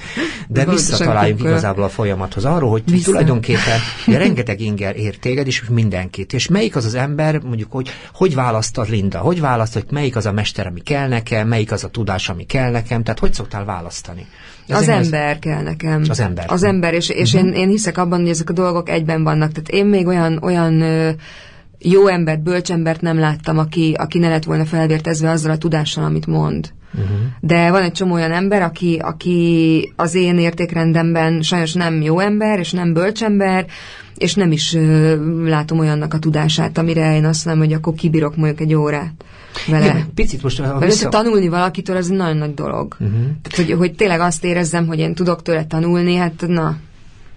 De 0.49 0.65
visszataláljunk 0.65 1.41
igazából 1.41 1.85
a 1.85 1.89
folyamathoz 1.89 2.45
arról, 2.45 2.71
hogy 2.71 2.83
tulajdonképpen 3.05 3.79
rengeteg 4.07 4.61
inger 4.61 4.97
ér 4.97 5.17
téged, 5.17 5.47
és 5.47 5.63
mindenkit. 5.71 6.33
És 6.33 6.49
melyik 6.49 6.77
az 6.77 6.85
az 6.85 6.95
ember, 6.95 7.22
mondjuk, 7.45 7.73
hogy 7.73 7.89
hogy 8.15 8.35
választod 8.35 8.89
Linda, 8.89 9.19
hogy 9.19 9.41
választod, 9.41 9.83
hogy 9.83 9.93
melyik 9.93 10.17
az 10.17 10.27
a 10.27 10.33
mester, 10.33 10.67
ami 10.67 10.81
kell 10.81 11.09
nekem, 11.09 11.49
melyik 11.49 11.73
az 11.73 11.85
a 11.85 11.89
tudás, 11.89 12.29
ami 12.29 12.45
kell 12.45 12.71
nekem, 12.71 13.03
tehát 13.03 13.19
hogy 13.19 13.35
szoktál 13.35 13.65
választani? 13.65 14.27
Az 14.69 14.89
ez- 14.89 15.05
ember 15.05 15.39
kell 15.39 15.63
nekem. 15.63 16.05
Az 16.09 16.21
ember. 16.21 16.45
Az 16.49 16.63
ember, 16.63 16.95
és, 16.95 17.09
és 17.09 17.33
Mhm. 17.35 17.47
én, 17.47 17.53
én 17.53 17.69
hiszek 17.69 17.99
abban, 17.99 18.21
hogy 18.21 18.29
ezek 18.29 18.51
a 18.51 18.53
dolgok 18.53 18.89
egyben 18.89 19.23
vannak. 19.23 19.53
Tehát 19.53 19.69
én 19.69 19.87
még 19.87 20.07
olyan, 20.07 20.39
olyan 20.43 20.81
ö, 20.81 21.11
jó 21.79 22.07
embert, 22.07 22.43
bölcsembert 22.43 23.01
nem 23.01 23.19
láttam, 23.19 23.59
aki, 23.59 23.95
aki 23.99 24.19
ne 24.19 24.29
lett 24.29 24.45
volna 24.45 24.65
felvértezve 24.65 25.31
azzal 25.31 25.51
a 25.51 25.59
tudással, 25.59 26.05
amit 26.05 26.27
mond. 26.27 26.73
Mhm. 26.93 27.05
De 27.41 27.71
van 27.71 27.83
egy 27.83 27.93
csomó 27.93 28.13
olyan 28.15 28.33
ember, 28.33 28.63
aki, 28.63 28.99
aki 29.03 29.93
az 29.97 30.15
én 30.15 30.39
értékrendemben 30.39 31.43
sajnos 31.43 31.73
nem 31.73 32.03
jó 32.03 32.19
ember, 32.19 32.59
és 32.59 32.73
nem 32.73 32.93
bölcsember, 32.93 33.67
és 34.17 34.35
nem 34.35 34.53
is 34.53 34.75
ö, 34.75 35.15
látom 35.49 35.79
olyannak 35.79 36.15
a 36.15 36.19
tudását, 36.19 36.79
amire 36.79 37.17
én 37.17 37.25
azt 37.25 37.45
mondom, 37.45 37.65
hogy 37.65 37.73
akkor 37.73 37.95
kibírok 37.95 38.37
mondjuk 38.37 38.61
egy 38.61 38.75
órát 38.75 39.13
vele. 39.69 39.85
Igen, 39.85 40.05
picit 40.15 40.43
most 40.43 40.61
a 40.61 40.63
Mert 40.79 40.85
vissza... 40.93 41.09
tanulni 41.09 41.49
valakitől 41.49 41.97
az 41.97 42.11
egy 42.11 42.17
nagyon 42.17 42.37
nagy 42.37 42.55
dolog. 42.55 42.97
Uh-huh. 43.01 43.17
Tehát, 43.43 43.69
hogy, 43.69 43.79
hogy 43.79 43.95
tényleg 43.95 44.21
azt 44.21 44.45
érezzem, 44.45 44.87
hogy 44.87 44.99
én 44.99 45.15
tudok 45.15 45.43
tőle 45.43 45.65
tanulni, 45.65 46.15
hát 46.15 46.45
na. 46.47 46.63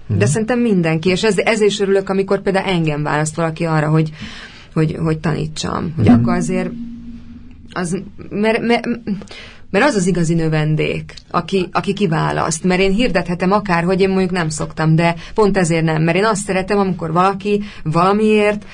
Uh-huh. 0.03 0.17
De 0.17 0.25
szerintem 0.25 0.59
mindenki, 0.59 1.09
és 1.09 1.23
ez, 1.23 1.37
ezért 1.37 1.69
is 1.71 1.79
örülök, 1.79 2.09
amikor 2.09 2.41
például 2.41 2.69
engem 2.69 3.03
választ 3.03 3.35
valaki 3.35 3.63
arra, 3.65 3.87
hogy, 3.89 4.11
hogy, 4.73 4.95
hogy 4.99 5.17
tanítsam. 5.17 5.93
Hogy 5.95 6.05
Mhm. 6.05 6.13
akkor 6.13 6.33
azért 6.33 6.69
az, 7.75 7.97
mert, 8.29 8.61
mert, 8.61 8.85
mert 9.69 9.85
az 9.85 9.95
az 9.95 10.07
igazi 10.07 10.33
növendék, 10.33 11.13
aki, 11.31 11.69
aki 11.71 11.93
kiválaszt. 11.93 12.63
Mert 12.63 12.81
én 12.81 12.91
hirdethetem 12.91 13.51
akár, 13.51 13.83
hogy 13.83 14.01
én 14.01 14.09
mondjuk 14.09 14.31
nem 14.31 14.49
szoktam, 14.49 14.95
de 14.95 15.15
pont 15.33 15.57
ezért 15.57 15.83
nem. 15.83 16.03
Mert 16.03 16.17
én 16.17 16.25
azt 16.25 16.45
szeretem, 16.45 16.77
amikor 16.77 17.11
valaki 17.11 17.63
valamiért 17.83 18.65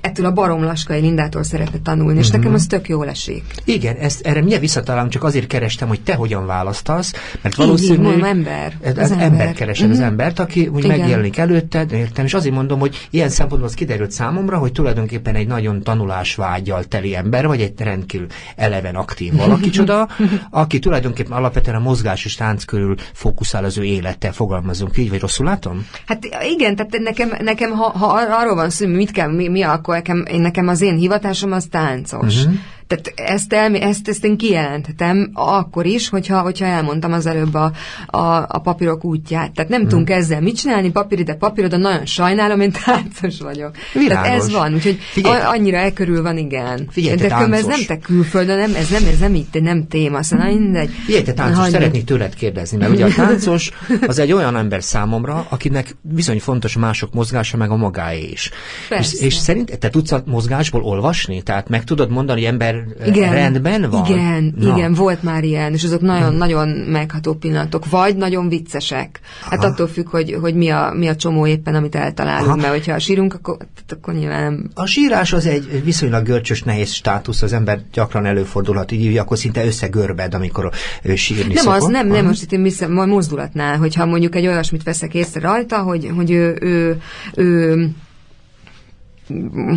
ettől 0.00 0.26
a 0.26 0.32
baromlaskai 0.32 1.00
Lindától 1.00 1.42
szeretne 1.42 1.78
tanulni, 1.82 2.18
és 2.18 2.30
nekem 2.30 2.54
az 2.54 2.66
tök 2.66 2.88
jól 2.88 3.08
esik. 3.08 3.44
Igen, 3.64 3.96
ezt, 3.96 4.26
erre 4.26 4.38
mindjárt 4.38 4.62
visszatalálom, 4.62 5.10
csak 5.10 5.24
azért 5.24 5.46
kerestem, 5.46 5.88
hogy 5.88 6.00
te 6.02 6.14
hogyan 6.14 6.46
választasz, 6.46 7.12
mert 7.42 7.58
Így, 7.58 7.64
valószínű... 7.66 7.92
így, 7.92 7.98
mondom, 8.00 8.24
ember. 8.24 8.76
Az 8.96 9.10
ember, 9.10 9.20
ember. 9.22 9.52
keresed 9.52 9.90
az 9.90 9.96
Mhm. 9.96 10.06
embert, 10.06 10.38
aki 10.38 10.66
úgy 10.66 10.84
Igen. 10.84 10.98
megjelenik 10.98 11.38
előtted, 11.38 11.92
értem, 11.92 12.24
és 12.24 12.34
azért 12.34 12.54
mondom, 12.54 12.78
hogy 12.78 13.06
ilyen 13.10 13.28
szempontból 13.28 13.68
az 13.68 13.74
kiderült 13.74 14.10
számomra, 14.10 14.58
hogy 14.58 14.72
tulajdonképpen 14.72 15.34
egy 15.34 15.46
nagyon 15.46 15.82
tanulásvágyal 15.82 16.84
teli 16.84 17.14
ember, 17.16 17.46
vagy 17.46 17.60
egy 17.60 17.72
rendkívül 17.78 18.26
eleven 18.56 18.94
aktív 18.94 19.34
valakicsoda, 19.36 20.08
aki 20.50 20.78
tulajdonképpen 20.78 21.32
alapvetően 21.32 21.76
a 21.76 21.80
mozgás 21.80 22.24
és 22.24 22.34
tánc 22.34 22.64
körül 22.64 22.94
fókuszál 23.12 23.64
az 23.64 23.78
ő 23.78 23.82
élettel, 23.84 24.32
fogalmazunk 24.32 24.96
így, 24.98 25.10
vagy 25.10 25.20
rosszul 25.20 25.46
látom? 25.46 25.86
Hát 26.06 26.24
igen, 26.56 26.76
tehát 26.76 26.98
nekem, 26.98 27.32
nekem 27.42 27.70
ha, 27.70 27.90
ha 27.98 28.06
ar- 28.06 28.28
arról 28.30 28.54
van 28.54 28.70
szó, 28.70 28.86
mit 28.86 29.10
kell, 29.10 29.28
mi, 29.34 29.48
mi 29.48 29.62
akkor 29.90 30.14
nekem, 30.14 30.40
nekem 30.40 30.68
az 30.68 30.80
én 30.80 30.96
hivatásom 30.96 31.52
az 31.52 31.66
táncos. 31.70 32.36
Uh-huh. 32.36 32.54
Tehát 32.90 33.12
ezt, 33.30 33.52
el, 33.52 33.74
ezt, 33.76 34.08
ezt 34.08 34.24
én 34.24 34.36
kijelenthetem 34.36 35.30
akkor 35.34 35.86
is, 35.86 36.08
hogyha, 36.08 36.40
hogyha 36.40 36.64
elmondtam 36.66 37.12
az 37.12 37.26
előbb 37.26 37.54
a, 37.54 37.72
a, 38.06 38.26
a 38.48 38.60
papírok 38.62 39.04
útját. 39.04 39.52
Tehát 39.52 39.70
nem 39.70 39.80
Mhm. 39.80 39.88
tudunk 39.88 40.10
ezzel 40.10 40.40
mit 40.40 40.56
csinálni, 40.56 40.90
papír 40.90 41.18
ide, 41.18 41.34
papír 41.34 41.64
oda, 41.64 41.76
nagyon 41.76 42.06
sajnálom, 42.06 42.60
én 42.60 42.72
táncos 42.84 43.40
vagyok. 43.40 43.70
Tehát 44.08 44.26
ez 44.26 44.46
Világos. 44.46 44.52
van, 44.52 44.74
úgyhogy 44.74 44.98
Figyelj. 45.12 45.40
annyira 45.44 45.76
e 45.76 45.92
körül 45.92 46.22
van, 46.22 46.36
igen. 46.38 46.86
Figyelj, 46.90 47.16
te 47.16 47.26
De 47.28 47.34
különben 47.34 47.58
ez 47.58 47.64
táncos. 47.64 47.86
nem 47.86 47.98
te 47.98 48.04
külföldön, 48.06 48.58
nem, 48.58 48.74
ez 48.74 48.88
nem, 48.90 49.02
ez 49.12 49.18
nem 49.18 49.34
így, 49.34 49.46
nem 49.52 49.86
téma, 49.88 50.22
szóval 50.22 50.46
na, 50.46 50.52
mindegy. 50.52 50.90
Figyelj, 51.04 51.22
te 51.24 51.32
táncos, 51.32 51.56
Hagyjuk. 51.56 51.74
szeretnék 51.74 52.04
tőled 52.04 52.34
kérdezni, 52.34 52.76
mert 52.76 52.90
ugye 52.92 53.04
a 53.04 53.14
táncos 53.14 53.70
az 54.06 54.18
egy 54.18 54.32
olyan 54.32 54.56
ember 54.56 54.82
számomra, 54.82 55.46
akinek 55.50 55.96
bizony 56.00 56.40
fontos 56.40 56.76
mások 56.76 57.12
mozgása, 57.14 57.56
meg 57.56 57.70
a 57.70 57.76
magáé 57.76 58.28
is. 58.30 58.50
Persze. 58.88 59.16
És, 59.16 59.22
és 59.22 59.34
szerint 59.34 59.78
te 59.78 59.88
tudsz 59.90 60.12
a 60.12 60.22
mozgásból 60.26 60.82
olvasni? 60.82 61.42
Tehát 61.42 61.68
meg 61.68 61.84
tudod 61.84 62.10
mondani, 62.10 62.38
hogy 62.40 62.48
ember 62.48 62.79
Igen, 63.06 63.32
rendben 63.32 63.90
van? 63.90 64.06
Igen, 64.06 64.54
Na. 64.58 64.76
igen, 64.76 64.94
volt 64.94 65.22
már 65.22 65.44
ilyen, 65.44 65.72
és 65.72 65.84
azok 65.84 66.00
nagyon, 66.00 66.34
nagyon 66.34 66.68
megható 66.68 67.34
pillanatok, 67.34 67.90
vagy 67.90 68.16
nagyon 68.16 68.48
viccesek. 68.48 69.20
Hát 69.42 69.58
Aha. 69.58 69.66
attól 69.72 69.86
függ, 69.86 70.08
hogy, 70.08 70.36
hogy 70.40 70.54
mi, 70.54 70.68
a, 70.68 70.92
mi 70.96 71.08
a 71.08 71.16
csomó 71.16 71.46
éppen, 71.46 71.74
amit 71.74 71.94
eltalálunk, 71.94 72.46
Aha. 72.46 72.56
mert 72.56 72.72
hogyha 72.72 72.98
sírunk, 72.98 73.34
akkor, 73.34 73.56
akkor 73.88 74.14
nyilván 74.14 74.42
nem. 74.42 74.70
A 74.74 74.86
sírás 74.86 75.32
az 75.32 75.46
egy 75.46 75.84
viszonylag 75.84 76.24
görcsös, 76.24 76.62
nehéz 76.62 76.92
státusz, 76.92 77.42
az 77.42 77.52
ember 77.52 77.80
gyakran 77.92 78.26
előfordulhat, 78.26 78.92
így 78.92 79.16
akkor 79.16 79.38
szinte 79.38 79.64
összegörbed, 79.64 80.34
amikor 80.34 80.70
ő 81.02 81.16
sírni 81.16 81.52
Nem 81.52 81.64
szokott. 81.64 81.80
az, 81.80 81.86
nem, 81.86 82.06
nem, 82.06 82.16
Aha. 82.16 82.26
most 82.26 82.42
itt 82.42 82.52
én 82.52 82.88
majd 82.88 83.08
mozdulatnál, 83.08 83.76
hogyha 83.76 84.06
mondjuk 84.06 84.34
egy 84.34 84.46
olyasmit 84.46 84.82
veszek 84.82 85.14
észre 85.14 85.40
rajta, 85.40 85.78
hogy, 85.78 86.10
hogy 86.16 86.30
ő, 86.30 86.56
ő, 86.60 87.00
ő 87.34 87.88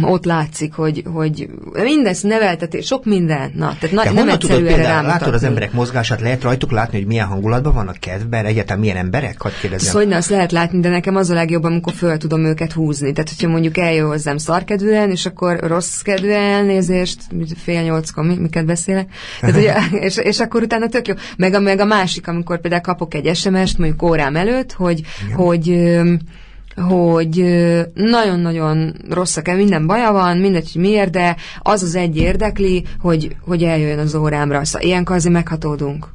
ott 0.02 0.26
látszik, 0.26 0.74
hogy, 0.74 1.04
hogy 1.14 1.50
mindezt 1.74 2.24
neveltetés, 2.24 2.86
sok 2.86 3.06
minden, 3.06 3.52
na, 3.56 3.76
tehát 3.80 3.96
na, 3.96 4.04
De 4.04 4.10
nem 4.10 4.16
honnan 4.16 4.40
tudod 4.40 4.56
egyszerű 4.58 4.74
erre 4.74 4.84
például, 4.84 5.08
látod 5.08 5.34
az 5.34 5.44
emberek 5.44 5.74
mozgását, 5.74 6.22
lehet 6.22 6.44
rajtuk 6.44 6.72
látni, 6.72 6.98
hogy 6.98 7.08
milyen 7.08 7.28
hangulatban 7.28 7.74
vannak 7.74 7.98
kedvben, 8.00 8.46
egyáltalán 8.46 8.80
milyen 8.80 8.98
emberek? 8.98 9.42
Hadd 9.42 9.52
kérdezzem. 9.62 9.92
Szóval 9.92 10.08
ne, 10.08 10.16
azt 10.16 10.30
lehet 10.30 10.52
látni, 10.52 10.80
de 10.80 10.90
nekem 10.90 11.16
az 11.16 11.30
a 11.30 11.34
legjobb, 11.34 11.64
amikor 11.64 11.94
föl 11.94 12.18
tudom 12.18 12.46
őket 12.46 12.72
húzni. 12.72 13.12
Tehát, 13.12 13.30
hogyha 13.30 13.48
mondjuk 13.48 13.78
eljön 13.78 14.08
hozzám 14.08 14.38
szarkedvűen, 14.38 15.12
és 15.12 15.26
akkor 15.26 15.60
rossz 15.60 16.02
kedve 16.02 16.38
elnézést, 16.38 17.18
fél 17.64 17.82
nyolckor, 17.82 18.24
mi, 18.26 18.36
miket 18.36 18.66
beszélek, 18.66 19.10
Tehát, 19.40 19.56
ugye, 19.56 19.74
és, 20.08 20.18
és, 20.18 20.40
akkor 20.40 20.62
utána 20.62 20.88
tök 20.88 21.08
jó. 21.08 21.14
Meg 21.38 21.54
a, 21.54 21.60
meg 21.60 21.80
a 21.80 21.86
másik, 21.86 22.28
amikor 22.28 22.62
például 22.62 22.82
kapok 22.82 23.14
egy 23.14 23.36
SMS-t, 23.36 23.78
mondjuk 23.78 24.04
órám 24.04 24.36
előtt, 24.36 24.72
hogy, 24.72 25.02
hogy 25.36 25.70
öm, 25.70 26.20
hogy 26.76 27.44
nagyon-nagyon 27.94 28.94
rosszak, 29.10 29.56
minden 29.56 29.88
baja 29.88 30.12
van, 30.12 30.38
mindegy, 30.38 30.70
hogy 30.74 30.82
miért, 30.82 31.12
de 31.12 31.36
az 31.60 31.84
az 31.84 31.96
egy 31.96 32.18
érdekli, 32.18 32.86
hogy, 33.00 33.36
hogy 33.46 33.64
eljöjjön 33.64 34.00
az 34.00 34.16
órámra. 34.16 34.66
Szóval 34.66 34.88
ilyenkor 34.88 35.16
azért 35.16 35.34
meghatódunk. 35.34 36.08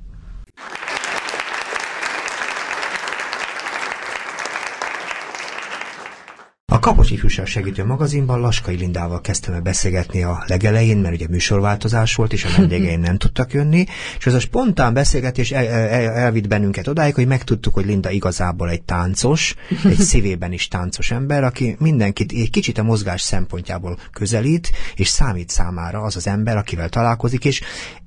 A 6.73 6.78
Kapos 6.89 7.11
Ifjúság 7.11 7.47
Segítő 7.47 7.85
magazinban 7.85 8.41
Laskai 8.41 8.77
Lindával 8.77 9.21
kezdtem 9.21 9.55
el 9.55 9.61
beszélgetni 9.61 10.23
a 10.23 10.45
legelején, 10.47 10.99
mert 10.99 11.15
ugye 11.15 11.27
műsorváltozás 11.29 12.15
volt, 12.15 12.33
és 12.33 12.45
a 12.45 12.49
vendégeim 12.57 13.01
nem 13.01 13.17
tudtak 13.19 13.53
jönni, 13.53 13.87
és 14.19 14.27
ez 14.27 14.35
a 14.35 14.41
spontán 14.41 14.95
beszélgetés 14.95 15.51
el, 15.51 15.67
el, 15.67 16.11
elvitt 16.11 16.49
bennünket 16.49 16.89
odáig, 16.89 17.15
hogy 17.15 17.27
megtudtuk, 17.27 17.75
hogy 17.75 17.87
Linda 17.87 18.11
igazából 18.11 18.71
egy 18.71 18.83
táncos, 18.83 19.55
egy 19.85 19.99
szívében 19.99 20.53
is 20.53 20.69
táncos 20.69 21.11
ember, 21.11 21.45
aki 21.45 21.77
mindenkit 21.79 22.33
egy 22.33 22.51
kicsit 22.51 22.79
a 22.79 22.83
mozgás 22.83 23.21
szempontjából 23.21 23.99
közelít, 24.13 24.71
és 24.95 25.09
számít 25.09 25.51
számára 25.51 26.01
az 26.01 26.17
az 26.17 26.27
ember, 26.27 26.57
akivel 26.57 26.89
találkozik, 26.89 27.45
és 27.45 27.61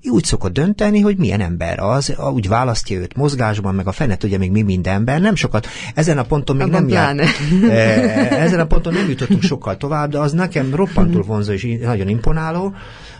úgy 0.03 0.23
szokott 0.23 0.53
dönteni, 0.53 0.99
hogy 0.99 1.17
milyen 1.17 1.41
ember 1.41 1.79
az, 1.79 2.15
úgy 2.33 2.47
választja 2.47 2.99
őt 2.99 3.15
mozgásban, 3.15 3.75
meg 3.75 3.87
a 3.87 3.91
fene 3.91 4.17
tudja 4.17 4.37
még 4.37 4.51
mi 4.51 4.61
minden 4.61 4.93
ember, 4.93 5.21
nem 5.21 5.35
sokat. 5.35 5.67
Ezen 5.95 6.17
a 6.17 6.23
ponton 6.23 6.55
még 6.55 6.65
Abban 6.65 6.83
nem 6.83 6.89
jár. 6.89 7.15
Eh, 7.69 8.43
ezen 8.43 8.59
a 8.59 8.65
ponton 8.71 8.93
nem 8.93 9.09
jutottunk 9.09 9.41
sokkal 9.41 9.77
tovább, 9.77 10.11
de 10.11 10.19
az 10.19 10.31
nekem 10.31 10.75
roppantul 10.75 11.23
vonzó 11.23 11.51
és 11.51 11.77
nagyon 11.81 12.07
imponáló, 12.07 12.73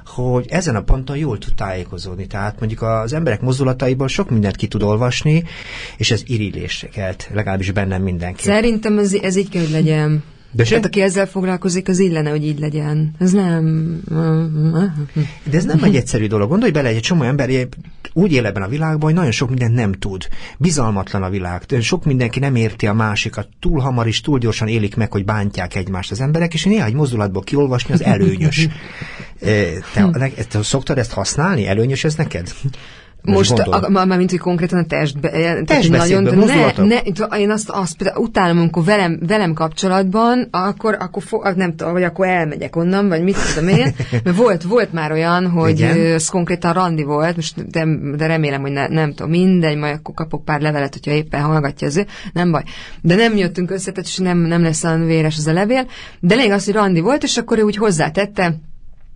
hogy 0.06 0.46
ezen 0.50 0.76
a 0.76 0.82
ponton 0.82 1.18
jól 1.18 1.38
tud 1.38 1.56
tájékozódni. 1.56 2.28
Tehát 2.28 2.60
mondjuk 2.60 2.82
az 2.82 3.14
emberek 3.14 3.42
mozdulataiból 3.42 4.08
sok 4.08 4.30
mindent 4.30 4.56
ki 4.56 4.68
tud 4.68 4.84
olvasni, 4.84 5.44
és 5.98 6.12
ez 6.12 6.24
irigylésre 6.26 6.88
kelt, 6.88 7.30
legalábbis 7.34 7.72
bennem 7.72 8.02
mindenki. 8.02 8.44
Szerintem 8.44 8.98
ez, 8.98 9.14
ez 9.14 9.36
így 9.36 9.50
kell, 9.50 9.62
hogy 9.62 9.72
legyen. 9.72 10.24
De 10.52 10.64
Tehát 10.64 10.86
aki 10.86 11.02
ezzel 11.02 11.26
foglalkozik, 11.26 11.88
az 11.88 12.00
illene, 12.00 12.30
hogy 12.30 12.46
így 12.46 12.60
legyen. 12.60 13.16
Ez 13.20 13.32
nem... 13.32 13.96
De 15.44 15.58
ez 15.58 15.66
nem 15.66 15.84
egy 15.84 15.96
egyszerű 15.96 16.28
dolog. 16.28 16.50
Gondolj 16.50 16.72
bele, 16.72 16.90
egy 16.90 17.00
csomó 17.00 17.24
ember 17.24 17.50
úgy 18.14 18.32
él 18.32 18.46
ebben 18.46 18.64
a 18.64 18.68
világban, 18.68 19.02
hogy 19.02 19.14
nagyon 19.14 19.32
sok 19.32 19.50
mindent 19.50 19.74
nem 19.74 19.92
tud. 19.92 20.28
Bizalmatlan 20.58 21.24
a 21.24 21.30
világ. 21.30 21.62
Sok 21.82 22.06
mindenki 22.06 22.40
nem 22.40 22.56
érti 22.56 22.88
a 22.88 22.94
másikat. 22.94 23.48
Túl 23.60 23.80
hamar 23.80 24.08
is, 24.08 24.22
túl 24.22 24.40
gyorsan 24.40 24.68
élik 24.68 24.96
meg, 24.96 25.12
hogy 25.12 25.26
bántják 25.26 25.76
egymást 25.76 26.12
az 26.12 26.22
emberek, 26.22 26.54
és 26.54 26.64
néha 26.64 26.86
egy 26.86 26.94
mozdulatból 26.94 27.42
kiolvasni 27.42 27.94
az 27.94 28.04
előnyös. 28.04 28.68
Te, 29.94 30.32
te 30.50 30.64
szoktad 30.64 30.98
ezt 30.98 31.12
használni? 31.12 31.68
Előnyös 31.68 32.04
ez 32.04 32.16
neked? 32.16 32.54
Most, 33.24 33.52
a, 33.52 33.90
már 33.90 34.18
mint 34.18 34.30
hogy 34.30 34.40
konkrétan 34.40 34.80
a 34.80 34.86
testbe, 34.86 35.30
testbeszédben, 35.66 36.38
nagyon, 36.38 36.88
ne, 36.88 37.02
ne, 37.28 37.38
én 37.38 37.50
azt, 37.50 37.70
azt 37.70 37.98
például 37.98 38.24
utálom, 38.24 38.58
amikor 38.58 38.84
velem, 38.84 39.20
velem 39.28 39.54
kapcsolatban, 39.54 40.48
akkor, 40.52 40.98
akkor 41.00 41.24
fo, 41.24 41.42
nem 41.56 41.76
tudom, 41.76 41.94
vagy 41.94 42.04
akkor 42.04 42.28
elmegyek 42.28 42.76
onnan, 42.76 43.08
vagy 43.08 43.24
mit 43.24 43.36
tudom 43.54 43.70
én, 43.70 43.96
mert 44.24 44.38
volt, 44.38 44.64
volt 44.64 44.94
már 44.94 45.12
olyan, 45.12 45.50
hogy 45.50 45.80
Igen? 45.80 45.98
ez 45.98 46.30
konkrétan 46.30 46.74
randi 46.74 47.04
volt, 47.04 47.36
most 47.36 47.68
de, 47.70 47.86
de 48.16 48.26
remélem, 48.26 48.62
hogy 48.62 48.72
ne, 48.72 48.88
nem 48.88 49.14
tudom, 49.14 49.32
mindegy, 49.32 49.78
majd 49.78 49.94
akkor 49.94 50.14
kapok 50.14 50.46
pár 50.46 50.62
levelet, 50.62 50.94
hogyha 50.94 51.12
éppen 51.12 51.42
hallgatja 51.42 51.88
az 51.88 51.98
ő, 51.98 52.06
nem 52.34 52.52
baj. 52.52 52.64
De 53.02 53.16
nem 53.16 53.38
jöttünk 53.38 53.72
össze, 53.72 53.92
tehát 53.92 54.10
nem, 54.18 54.38
nem 54.38 54.62
lesz 54.62 54.84
olyan 54.84 55.06
véres 55.06 55.38
az 55.38 55.48
a 55.48 55.54
levél, 55.54 55.88
de 56.20 56.36
lényeg 56.36 56.52
az, 56.52 56.66
hogy 56.66 56.74
randi 56.74 57.00
volt, 57.00 57.24
és 57.24 57.38
akkor 57.38 57.58
ő 57.58 57.62
úgy 57.62 57.78
hozzátette, 57.78 58.56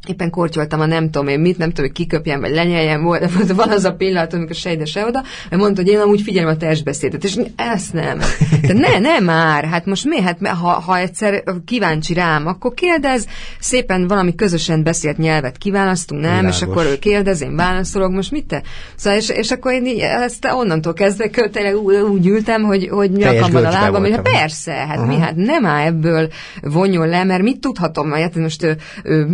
éppen 0.09 0.29
kortyoltam 0.29 0.79
a 0.79 0.85
nem 0.85 1.09
tudom 1.09 1.27
én 1.27 1.39
mit, 1.39 1.57
nem 1.57 1.69
tudom, 1.69 1.85
hogy 1.85 1.95
kiköpjem, 1.95 2.39
vagy 2.39 2.51
lenyeljem, 2.51 3.03
volt, 3.03 3.51
van 3.51 3.69
az 3.69 3.83
a 3.83 3.93
pillanat, 3.93 4.33
amikor 4.33 4.55
se 4.55 4.71
ide, 4.71 4.85
se 4.85 5.05
oda, 5.05 5.23
mert 5.49 5.61
mondta, 5.61 5.81
hogy 5.81 5.91
én 5.91 5.99
amúgy 5.99 6.21
figyelem 6.21 6.49
a 6.49 6.57
testbeszédet, 6.57 7.23
és 7.23 7.37
ezt 7.55 7.93
nem. 7.93 8.19
De 8.67 8.73
ne, 8.73 8.99
ne 8.99 9.19
már, 9.19 9.65
hát 9.65 9.85
most 9.85 10.05
mi, 10.05 10.21
hát 10.21 10.47
ha, 10.47 10.69
ha 10.69 10.97
egyszer 10.97 11.43
kíváncsi 11.65 12.13
rám, 12.13 12.47
akkor 12.47 12.73
kérdez, 12.73 13.27
szépen 13.59 14.07
valami 14.07 14.35
közösen 14.35 14.83
beszélt 14.83 15.17
nyelvet 15.17 15.57
kiválasztunk, 15.57 16.21
nem, 16.21 16.35
Világos. 16.35 16.55
és 16.55 16.61
akkor 16.61 16.85
ő 16.85 16.99
kérdez, 16.99 17.41
én 17.41 17.55
válaszolok, 17.55 18.11
most 18.11 18.31
mit 18.31 18.45
te? 18.45 18.63
Szóval, 18.95 19.19
és, 19.19 19.29
és 19.29 19.51
akkor 19.51 19.71
én 19.71 19.85
így, 19.85 19.99
ezt 19.99 20.47
onnantól 20.51 20.93
kezdve 20.93 21.29
tényleg 21.51 21.75
úgy, 22.09 22.27
ültem, 22.27 22.63
hogy, 22.63 22.87
hogy 22.91 23.11
nyakamban 23.11 23.65
a 23.65 23.69
lábam, 23.69 24.01
hogy 24.01 24.11
hát 24.11 24.21
persze, 24.21 24.71
hát 24.71 24.97
uh-huh. 24.97 25.07
mi, 25.07 25.19
hát 25.19 25.35
nem 25.35 25.65
áll 25.65 25.85
ebből 25.85 26.29
vonjon 26.61 27.07
le, 27.07 27.23
mert 27.23 27.41
mit 27.41 27.59
tudhatom, 27.59 28.11
hát 28.11 28.35
most 28.35 28.63
ő, 28.63 28.77
ő, 29.03 29.27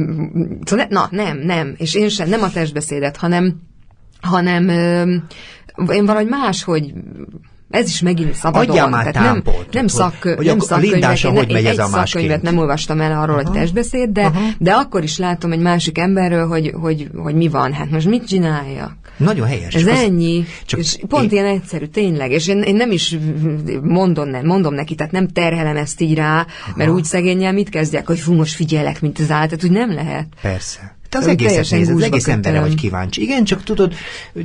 Szóval 0.63 0.86
ne, 0.89 1.00
na, 1.00 1.08
nem, 1.12 1.38
nem. 1.38 1.74
És 1.78 1.95
én 1.95 2.10
sem, 2.10 2.30
nem 2.30 2.43
a 2.43 2.50
testbeszédet, 2.50 3.17
hanem, 3.17 3.62
hanem 4.21 4.67
ö, 4.67 5.15
én 5.93 6.06
valahogy 6.06 6.30
máshogy 6.30 6.93
ez 7.71 7.88
is 7.88 8.01
megint 8.01 8.34
szabadon. 8.34 8.69
Adjál 8.69 8.89
már 8.89 9.12
tehát 9.12 9.34
nem, 9.34 9.43
nem, 9.71 9.88
szak, 9.88 10.15
hogy 10.21 10.45
nem 10.45 10.60
szakkönyvek, 10.60 11.21
hogy 11.21 11.51
megy 11.51 11.65
ez 11.65 11.77
a 11.77 11.88
más 11.89 12.10
szakkönyvet 12.10 12.41
nem 12.41 12.57
olvastam 12.57 13.01
el 13.01 13.19
arról, 13.21 13.36
hogy 13.36 13.51
testbeszéd, 13.51 14.10
de, 14.10 14.25
Aha. 14.25 14.39
de 14.57 14.71
akkor 14.71 15.03
is 15.03 15.17
látom 15.17 15.51
egy 15.51 15.60
másik 15.60 15.97
emberről, 15.97 16.47
hogy, 16.47 16.73
hogy, 16.81 17.10
hogy 17.15 17.36
mi 17.36 17.47
van. 17.47 17.73
Hát 17.73 17.89
most 17.89 18.07
mit 18.07 18.27
csináljak? 18.27 18.95
Nagyon 19.17 19.47
helyes. 19.47 19.73
Ez 19.73 19.88
ennyi. 19.88 20.45
Csak 20.65 20.79
és 20.79 20.97
pont 21.07 21.23
én... 21.23 21.29
ilyen 21.31 21.45
egyszerű, 21.45 21.86
tényleg. 21.86 22.31
És 22.31 22.47
én, 22.47 22.62
én 22.62 22.75
nem 22.75 22.91
is 22.91 23.17
mondom, 23.81 24.29
nem, 24.29 24.45
mondom 24.45 24.73
neki, 24.73 24.95
tehát 24.95 25.12
nem 25.12 25.27
terhelem 25.27 25.77
ezt 25.77 26.01
így 26.01 26.15
rá, 26.15 26.36
Aha. 26.36 26.73
mert 26.75 26.89
úgy 26.89 27.03
szegényel 27.03 27.53
mit 27.53 27.69
kezdjek, 27.69 28.07
hogy 28.07 28.19
fú, 28.19 28.34
most 28.34 28.55
figyelek, 28.55 29.01
mint 29.01 29.19
az 29.19 29.31
állat, 29.31 29.49
tehát 29.49 29.63
úgy 29.63 29.71
nem 29.71 29.93
lehet. 29.93 30.27
Persze. 30.41 30.99
Te 31.12 31.17
az 31.17 31.28
egészet 31.28 31.69
nézed, 31.69 31.95
az 31.95 32.02
egész 32.02 32.28
emberre 32.28 32.60
vagy 32.60 32.76
kíváncsi. 32.76 33.21
Igen, 33.21 33.43
csak 33.43 33.63
tudod, 33.63 33.93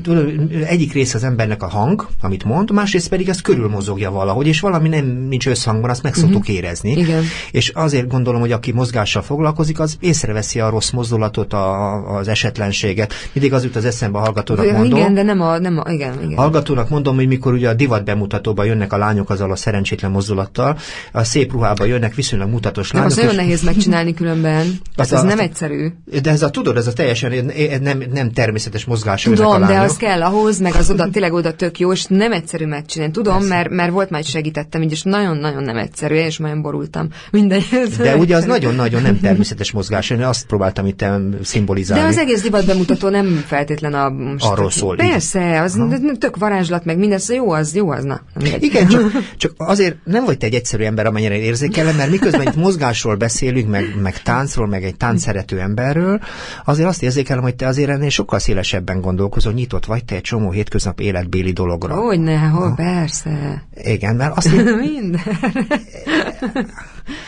tudod, 0.02 0.32
egyik 0.64 0.92
rész 0.92 1.14
az 1.14 1.24
embernek 1.24 1.62
a 1.62 1.68
hang, 1.68 2.06
amit 2.20 2.44
mond, 2.44 2.70
másrészt 2.70 3.08
pedig 3.08 3.28
az 3.28 3.40
körülmozogja 3.40 4.10
valahogy, 4.10 4.46
és 4.46 4.60
valami 4.60 4.88
nem 4.88 5.06
nincs 5.28 5.46
összhangban, 5.46 5.90
azt 5.90 6.02
meg 6.02 6.12
uh-huh. 6.12 6.30
szoktuk 6.30 6.48
érezni. 6.48 6.90
Igen. 6.90 7.22
És 7.50 7.68
azért 7.68 8.08
gondolom, 8.08 8.40
hogy 8.40 8.52
aki 8.52 8.72
mozgással 8.72 9.22
foglalkozik, 9.22 9.80
az 9.80 9.96
észreveszi 10.00 10.60
a 10.60 10.70
rossz 10.70 10.90
mozdulatot, 10.90 11.52
a, 11.52 11.94
az 12.16 12.28
esetlenséget. 12.28 13.14
Mindig 13.32 13.52
az 13.52 13.64
jut 13.64 13.76
az 13.76 13.84
eszembe 13.84 14.18
a 14.18 14.20
hallgatónak 14.20 14.72
mondom. 14.72 14.98
Igen, 14.98 15.14
de 15.14 15.22
nem 15.22 15.40
a, 15.40 15.58
nem 15.58 15.78
a 15.84 15.90
igen, 15.90 16.22
igen. 16.22 16.36
Hallgatónak 16.36 16.88
mondom, 16.88 17.14
hogy 17.14 17.26
mikor 17.26 17.52
ugye 17.52 17.68
a 17.68 17.74
divat 17.74 18.04
bemutatóba 18.04 18.64
jönnek 18.64 18.92
a 18.92 18.96
lányok 18.96 19.30
azzal 19.30 19.50
a 19.50 19.56
szerencsétlen 19.56 20.10
mozdulattal, 20.10 20.78
a 21.12 21.24
szép 21.24 21.52
ruhába 21.52 21.84
jönnek 21.84 22.14
viszonylag 22.14 22.48
mutatos 22.48 22.92
lányok. 22.92 23.08
Nem, 23.08 23.18
az 23.18 23.24
nagyon 23.24 23.44
nehéz 23.44 23.62
megcsinálni 23.62 24.14
különben. 24.14 24.66
Az, 24.98 25.12
ez 25.12 25.22
a, 25.22 25.24
nem 25.24 25.38
egyszerű. 25.38 25.92
De 26.22 26.30
ez 26.30 26.42
a 26.42 26.50
tudod, 26.56 26.76
ez 26.76 26.86
a 26.86 26.92
teljesen 26.92 27.52
nem, 27.82 28.02
nem 28.12 28.30
természetes 28.30 28.84
mozgás. 28.84 29.22
Tudom, 29.22 29.66
de 29.66 29.78
az 29.78 29.96
kell 29.96 30.22
ahhoz, 30.22 30.60
meg 30.60 30.74
az 30.74 30.90
oda, 30.90 31.08
tényleg 31.10 31.32
oda 31.32 31.52
tök 31.52 31.78
jó, 31.78 31.92
és 31.92 32.04
nem 32.04 32.32
egyszerű 32.32 32.66
megcsinálni. 32.66 33.12
Tudom, 33.12 33.44
mert, 33.44 33.70
mert 33.70 33.92
volt 33.92 34.10
már, 34.10 34.24
segítettem, 34.24 34.82
így, 34.82 34.92
és 34.92 35.02
nagyon-nagyon 35.02 35.62
nem 35.62 35.76
egyszerű, 35.76 36.14
és 36.14 36.38
nagyon 36.38 36.62
borultam. 36.62 37.08
Minden. 37.30 37.60
De 37.98 38.16
ugye 38.16 38.36
az 38.36 38.44
nagyon-nagyon 38.44 39.02
nem 39.02 39.20
természetes 39.20 39.70
mozgás, 39.72 40.10
én 40.10 40.22
azt 40.22 40.46
próbáltam 40.46 40.86
itt 40.86 41.04
szimbolizálni. 41.42 42.02
De 42.02 42.08
az 42.08 42.18
egész 42.18 42.42
divat 42.42 42.66
bemutató 42.66 43.08
nem 43.08 43.44
feltétlen 43.46 43.94
a... 43.94 44.08
Most 44.08 44.44
Arról 44.44 44.70
szól. 44.70 44.96
Persze, 44.96 45.60
az 45.60 45.76
Aha. 45.78 46.16
tök 46.18 46.36
varázslat, 46.36 46.84
meg 46.84 46.98
minden, 46.98 47.18
szóval 47.18 47.44
jó 47.44 47.50
az, 47.50 47.74
jó 47.74 47.90
az, 47.90 48.04
na. 48.04 48.20
Igen, 48.58 48.88
csak, 48.88 49.12
csak 49.36 49.52
azért 49.56 49.96
nem 50.04 50.24
vagy 50.24 50.38
te 50.38 50.46
egy 50.46 50.54
egyszerű 50.54 50.84
ember, 50.84 51.06
amennyire 51.06 51.38
érzékelem, 51.38 51.96
mert 51.96 52.10
miközben 52.10 52.46
itt 52.46 52.56
mozgásról 52.56 53.16
beszélünk, 53.16 53.70
meg, 53.70 53.84
meg 54.02 54.22
táncról, 54.22 54.66
meg 54.66 54.84
egy 54.84 54.96
táncszerető 54.96 55.60
emberről, 55.60 56.20
azért 56.64 56.88
azt 56.88 57.02
érzékelem, 57.02 57.42
hogy 57.42 57.56
te 57.56 57.66
azért 57.66 57.90
ennél 57.90 58.08
sokkal 58.08 58.38
szélesebben 58.38 59.00
gondolkozol, 59.00 59.52
nyitott 59.52 59.84
vagy 59.84 60.04
te 60.04 60.14
egy 60.14 60.20
csomó 60.20 60.50
hétköznap 60.50 61.00
életbéli 61.00 61.52
dologra. 61.52 61.94
Hogyne, 61.94 62.38
hol, 62.38 62.74
persze. 62.74 63.64
Igen, 63.74 64.16
mert 64.16 64.36
azt... 64.36 64.54
Minden. 64.76 65.20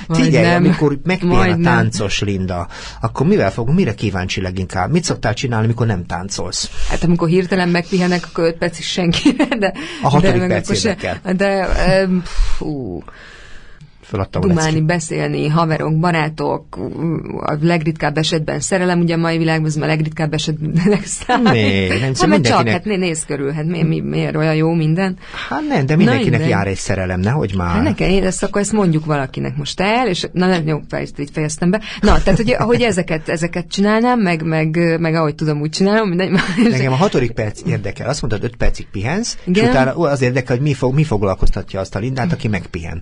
Figyelj, 0.09 0.47
nem. 0.47 0.65
amikor 0.65 0.99
megpihen 1.05 1.61
a 1.61 1.65
táncos. 1.65 2.21
Linda, 2.21 2.69
akkor 3.01 3.27
mivel 3.27 3.51
fogunk, 3.51 3.77
mire 3.77 3.95
kíváncsi 3.95 4.41
leginkább? 4.41 4.91
Mit 4.91 5.05
szoktál 5.05 5.35
csinálni, 5.35 5.65
amikor 5.65 5.87
nem 5.87 6.07
táncolsz? 6.07 6.71
Hát 6.89 7.03
amikor 7.03 7.29
hirtelen 7.29 7.69
megpihenek, 7.69 8.27
akkor 8.27 8.45
öt 8.45 8.59
perc 8.59 8.79
is 8.79 8.87
senki. 8.87 9.37
De, 9.59 9.73
a 10.03 10.09
hatodik 10.09 10.41
de, 10.41 10.47
perc 10.47 10.79
se, 10.79 10.97
De, 11.37 11.69
fú, 12.57 13.03
feladtam 14.09 14.41
dumálni, 14.41 14.81
beszélni, 14.81 15.49
haverok, 15.49 15.99
barátok, 15.99 16.77
a 17.37 17.57
legritkább 17.61 18.17
esetben 18.17 18.61
szerelem, 18.61 19.01
ugye 19.01 19.15
a 19.15 19.17
mai 19.17 19.39
világban 19.39 19.67
ez 19.67 19.77
a 19.77 19.87
legritkább 19.87 20.33
esetben 20.33 20.83
legszáll. 20.85 21.43
Né, 21.53 21.89
nem, 21.89 22.01
hát, 22.01 22.15
szóval 22.15 22.41
csak, 22.41 22.69
hát 22.69 22.85
nézz 22.85 23.25
körül, 23.25 23.53
hát 23.53 23.65
mi, 23.65 23.83
mi, 23.83 24.01
miért 24.01 24.37
olyan 24.37 24.55
jó 24.55 24.73
minden? 24.73 25.17
Hát 25.49 25.67
nem, 25.69 25.87
de 25.87 25.97
mindenkinek 25.97 26.41
na, 26.41 26.47
jár 26.47 26.67
egy 26.67 26.77
szerelem, 26.77 27.21
nehogy 27.21 27.55
már. 27.57 27.75
Hát 27.75 27.83
nekem, 27.83 28.09
én 28.09 28.25
ezt 28.25 28.43
akkor 28.43 28.61
ezt 28.61 28.73
mondjuk 28.73 29.05
valakinek 29.05 29.57
most 29.57 29.81
el, 29.81 30.09
és 30.09 30.27
na 30.33 30.47
nem, 30.47 30.67
jó, 30.67 30.81
így 31.19 31.31
fejeztem 31.33 31.71
be. 31.71 31.81
Na, 32.01 32.23
tehát, 32.23 32.37
hogy 32.37 32.57
ahogy 32.59 32.83
ezeket, 32.83 33.29
ezeket 33.29 33.69
csinálnám, 33.69 34.21
meg, 34.21 34.43
meg, 34.43 34.99
meg 35.01 35.15
ahogy 35.15 35.35
tudom, 35.35 35.61
úgy 35.61 35.71
csinálom, 35.71 36.09
mindegy. 36.09 36.31
Nekem 36.71 36.93
a 36.93 36.97
hatodik 36.97 37.31
perc 37.31 37.61
érdekel. 37.67 38.09
Azt 38.09 38.21
mondtad, 38.23 38.45
öt 38.45 38.57
percig 38.57 38.87
pihensz, 38.93 39.37
Igen? 39.47 39.65
és 39.65 39.71
utána 39.71 39.95
az 39.95 40.23
érdekel, 40.23 40.57
hogy 40.57 40.65
mi, 40.65 40.75
fog, 40.75 40.95
mi 40.95 41.05
foglalkoztatja 41.05 41.81
azt 41.81 41.95
a 41.95 41.99
Lindát, 41.99 42.33
aki 42.33 42.49
megpihen. 42.49 43.01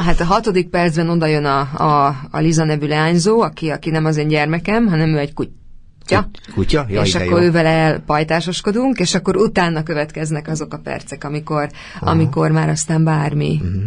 Hát 0.00 0.20
a 0.20 0.24
hatodik 0.24 0.68
percben 0.68 1.08
oda 1.08 1.26
jön 1.26 1.44
a, 1.44 1.60
a, 1.60 2.06
a 2.30 2.38
Liza 2.38 2.64
nevű 2.64 2.86
leányzó, 2.86 3.40
aki, 3.40 3.70
aki 3.70 3.90
nem 3.90 4.04
az 4.04 4.16
én 4.16 4.28
gyermekem, 4.28 4.86
hanem 4.86 5.08
ő 5.08 5.18
egy 5.18 5.34
kutya. 5.34 6.28
Kutya? 6.54 6.86
Ja, 6.88 7.02
és 7.02 7.14
akkor 7.14 7.42
ővel 7.42 7.66
elpajtásoskodunk, 7.66 8.98
és 8.98 9.14
akkor 9.14 9.36
utána 9.36 9.82
következnek 9.82 10.48
azok 10.48 10.74
a 10.74 10.78
percek, 10.78 11.24
amikor, 11.24 11.68
amikor 12.00 12.50
már 12.50 12.68
aztán 12.68 13.04
bármi. 13.04 13.60
Uh-huh. 13.62 13.82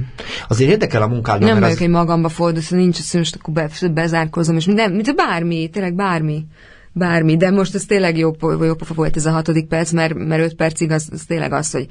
Azért 0.48 0.72
érdekel 0.72 1.02
a 1.02 1.08
munkádban. 1.08 1.48
Nem 1.48 1.60
vagyok 1.60 1.76
az... 1.76 1.82
egy 1.82 1.90
magamba 1.90 2.30
fordul, 2.30 2.62
szóval 2.62 2.80
nincs 2.80 3.00
az, 3.00 3.14
most 3.14 3.36
akkor 3.36 3.54
be, 3.54 3.70
bezárkozom, 3.94 4.56
és 4.56 4.66
minden, 4.66 4.92
mint 4.92 5.16
bármi, 5.16 5.70
tényleg 5.70 5.94
bármi 5.94 6.46
bármi, 6.94 7.38
de 7.38 7.52
most 7.52 7.76
ez 7.76 7.86
tényleg 7.86 8.18
jó, 8.18 8.32
jó 8.42 8.74
pofa 8.74 8.94
volt 8.94 9.16
ez 9.16 9.26
a 9.26 9.32
hatodik 9.32 9.68
perc, 9.68 9.92
mert, 9.92 10.14
mert 10.14 10.44
öt 10.44 10.56
percig 10.56 10.92
az, 10.92 11.10
az 11.12 11.24
tényleg 11.28 11.54
az, 11.54 11.72
hogy 11.72 11.88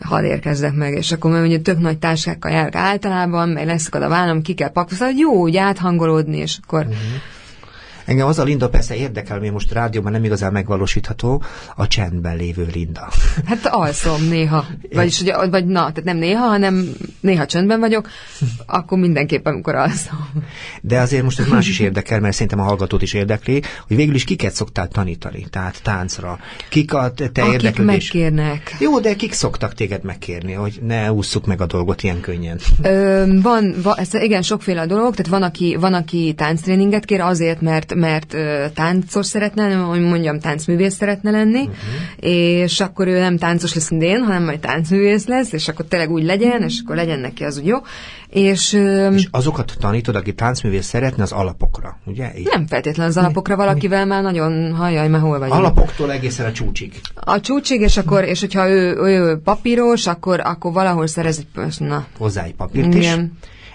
hadd 0.00 0.24
érkezzek 0.24 0.74
meg, 0.74 0.92
és 0.92 1.12
akkor 1.12 1.30
mert 1.30 1.46
ugye 1.46 1.60
tök 1.60 1.78
nagy 1.78 1.98
táskákkal 1.98 2.50
járok 2.50 2.74
általában, 2.74 3.48
meg 3.48 3.66
leszakad 3.66 4.02
a 4.02 4.08
vállam, 4.08 4.42
ki 4.42 4.54
kell 4.54 4.70
pakolni, 4.70 4.96
szóval 4.96 5.14
jó 5.14 5.32
úgy 5.32 5.56
áthangolódni, 5.56 6.36
és 6.36 6.58
akkor 6.62 6.80
uh-huh. 6.80 6.96
Engem 8.04 8.26
az 8.26 8.38
a 8.38 8.42
Linda 8.42 8.68
persze 8.68 8.94
érdekel, 8.94 9.36
ami 9.36 9.48
most 9.48 9.72
rádióban 9.72 10.12
nem 10.12 10.24
igazán 10.24 10.52
megvalósítható, 10.52 11.42
a 11.76 11.86
csendben 11.86 12.36
lévő 12.36 12.68
Linda. 12.72 13.08
Hát 13.52 13.66
alszom 13.66 14.28
néha. 14.28 14.66
Vagyis, 14.92 15.22
vagy, 15.22 15.50
vagy 15.50 15.66
na, 15.66 15.80
tehát 15.80 16.04
nem 16.04 16.16
néha, 16.16 16.46
hanem 16.46 16.88
néha 17.20 17.46
csendben 17.46 17.80
vagyok, 17.80 18.08
akkor 18.66 18.98
mindenképpen, 18.98 19.52
amikor 19.52 19.74
alszom. 19.74 20.30
De 20.80 21.00
azért 21.00 21.22
most 21.22 21.38
ez 21.38 21.48
más 21.48 21.68
is 21.68 21.78
érdekel, 21.78 22.20
mert 22.20 22.32
szerintem 22.34 22.60
a 22.60 22.62
hallgatót 22.62 23.02
is 23.02 23.12
érdekli, 23.12 23.62
hogy 23.86 23.96
végül 23.96 24.14
is 24.14 24.24
kiket 24.24 24.54
szoktál 24.54 24.88
tanítani, 24.88 25.46
tehát 25.50 25.82
táncra. 25.82 26.38
Kik 26.68 26.94
a 26.94 27.10
te 27.10 27.24
Akik 27.24 27.52
érdeklődés? 27.52 28.12
megkérnek. 28.12 28.76
Jó, 28.78 29.00
de 29.00 29.14
kik 29.14 29.32
szoktak 29.32 29.74
téged 29.74 30.04
megkérni, 30.04 30.52
hogy 30.52 30.78
ne 30.82 31.12
ússzuk 31.12 31.46
meg 31.46 31.60
a 31.60 31.66
dolgot 31.66 32.02
ilyen 32.02 32.20
könnyen? 32.20 32.58
Ö, 32.82 33.24
van, 33.42 33.74
va, 33.82 33.94
ez 33.96 34.14
igen, 34.14 34.42
sokféle 34.42 34.86
dolog, 34.86 35.14
tehát 35.14 35.30
van 35.30 35.42
aki, 35.42 35.76
van, 35.80 35.94
aki 35.94 36.34
tánctréninget 36.36 37.04
kér 37.04 37.20
azért, 37.20 37.60
mert 37.60 37.91
mert, 37.94 38.36
táncos 38.74 39.26
szeretne 39.26 39.68
lenni, 39.68 39.82
hogy 39.82 40.00
mondjam, 40.00 40.40
táncművész 40.40 40.94
szeretne 40.94 41.30
lenni, 41.30 41.60
uh-huh. 41.60 41.74
és 42.18 42.80
akkor 42.80 43.06
ő 43.06 43.18
nem 43.18 43.38
táncos 43.38 43.74
lesz, 43.74 43.90
mint 43.90 44.02
én, 44.02 44.20
hanem 44.20 44.44
majd 44.44 44.60
táncművész 44.60 45.26
lesz, 45.26 45.52
és 45.52 45.68
akkor 45.68 45.84
tényleg 45.84 46.10
úgy 46.10 46.24
legyen, 46.24 46.62
és 46.62 46.80
akkor 46.84 46.96
legyen 46.96 47.18
neki 47.18 47.44
az 47.44 47.58
úgy 47.58 47.66
jó. 47.66 47.76
És, 48.28 48.72
És 49.12 49.28
azokat 49.30 49.72
tanítod, 49.80 50.16
aki 50.16 50.34
táncművész 50.34 50.86
szeretne, 50.86 51.22
az 51.22 51.32
alapokra, 51.32 51.98
ugye? 52.04 52.30
Így. 52.38 52.48
nem 52.50 52.66
feltétlenül 52.66 53.10
az 53.12 53.16
alapokra 53.16 53.56
valakivel 53.56 54.06
már 54.06 54.22
nagyon 54.22 54.74
hajjaj, 54.74 55.08
mert 55.08 55.22
hol 55.22 55.38
vagy. 55.38 55.50
Alapoktól 55.50 56.12
egészen 56.12 56.46
a 56.46 56.52
csúcsig. 56.52 57.00
A 57.14 57.40
csúcsig, 57.40 57.80
és 57.80 57.96
akkor, 57.96 58.24
és 58.24 58.40
hogyha 58.40 58.68
ő, 58.68 58.96
ő 58.96 59.40
papíros, 59.44 60.06
akkor, 60.06 60.40
akkor 60.40 60.72
valahol 60.72 61.06
szerez 61.06 61.38
egy, 61.38 61.74
na, 61.78 62.06
Hozzá 62.18 62.44
egy 62.44 62.54
papírt 62.54 62.94
is. 62.94 63.06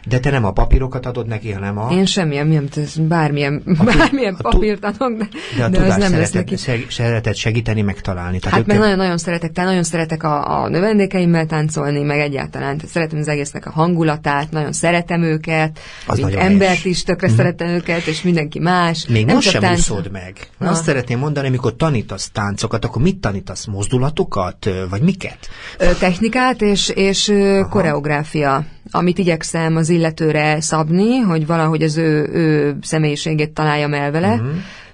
De 0.09 0.19
te 0.19 0.29
nem 0.29 0.45
a 0.45 0.51
papírokat 0.51 1.05
adod 1.05 1.27
neki, 1.27 1.51
hanem 1.51 1.77
a... 1.77 1.91
Én 1.91 2.05
semmilyen, 2.05 2.47
nem, 2.47 2.67
bármilyen, 3.07 3.63
bármilyen 3.97 4.35
a 4.39 4.49
papírt 4.49 4.83
adok, 4.85 5.17
de, 5.17 5.27
de 5.57 5.63
a 5.63 5.69
de 5.69 5.79
az 5.93 5.95
nem 5.95 6.11
lesz 6.11 6.31
neki. 6.31 6.55
seg- 6.55 6.91
szereted 6.91 7.35
segíteni, 7.35 7.81
megtalálni. 7.81 8.39
Tehát 8.39 8.57
Hát 8.57 8.67
meg 8.67 8.77
nagyon-nagyon 8.77 9.17
szeretek, 9.17 9.51
tehát 9.51 9.69
nagyon 9.69 9.83
szeretek 9.83 10.23
a, 10.23 10.61
a 10.63 10.69
növendékeimmel 10.69 11.45
táncolni, 11.45 12.01
meg 12.03 12.19
egyáltalán. 12.19 12.77
Tehát 12.77 12.91
szeretem 12.91 13.19
az 13.19 13.27
egésznek 13.27 13.65
a 13.65 13.71
hangulatát, 13.71 14.51
nagyon 14.51 14.71
szeretem 14.73 15.21
őket, 15.21 15.79
Az 16.05 16.17
mint 16.19 16.35
embert 16.35 16.85
is 16.85 17.03
tökre 17.03 17.29
szeretem 17.29 17.67
őket, 17.67 18.05
és 18.05 18.21
mindenki 18.21 18.59
más. 18.59 19.07
Még 19.07 19.25
Nem 19.25 19.35
most 19.35 19.49
sem 19.49 19.61
tánc- 19.61 19.79
úszod 19.79 20.11
meg. 20.11 20.33
Na. 20.57 20.69
Azt 20.69 20.83
szeretném 20.83 21.19
mondani, 21.19 21.47
amikor 21.47 21.75
tanítasz 21.75 22.29
táncokat, 22.33 22.85
akkor 22.85 23.01
mit 23.01 23.17
tanítasz? 23.17 23.65
Mozdulatokat, 23.65 24.69
vagy 24.89 25.01
miket? 25.01 25.37
Technikát 25.99 26.61
és, 26.61 26.89
és 26.89 27.33
koreográfia, 27.69 28.65
amit 28.91 29.17
igyekszem 29.17 29.75
az 29.75 29.89
illetőre 29.97 30.61
szabni, 30.61 31.17
hogy 31.17 31.45
valahogy 31.45 31.81
az 31.83 31.97
ő, 31.97 32.29
ő 32.33 32.75
személyiségét 32.81 33.51
találjam 33.53 33.93
el 33.93 34.11
vele, 34.11 34.35
Mhm. 34.35 34.45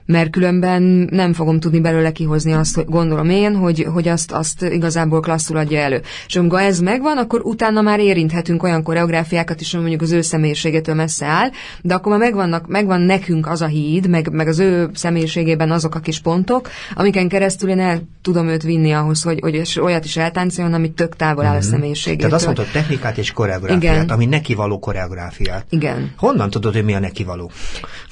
Mert 0.05 0.29
különben 0.29 1.07
nem 1.11 1.33
fogom 1.33 1.59
tudni 1.59 1.79
belőle 1.79 2.11
kihozni 2.11 2.51
azt, 2.51 2.75
hogy 2.75 2.85
gondolom 2.85 3.29
én, 3.29 3.55
hogy, 3.55 3.87
hogy 3.93 4.07
azt, 4.07 4.31
azt 4.31 4.61
igazából 4.61 5.19
klasszul 5.19 5.57
adja 5.57 5.79
elő. 5.79 6.01
És 6.27 6.35
amikor 6.35 6.59
ez 6.59 6.79
megvan, 6.79 7.17
akkor 7.17 7.41
utána 7.43 7.81
már 7.81 7.99
érinthetünk 7.99 8.63
olyan 8.63 8.83
koreográfiákat 8.83 9.61
is, 9.61 9.73
ami 9.73 9.81
mondjuk 9.81 10.01
az 10.01 10.11
ő 10.11 10.21
személyiségétől 10.21 10.95
messze 10.95 11.25
áll, 11.25 11.49
de 11.81 11.93
akkor 11.93 12.11
már 12.11 12.21
megvannak, 12.21 12.67
megvan 12.67 13.01
nekünk 13.01 13.47
az 13.47 13.61
a 13.61 13.65
híd, 13.65 14.09
meg, 14.09 14.31
meg 14.31 14.47
az 14.47 14.59
ő 14.59 14.89
személyiségében 14.93 15.71
azok 15.71 15.95
a 15.95 15.99
kis 15.99 16.19
pontok, 16.19 16.69
amiken 16.95 17.27
keresztül 17.27 17.69
én 17.69 17.79
el 17.79 18.01
tudom 18.21 18.47
őt 18.47 18.63
vinni 18.63 18.91
ahhoz, 18.91 19.23
hogy, 19.23 19.39
hogy 19.41 19.79
olyat 19.81 20.05
is 20.05 20.17
eltáncoljon, 20.17 20.73
ami 20.73 20.91
tök 20.91 21.15
távol 21.15 21.45
áll 21.45 21.55
a 21.55 21.61
személyiségétől. 21.61 22.27
Mhm. 22.27 22.35
Tehát 22.35 22.35
azt 22.35 22.45
mondod, 22.45 22.73
technikát 22.73 23.17
és 23.17 23.31
koreográfiát, 23.31 23.93
Igen. 23.95 24.09
ami 24.09 24.25
neki 24.25 24.53
való 24.53 24.79
koreográfiát. 24.79 25.65
Igen. 25.69 26.13
Honnan 26.17 26.49
tudod, 26.49 26.73
hogy 26.73 26.83
mi 26.83 26.93
a 26.93 26.99
neki 26.99 27.23
való? 27.23 27.51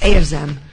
Érzem. 0.01 0.69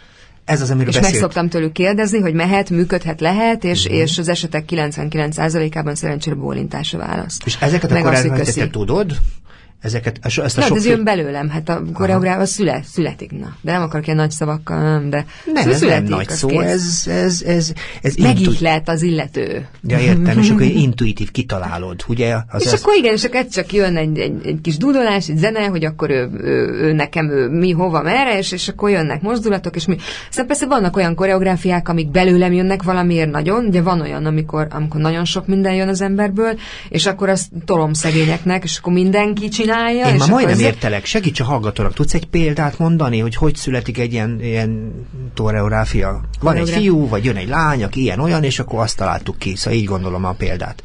Ez 0.48 0.60
az, 0.60 0.70
amiről 0.70 0.88
És 0.88 0.94
meg 0.94 1.02
beszélt. 1.02 1.22
szoktam 1.22 1.48
tőlük 1.48 1.72
kérdezni, 1.72 2.20
hogy 2.20 2.34
mehet, 2.34 2.70
működhet, 2.70 3.20
lehet, 3.20 3.64
és, 3.64 3.84
uh-huh. 3.84 4.00
és 4.00 4.18
az 4.18 4.28
esetek 4.28 4.64
99%-ában 4.68 5.94
szerencsére 5.94 6.36
bólintás 6.36 6.94
a 6.94 6.98
válasz. 6.98 7.38
És 7.44 7.56
ezeket 7.60 7.90
a 7.90 7.94
Meg 7.94 8.22
te 8.22 8.28
köszi. 8.28 8.68
tudod? 8.70 9.16
Ezeket, 9.80 10.18
ezt 10.22 10.38
a 10.38 10.60
de 10.60 10.66
sok 10.66 10.76
ez 10.76 10.86
jön 10.86 11.04
belőlem, 11.04 11.48
hát 11.48 11.68
a 11.68 11.82
koreográfia 11.92 12.46
szület, 12.46 12.84
születik, 12.84 13.30
na. 13.30 13.56
De 13.60 13.72
nem 13.72 13.82
akarok 13.82 14.04
ilyen 14.06 14.18
nagy 14.18 14.30
szavakkal, 14.30 14.82
nem, 14.82 15.10
de 15.10 15.24
nem, 15.52 15.68
ez 15.68 15.76
születik, 15.78 16.08
nem 16.08 16.18
nagy 16.18 16.28
szó, 16.28 16.48
kész. 16.48 16.60
ez, 16.60 17.04
ez, 17.06 17.42
ez, 17.46 17.72
ez 18.02 18.16
intu- 18.16 18.44
Megihlet 18.46 18.88
az 18.88 19.02
illető. 19.02 19.66
Ja, 19.86 19.98
értem, 19.98 20.38
és 20.38 20.50
akkor 20.50 20.62
intuitív 20.86 21.30
kitalálod, 21.30 22.00
ugye? 22.08 22.36
Az 22.48 22.64
és 22.64 22.72
ez- 22.72 22.82
akkor 22.82 22.94
igen, 22.94 23.12
és 23.14 23.24
akkor 23.24 23.46
csak 23.46 23.72
jön 23.72 23.96
egy, 23.96 24.18
egy, 24.18 24.46
egy 24.46 24.60
kis 24.62 24.76
dudolás, 24.76 25.28
egy 25.28 25.36
zene, 25.36 25.66
hogy 25.66 25.84
akkor 25.84 26.10
ő, 26.10 26.30
ő, 26.40 26.68
ő 26.82 26.92
nekem 26.92 27.30
ő, 27.30 27.48
mi, 27.48 27.70
hova, 27.70 28.02
merre, 28.02 28.38
és, 28.38 28.52
és 28.52 28.68
akkor 28.68 28.90
jönnek 28.90 29.22
mozdulatok, 29.22 29.76
és 29.76 29.86
mi. 29.86 29.96
Aztán 30.28 30.46
persze 30.46 30.66
vannak 30.66 30.96
olyan 30.96 31.14
koreográfiák, 31.14 31.88
amik 31.88 32.10
belőlem 32.10 32.52
jönnek 32.52 32.82
valamiért 32.82 33.30
nagyon, 33.30 33.64
ugye 33.64 33.82
van 33.82 34.00
olyan, 34.00 34.26
amikor, 34.26 34.66
amikor 34.70 35.00
nagyon 35.00 35.24
sok 35.24 35.46
minden 35.46 35.74
jön 35.74 35.88
az 35.88 36.00
emberből, 36.00 36.58
és 36.88 37.06
akkor 37.06 37.28
azt 37.28 37.46
tolom 37.64 37.92
szegényeknek, 37.92 38.64
és 38.64 38.78
akkor 38.78 38.92
mindenki 38.92 39.48
csinálja. 39.68 40.06
Én 40.06 40.14
már 40.14 40.28
majdnem 40.28 40.54
ez- 40.54 40.60
értelek, 40.60 41.04
segíts 41.04 41.40
a 41.40 41.44
hallgatónak. 41.44 41.94
Tudsz 41.94 42.14
egy 42.14 42.26
példát 42.26 42.78
mondani, 42.78 43.18
hogy 43.18 43.34
hogy 43.34 43.54
születik 43.54 43.98
egy 43.98 44.12
ilyen, 44.12 44.38
ilyen 44.42 44.92
koreográfia? 45.36 46.20
Van 46.40 46.56
egy 46.56 46.70
fiú, 46.70 47.08
vagy 47.08 47.24
jön 47.24 47.36
egy 47.36 47.48
lány, 47.48 47.84
aki 47.84 48.00
ilyen-olyan, 48.00 48.44
és 48.44 48.58
akkor 48.58 48.80
azt 48.80 48.96
találtuk 48.96 49.38
ki. 49.38 49.56
Szóval 49.56 49.78
így 49.78 49.84
gondolom 49.84 50.24
a 50.24 50.32
példát. 50.32 50.82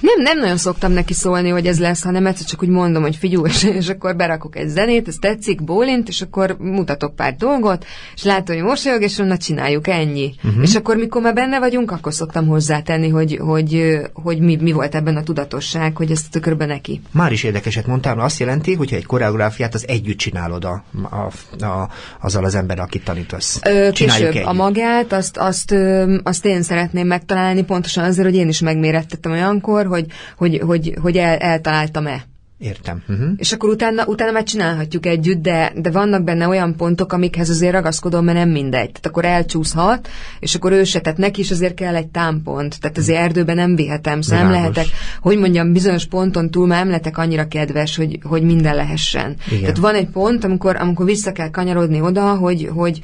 Nem, 0.00 0.22
nem 0.22 0.38
nagyon 0.38 0.56
szoktam 0.56 0.92
neki 0.92 1.12
szólni, 1.12 1.48
hogy 1.48 1.66
ez 1.66 1.80
lesz, 1.80 2.02
hanem 2.02 2.26
egyszer 2.26 2.46
csak 2.46 2.62
úgy 2.62 2.68
mondom, 2.68 3.02
hogy 3.02 3.16
figyú, 3.16 3.46
és, 3.46 3.62
és 3.62 3.88
akkor 3.88 4.16
berakok 4.16 4.56
egy 4.56 4.68
zenét, 4.68 5.08
ez 5.08 5.16
tetszik, 5.20 5.64
bólint, 5.64 6.08
és 6.08 6.22
akkor 6.22 6.56
mutatok 6.58 7.14
pár 7.14 7.34
dolgot, 7.36 7.84
és 8.14 8.22
látom, 8.22 8.56
hogy 8.56 8.64
mosolyog, 8.64 9.02
és 9.02 9.18
onnan 9.18 9.38
csináljuk, 9.38 9.86
ennyi. 9.86 10.34
Uh-huh. 10.44 10.62
És 10.62 10.74
akkor, 10.74 10.96
mikor 10.96 11.22
már 11.22 11.34
benne 11.34 11.58
vagyunk, 11.58 11.90
akkor 11.90 12.14
szoktam 12.14 12.46
hozzátenni, 12.46 13.08
hogy, 13.08 13.38
hogy, 13.40 13.98
hogy 14.12 14.38
mi, 14.38 14.56
mi 14.60 14.72
volt 14.72 14.94
ebben 14.94 15.16
a 15.16 15.22
tudatosság, 15.22 15.96
hogy 15.96 16.10
ezt 16.10 16.40
körbe 16.40 16.66
neki. 16.66 17.00
Már 17.10 17.32
is 17.32 17.42
érdekeset 17.42 17.86
mondtál, 17.96 18.24
azt 18.24 18.38
jelenti, 18.38 18.74
hogyha 18.74 18.96
egy 18.96 19.06
koreográfiát 19.06 19.74
az 19.74 19.88
együtt 19.88 20.18
csinálod 20.18 20.64
a, 20.64 20.84
a, 21.10 21.64
a, 21.64 21.88
azzal 22.20 22.44
az 22.44 22.54
ember, 22.54 22.78
akit 22.78 23.04
tanítasz. 23.04 23.60
Ö, 23.64 23.90
Csináljuk 23.92 24.30
később 24.30 24.46
a 24.46 24.52
magát, 24.52 25.12
azt, 25.12 25.36
azt, 25.36 25.70
ö, 25.70 26.16
azt 26.22 26.44
én 26.44 26.62
szeretném 26.62 27.06
megtalálni, 27.06 27.64
pontosan 27.64 28.04
azért, 28.04 28.26
hogy 28.26 28.36
én 28.36 28.48
is 28.48 28.60
megmérettettem 28.60 29.32
olyankor, 29.32 29.86
hogy, 29.86 30.06
hogy, 30.36 30.60
hogy, 30.66 30.94
hogy 31.02 31.16
el, 31.16 31.36
eltaláltam-e. 31.36 32.24
Értem. 32.58 33.02
Uh-huh. 33.08 33.28
És 33.36 33.52
akkor 33.52 33.68
utána, 33.68 34.04
utána 34.06 34.30
már 34.30 34.42
csinálhatjuk 34.42 35.06
együtt, 35.06 35.42
de, 35.42 35.72
de 35.76 35.90
vannak 35.90 36.24
benne 36.24 36.48
olyan 36.48 36.76
pontok, 36.76 37.12
amikhez 37.12 37.48
azért 37.48 37.72
ragaszkodom, 37.72 38.24
mert 38.24 38.38
nem 38.38 38.48
mindegy. 38.48 38.70
Tehát 38.70 39.06
akkor 39.06 39.24
elcsúszhat, 39.24 40.08
és 40.40 40.54
akkor 40.54 40.72
ő 40.72 40.84
se, 40.84 41.00
tehát 41.00 41.18
neki 41.18 41.40
is 41.40 41.50
azért 41.50 41.74
kell 41.74 41.94
egy 41.94 42.06
támpont. 42.06 42.80
Tehát 42.80 42.98
azért 42.98 43.18
erdőben 43.18 43.56
nem 43.56 43.76
vihetem, 43.76 44.20
szóval 44.20 44.42
nem 44.44 44.52
lehetek, 44.52 44.86
hogy 45.20 45.38
mondjam, 45.38 45.72
bizonyos 45.72 46.06
ponton 46.06 46.50
túl 46.50 46.66
már 46.66 46.78
nem 46.78 46.88
lehetek 46.88 47.18
annyira 47.18 47.48
kedves, 47.48 47.96
hogy, 47.96 48.18
hogy 48.22 48.42
minden 48.42 48.74
lehessen. 48.74 49.36
Igen. 49.46 49.60
Tehát 49.60 49.78
van 49.78 49.94
egy 49.94 50.08
pont, 50.08 50.44
amikor, 50.44 50.76
amikor 50.76 51.06
vissza 51.06 51.32
kell 51.32 51.50
kanyarodni 51.50 52.00
oda, 52.00 52.34
hogy, 52.34 52.70
hogy 52.74 53.00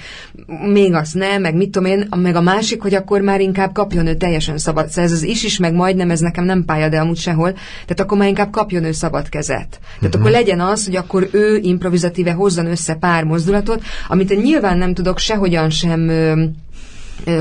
még 0.72 0.94
azt 0.94 1.14
nem, 1.14 1.40
meg 1.40 1.54
mit 1.54 1.70
tudom 1.70 1.90
én, 1.90 2.08
meg 2.16 2.36
a 2.36 2.40
másik, 2.40 2.82
hogy 2.82 2.94
akkor 2.94 3.20
már 3.20 3.40
inkább 3.40 3.72
kapjon 3.72 4.06
ő 4.06 4.14
teljesen 4.14 4.58
szabad. 4.58 4.88
Szóval 4.88 5.04
ez 5.04 5.12
az 5.12 5.22
is 5.22 5.44
is, 5.44 5.58
meg 5.58 5.74
majdnem, 5.74 6.10
ez 6.10 6.20
nekem 6.20 6.44
nem 6.44 6.64
pálya, 6.64 6.88
de 6.88 7.00
amúgy 7.00 7.18
sehol. 7.18 7.52
Tehát 7.52 8.00
akkor 8.00 8.18
már 8.18 8.28
inkább 8.28 8.50
kapjon 8.50 8.84
ő 8.84 8.92
szabad 8.92 9.28
kezet. 9.42 9.78
Tehát 9.80 10.02
uh-huh. 10.02 10.20
akkor 10.20 10.30
legyen 10.30 10.60
az, 10.60 10.84
hogy 10.84 10.96
akkor 10.96 11.28
ő 11.32 11.56
improvizatíve 11.62 12.32
hozzon 12.32 12.66
össze 12.66 12.94
pár 12.94 13.24
mozdulatot, 13.24 13.82
amit 14.08 14.30
én 14.30 14.40
nyilván 14.40 14.78
nem 14.78 14.94
tudok 14.94 15.18
sehogyan 15.18 15.70
sem 15.70 16.10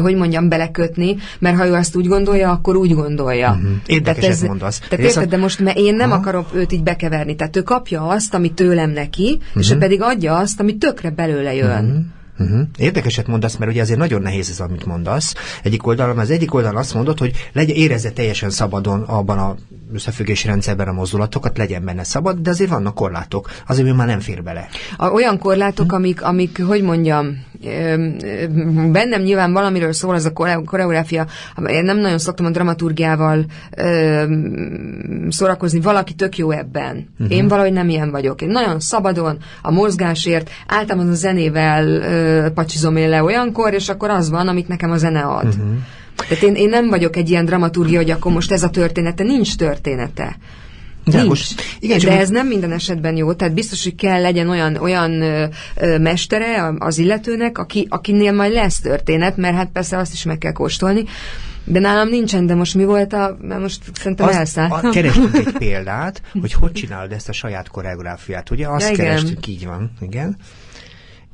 hogy 0.01 0.15
mondjam, 0.15 0.49
belekötni, 0.49 1.17
mert 1.39 1.57
ha 1.57 1.67
ő 1.67 1.73
azt 1.73 1.95
úgy 1.95 2.07
gondolja, 2.07 2.51
akkor 2.51 2.75
úgy 2.75 2.93
gondolja. 2.93 3.51
Mhm. 3.51 3.71
Érdekeset 3.85 4.47
mondasz. 4.47 4.79
Tehát 4.79 5.05
érted, 5.05 5.29
de 5.29 5.37
most 5.37 5.59
mert 5.59 5.77
én 5.77 5.95
nem 5.95 6.11
Aha. 6.11 6.19
akarom 6.19 6.45
őt 6.53 6.71
így 6.71 6.83
bekeverni. 6.83 7.35
Tehát 7.35 7.55
ő 7.55 7.61
kapja 7.61 8.07
azt, 8.07 8.33
ami 8.33 8.51
tőlem 8.51 8.89
neki, 8.89 9.39
és 9.55 9.67
Mhm. 9.67 9.75
ő 9.75 9.79
pedig 9.79 10.01
adja 10.01 10.37
azt, 10.37 10.59
ami 10.59 10.77
tökre 10.77 11.09
belőle 11.09 11.53
jön. 11.55 11.85
Uh-huh. 11.85 12.03
Érdekeset 12.77 13.27
mondasz, 13.27 13.55
mert 13.55 13.71
ugye 13.71 13.81
azért 13.81 13.99
nagyon 13.99 14.21
nehéz 14.21 14.49
ez, 14.49 14.59
amit 14.59 14.85
mondasz. 14.85 15.33
Egyik 15.63 15.87
oldalon, 15.87 16.17
az 16.17 16.29
egyik 16.29 16.53
oldalon 16.53 16.77
azt 16.77 16.93
mondod, 16.93 17.19
hogy 17.19 17.31
legyen, 17.53 17.75
érezze 17.75 18.11
teljesen 18.11 18.49
szabadon 18.49 19.01
abban 19.01 19.37
a 19.37 19.55
összefüggési 19.93 20.47
rendszerben 20.47 20.87
a 20.87 20.91
mozdulatokat, 20.91 21.57
legyen 21.57 21.85
benne 21.85 22.03
szabad, 22.03 22.39
de 22.39 22.49
azért 22.49 22.69
vannak 22.69 22.95
korlátok, 22.95 23.49
azért 23.67 23.87
ő 23.87 23.93
már 23.93 24.07
nem 24.07 24.19
fér 24.19 24.43
bele. 24.43 24.67
A, 24.97 25.07
olyan 25.07 25.39
korlátok, 25.39 25.91
amik, 25.91 26.23
amik, 26.23 26.63
hogy 26.63 26.81
mondjam, 26.81 27.45
bennem 28.91 29.21
nyilván 29.21 29.53
valamiről 29.53 29.93
szól 29.93 30.15
az 30.15 30.25
a 30.25 30.33
kore- 30.33 30.65
koreográfia, 30.65 31.25
én 31.67 31.83
nem 31.83 31.97
nagyon 31.97 32.17
szoktam 32.17 32.45
a 32.45 32.49
dramaturgiával 32.49 33.45
szórakozni, 35.29 35.79
valaki 35.79 36.13
tök 36.13 36.37
jó 36.37 36.51
ebben. 36.51 37.07
Uh-huh. 37.19 37.35
Én 37.37 37.47
valahogy 37.47 37.73
nem 37.73 37.89
ilyen 37.89 38.11
vagyok. 38.11 38.41
Én 38.41 38.49
nagyon 38.49 38.79
szabadon, 38.79 39.37
a 39.61 39.71
mozgásért, 39.71 40.49
általában 40.67 41.11
a 41.11 41.13
zenével 41.13 41.85
pacsizom 42.53 42.95
én 42.95 43.09
le 43.09 43.23
olyankor, 43.23 43.73
és 43.73 43.89
akkor 43.89 44.09
az 44.09 44.29
van, 44.29 44.47
amit 44.47 44.67
nekem 44.67 44.91
a 44.91 44.97
zene 44.97 45.21
ad. 45.21 45.45
Uh-huh. 45.45 45.63
Tehát 46.27 46.43
én, 46.43 46.55
én 46.55 46.69
nem 46.69 46.89
vagyok 46.89 47.15
egy 47.15 47.29
ilyen 47.29 47.45
dramaturgia, 47.45 47.97
hogy 47.97 48.09
akkor 48.11 48.31
most 48.31 48.51
ez 48.51 48.63
a 48.63 48.69
története, 48.69 49.23
nincs 49.23 49.55
története. 49.55 50.37
De 51.05 51.17
Nincs. 51.17 51.27
most- 51.27 51.61
igen, 51.79 51.99
de 51.99 52.19
ez 52.19 52.29
nem 52.29 52.47
minden 52.47 52.71
esetben 52.71 53.15
jó, 53.17 53.33
tehát 53.33 53.53
biztos, 53.53 53.83
hogy 53.83 53.95
kell 53.95 54.21
legyen 54.21 54.49
olyan, 54.49 54.75
olyan 54.75 55.21
ö, 55.21 55.45
ö, 55.75 55.97
mestere 55.97 56.73
az 56.79 56.97
illetőnek, 56.97 57.57
aki, 57.57 57.85
akinél 57.89 58.31
majd 58.31 58.53
lesz 58.53 58.79
történet, 58.79 59.37
mert 59.37 59.55
hát 59.55 59.69
persze 59.73 59.97
azt 59.97 60.13
is 60.13 60.23
meg 60.23 60.37
kell 60.37 60.51
kóstolni. 60.51 61.03
De 61.63 61.79
nálam 61.79 62.09
nincsen, 62.09 62.45
de 62.45 62.55
most 62.55 62.75
mi 62.75 62.83
volt 62.85 63.13
a... 63.13 63.37
Mert 63.41 63.61
most 63.61 63.81
szerintem 63.93 64.27
Azt, 64.27 64.37
elszállt. 64.37 64.83
a, 64.83 64.89
kerestünk 64.89 65.35
egy 65.35 65.51
példát, 65.57 66.21
hogy 66.41 66.53
hogy 66.53 66.71
csinálod 66.71 67.11
ezt 67.11 67.29
a 67.29 67.33
saját 67.33 67.67
koreográfiát, 67.67 68.49
ugye? 68.49 68.67
Azt 68.67 68.87
Ja, 68.87 68.93
igen. 68.93 69.05
kerestünk, 69.05 69.47
így 69.47 69.65
van, 69.65 69.91
igen. 70.01 70.37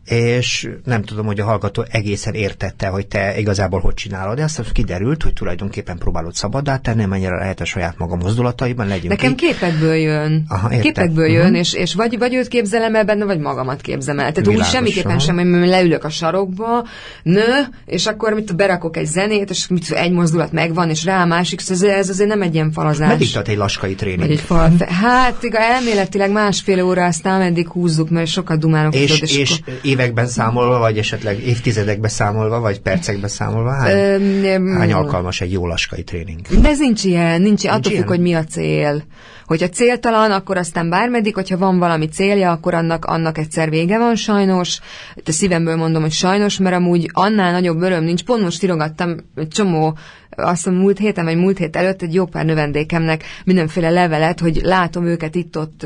És 0.08 0.70
nem 0.86 1.02
tudom, 1.04 1.26
hogy 1.26 1.40
a 1.40 1.46
hallgató 1.46 1.86
egészen 1.90 2.34
értette, 2.34 2.88
hogy 2.88 3.08
te 3.08 3.38
igazából 3.40 3.80
hogy 3.80 3.94
csinálod, 3.94 4.36
de 4.36 4.44
aztán 4.44 4.66
kiderült, 4.74 5.24
hogy 5.24 5.34
tulajdonképpen 5.34 5.98
próbálod 5.98 6.34
szabaddá 6.34 6.78
tenni, 6.78 7.06
mennyire 7.06 7.36
lehet 7.36 7.60
a 7.62 7.66
saját 7.66 7.98
maga 7.98 8.16
mozdulataiban, 8.16 8.88
legyünk 8.88 9.08
Nekem 9.10 9.36
ki. 9.36 9.46
képekből 9.48 9.96
jön. 9.96 10.46
Aha, 10.48 10.68
képekből 10.68 11.28
jön, 11.28 11.46
Mhm. 11.46 11.56
és, 11.56 11.74
és 11.74 11.94
vagy, 11.94 12.18
vagy 12.18 12.34
őt 12.34 12.48
képzelem 12.48 12.96
el 12.96 13.04
benne, 13.06 13.26
vagy 13.26 13.40
magamat 13.40 13.82
képzelem 13.82 14.20
el. 14.20 14.32
Tehát 14.32 14.48
úgy 14.48 14.54
Világos, 14.54 14.74
semmiképpen 14.74 15.12
aha. 15.12 15.20
sem, 15.20 15.38
hogy 15.38 15.68
leülök 15.68 16.04
a 16.04 16.10
sarokba, 16.10 16.88
nő, 17.24 17.68
és 17.86 18.06
akkor 18.06 18.34
mit 18.34 18.56
berakok 18.56 18.98
egy 18.98 19.06
zenét, 19.06 19.50
és 19.50 19.68
mit 19.68 19.92
egy 19.92 20.12
mozdulat 20.12 20.52
megvan, 20.52 20.90
és 20.90 21.04
rá 21.06 21.22
a 21.22 21.26
másik, 21.26 21.60
szóval 21.60 21.90
ez, 21.90 21.98
ez 21.98 22.10
azért 22.10 22.30
nem 22.30 22.42
egy 22.42 22.54
ilyen 22.54 22.72
falazás. 22.72 23.08
Meddig 23.08 23.32
tart 23.32 23.48
egy 23.48 23.58
laskai 23.58 23.96
tréning? 23.96 24.20
Vagy 24.20 24.32
egy 24.32 24.40
fal. 24.40 24.72
Hát, 24.88 25.44
igaz, 25.44 25.62
elméletileg 25.62 26.32
másfél 26.32 26.84
óra, 26.84 27.06
aztán 27.06 27.40
meddig 27.40 27.68
húzzuk, 27.68 28.10
mert 28.10 28.28
sokat 28.28 28.60
dumálok. 28.60 28.96
És, 28.96 29.12
tudod, 29.20 29.38
és 29.38 29.52
akkor- 29.62 29.74
években 29.98 30.28
számolva, 30.28 30.78
vagy 30.78 30.98
esetleg 30.98 31.44
évtizedekben 31.46 32.10
számolva, 32.10 32.60
vagy 32.60 32.80
percekben 32.80 33.30
számolva, 33.30 33.72
hány, 33.72 34.46
öm, 34.46 34.76
hány 34.78 34.94
alkalmas 34.94 35.42
egy 35.42 35.52
jó 35.52 35.68
laskai 35.68 36.04
tréning? 36.04 36.42
De 36.62 36.70
ez 36.70 36.80
nincs 36.80 37.04
ilyen, 37.04 37.42
nincs, 37.42 37.64
nincs 37.64 37.76
attól 37.76 37.92
függ, 37.92 38.08
hogy 38.08 38.20
mi 38.20 38.34
a 38.34 38.44
cél. 38.44 39.04
Hogyha 39.46 39.70
céltalan, 39.70 40.32
akkor 40.32 40.58
aztán 40.58 40.90
bármeddig, 40.90 41.34
hogyha 41.34 41.58
van 41.58 41.80
valami 41.80 42.08
célja, 42.08 42.52
akkor 42.52 42.74
annak, 42.74 43.06
annak 43.06 43.38
egyszer 43.38 43.70
vége 43.70 43.98
van 43.98 44.16
sajnos. 44.16 44.80
De 45.24 45.32
szívemből 45.32 45.76
mondom, 45.76 46.02
hogy 46.02 46.12
sajnos, 46.12 46.58
mert 46.58 46.76
amúgy 46.76 47.10
annál 47.14 47.52
nagyobb 47.52 47.82
öröm 47.82 48.04
nincs. 48.04 48.24
Pont 48.24 48.42
most 48.42 48.64
írogattam 48.64 49.16
egy 49.36 49.48
csomó 49.48 49.98
azt 50.38 50.64
hiszem 50.64 50.80
múlt 50.80 50.98
héten, 50.98 51.26
vagy 51.26 51.38
múlt 51.38 51.58
hét 51.58 51.76
előtt 51.76 52.02
egy 52.02 52.14
jó 52.14 52.26
pár 52.26 52.46
növendékemnek 52.46 53.24
mindenféle 53.46 53.90
levelet, 53.90 54.40
hogy 54.40 54.60
látom 54.64 55.06
őket 55.06 55.36
itt-ott, 55.36 55.86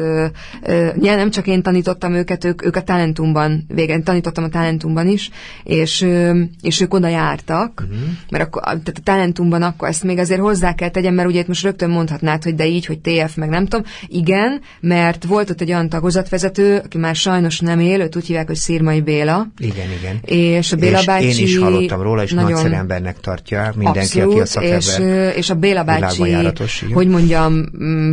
nem 0.96 1.30
csak 1.30 1.48
én 1.48 1.62
tanítottam 1.62 2.14
őket, 2.14 2.46
ők, 2.46 2.66
ők 2.66 2.76
a 2.76 2.82
Talentumban, 2.82 3.66
végén 3.68 4.04
tanítottam 4.04 4.44
a 4.44 4.50
Talentumban 4.50 5.08
is, 5.08 5.30
és, 5.64 6.02
ö, 6.02 6.42
és 6.62 6.82
ők 6.82 6.94
oda 6.94 7.08
jártak, 7.08 7.84
uh-huh. 7.84 8.08
mert 8.30 8.44
akkor, 8.44 8.62
tehát 8.64 8.88
a 8.88 9.02
Talentumban 9.04 9.62
akkor 9.62 9.88
ezt 9.88 10.04
még 10.04 10.18
azért 10.18 10.40
hozzá 10.40 10.74
kell 10.74 10.90
tegyem, 10.90 11.14
mert 11.14 11.28
ugye 11.28 11.40
itt 11.40 11.48
most 11.48 11.64
rögtön 11.64 11.90
mondhatnád, 11.90 12.44
hogy 12.44 12.56
de 12.56 12.68
így, 12.68 12.86
hogy 12.86 13.00
TF, 13.00 13.36
meg 13.36 13.50
nem 13.50 13.66
tudom. 13.66 13.86
Igen, 14.08 14.62
mert 14.80 15.26
volt 15.26 15.50
ott 15.50 15.62
egy 15.62 15.72
olyan 15.72 15.90
tagozatvezető, 15.90 16.82
aki 16.86 16.98
már 16.98 17.16
sajnos 17.16 17.60
nem 17.60 17.80
él, 17.80 18.02
őt 18.02 18.16
úgy 18.16 18.26
hívják, 18.26 18.48
hogy 18.48 18.56
Szírmai 18.56 19.02
Béla, 19.02 19.48
Igen, 19.58 19.88
igen. 20.00 20.20
és 20.26 20.72
a 20.72 20.76
Béla 20.76 21.00
és 21.00 21.06
bácsi... 21.06 21.26
én 21.26 21.44
is 21.44 21.58
hallottam 21.58 22.02
róla, 22.02 22.24
és 22.24 22.32
nagyon- 22.32 22.52
nagyszerű 22.52 22.74
embernek 22.74 23.20
tartja 23.20 23.72
mindenki, 23.76 24.00
Abszolút, 24.00 24.32
aki 24.32 24.41
és, 24.60 25.00
és 25.36 25.50
a 25.50 25.56
Béla 25.56 25.84
bácsi, 25.84 26.36
hogy 26.94 27.08
mondjam, 27.08 27.66
mm, 27.84 28.12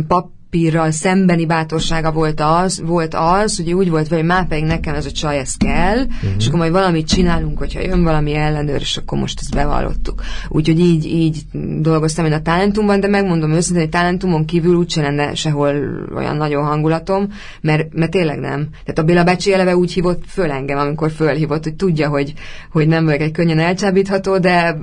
papírral 0.51 0.91
szembeni 0.91 1.45
bátorsága 1.45 2.11
volt 2.11 2.39
az, 2.39 2.81
volt 2.85 3.13
az, 3.13 3.57
hogy 3.57 3.73
úgy 3.73 3.89
volt, 3.89 4.07
hogy 4.07 4.23
már 4.23 4.47
pedig 4.47 4.63
nekem 4.63 4.95
ez 4.95 5.05
a 5.05 5.11
csaj, 5.11 5.37
ez 5.37 5.55
kell, 5.57 5.97
uh-huh. 5.97 6.29
és 6.37 6.47
akkor 6.47 6.59
majd 6.59 6.71
valamit 6.71 7.07
csinálunk, 7.07 7.57
hogyha 7.57 7.81
jön 7.81 8.03
valami 8.03 8.33
ellenőr, 8.33 8.79
és 8.79 8.97
akkor 8.97 9.17
most 9.17 9.39
ezt 9.39 9.55
bevallottuk. 9.55 10.21
Úgyhogy 10.47 10.79
így, 10.79 11.05
így 11.05 11.41
dolgoztam 11.79 12.25
én 12.25 12.33
a 12.33 12.41
Talentumban, 12.41 12.99
de 12.99 13.07
megmondom 13.07 13.51
őszintén, 13.51 13.81
hogy 13.81 13.91
Talentumon 13.91 14.45
kívül 14.45 14.75
úgyse 14.75 15.01
lenne 15.01 15.35
sehol 15.35 15.73
olyan 16.15 16.35
nagyon 16.35 16.65
hangulatom, 16.65 17.27
mert, 17.61 17.93
mert 17.93 18.11
tényleg 18.11 18.39
nem. 18.39 18.67
Tehát 18.71 18.99
a 18.99 19.03
Béla 19.03 19.23
bácsi 19.23 19.53
eleve 19.53 19.75
úgy 19.75 19.93
hívott 19.93 20.23
föl 20.27 20.51
engem, 20.51 20.77
amikor 20.77 21.11
fölhívott, 21.11 21.63
hogy 21.63 21.75
tudja, 21.75 22.09
hogy, 22.09 22.33
hogy 22.71 22.87
nem 22.87 23.05
vagyok 23.05 23.21
egy 23.21 23.31
könnyen 23.31 23.59
elcsábítható, 23.59 24.37
de 24.37 24.77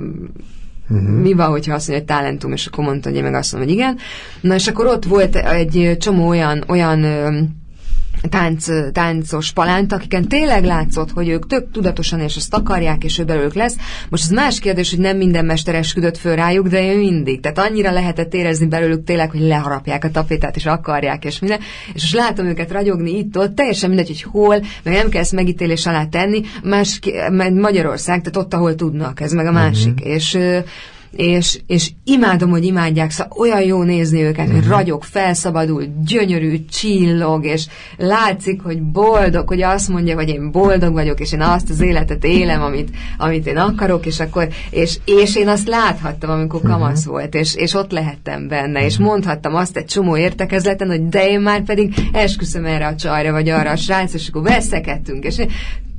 Uh-huh. 0.89 1.09
Mi 1.09 1.33
van, 1.33 1.49
hogyha 1.49 1.73
azt 1.73 1.87
mondja, 1.87 2.05
hogy 2.05 2.15
talentum, 2.17 2.51
és 2.51 2.65
akkor 2.65 2.83
mondta, 2.83 3.09
hogy 3.09 3.17
én 3.17 3.23
meg 3.23 3.33
azt 3.33 3.51
mondom, 3.51 3.69
hogy 3.69 3.79
igen. 3.79 3.97
Na 4.41 4.53
és 4.55 4.67
akkor 4.67 4.85
ott 4.85 5.05
volt 5.05 5.35
egy 5.35 5.95
csomó 5.99 6.27
olyan, 6.27 6.63
olyan 6.67 7.05
tánc, 8.29 8.67
táncos 8.91 9.51
palánt, 9.51 9.93
akiken 9.93 10.27
tényleg 10.27 10.63
látszott, 10.63 11.11
hogy 11.11 11.29
ők 11.29 11.47
tök 11.47 11.71
tudatosan 11.71 12.19
és 12.19 12.35
ezt 12.35 12.53
akarják, 12.53 13.03
és 13.03 13.19
ő 13.19 13.23
belőlük 13.23 13.53
lesz. 13.53 13.75
Most 14.09 14.23
az 14.23 14.29
más 14.29 14.59
kérdés, 14.59 14.89
hogy 14.89 14.99
nem 14.99 15.17
minden 15.17 15.45
mester 15.45 15.75
esküdött 15.75 16.17
föl 16.17 16.35
rájuk, 16.35 16.67
de 16.67 16.93
ő 16.93 16.97
mindig. 16.97 17.39
Tehát 17.39 17.69
annyira 17.69 17.91
lehetett 17.91 18.33
érezni 18.33 18.67
belőlük 18.67 19.03
tényleg, 19.03 19.31
hogy 19.31 19.41
leharapják 19.41 20.03
a 20.03 20.11
tapétát, 20.11 20.55
és 20.55 20.65
akarják, 20.65 21.25
és 21.25 21.39
minden. 21.39 21.59
És 21.93 22.01
most 22.01 22.13
látom 22.13 22.45
őket 22.45 22.71
ragyogni 22.71 23.17
itt-ott, 23.17 23.55
teljesen 23.55 23.89
mindegy, 23.89 24.07
hogy 24.07 24.21
hol, 24.21 24.65
meg 24.83 24.93
nem 24.93 25.09
kell 25.09 25.21
ezt 25.21 25.31
megítélés 25.31 25.85
alá 25.85 26.05
tenni. 26.05 26.41
Más, 26.63 26.99
Magyarország, 27.53 28.21
tehát 28.21 28.37
ott, 28.37 28.53
ahol 28.53 28.75
tudnak, 28.75 29.21
ez 29.21 29.31
meg 29.31 29.45
a 29.45 29.51
másik. 29.51 29.93
Uh-huh. 29.93 30.13
És 30.13 30.37
és, 31.11 31.59
és 31.67 31.91
imádom, 32.03 32.49
hogy 32.49 32.65
imádják, 32.65 33.11
szóval 33.11 33.37
olyan 33.37 33.61
jó 33.61 33.83
nézni 33.83 34.21
őket, 34.21 34.51
hogy 34.51 34.67
ragyog, 34.67 35.03
felszabadul, 35.03 35.83
gyönyörű, 36.05 36.65
csillog, 36.65 37.45
és 37.45 37.65
látszik, 37.97 38.61
hogy 38.61 38.81
boldog, 38.81 39.47
hogy 39.47 39.61
azt 39.61 39.89
mondja, 39.89 40.15
hogy 40.15 40.29
én 40.29 40.51
boldog 40.51 40.93
vagyok, 40.93 41.19
és 41.19 41.31
én 41.31 41.41
azt 41.41 41.69
az 41.69 41.81
életet 41.81 42.23
élem, 42.23 42.61
amit, 42.61 42.89
amit 43.17 43.47
én 43.47 43.57
akarok, 43.57 44.05
és 44.05 44.19
akkor, 44.19 44.47
és, 44.69 44.97
és 45.05 45.35
én 45.35 45.47
azt 45.47 45.67
láthattam, 45.67 46.29
amikor 46.29 46.61
kamasz 46.61 46.99
uh-huh. 46.99 47.13
volt, 47.13 47.35
és, 47.35 47.55
és 47.55 47.73
ott 47.73 47.91
lehettem 47.91 48.47
benne, 48.47 48.85
és 48.85 48.97
mondhattam 48.97 49.55
azt 49.55 49.77
egy 49.77 49.85
csomó 49.85 50.17
értekezleten, 50.17 50.87
hogy 50.87 51.09
de 51.09 51.29
én 51.29 51.39
már 51.39 51.63
pedig 51.63 51.93
esküszöm 52.11 52.65
erre 52.65 52.87
a 52.87 52.95
csajra, 52.95 53.31
vagy 53.31 53.49
arra 53.49 53.69
a 53.69 53.75
srác, 53.75 54.13
és 54.13 54.27
akkor 54.27 54.41
veszekedtünk, 54.41 55.23
és 55.23 55.37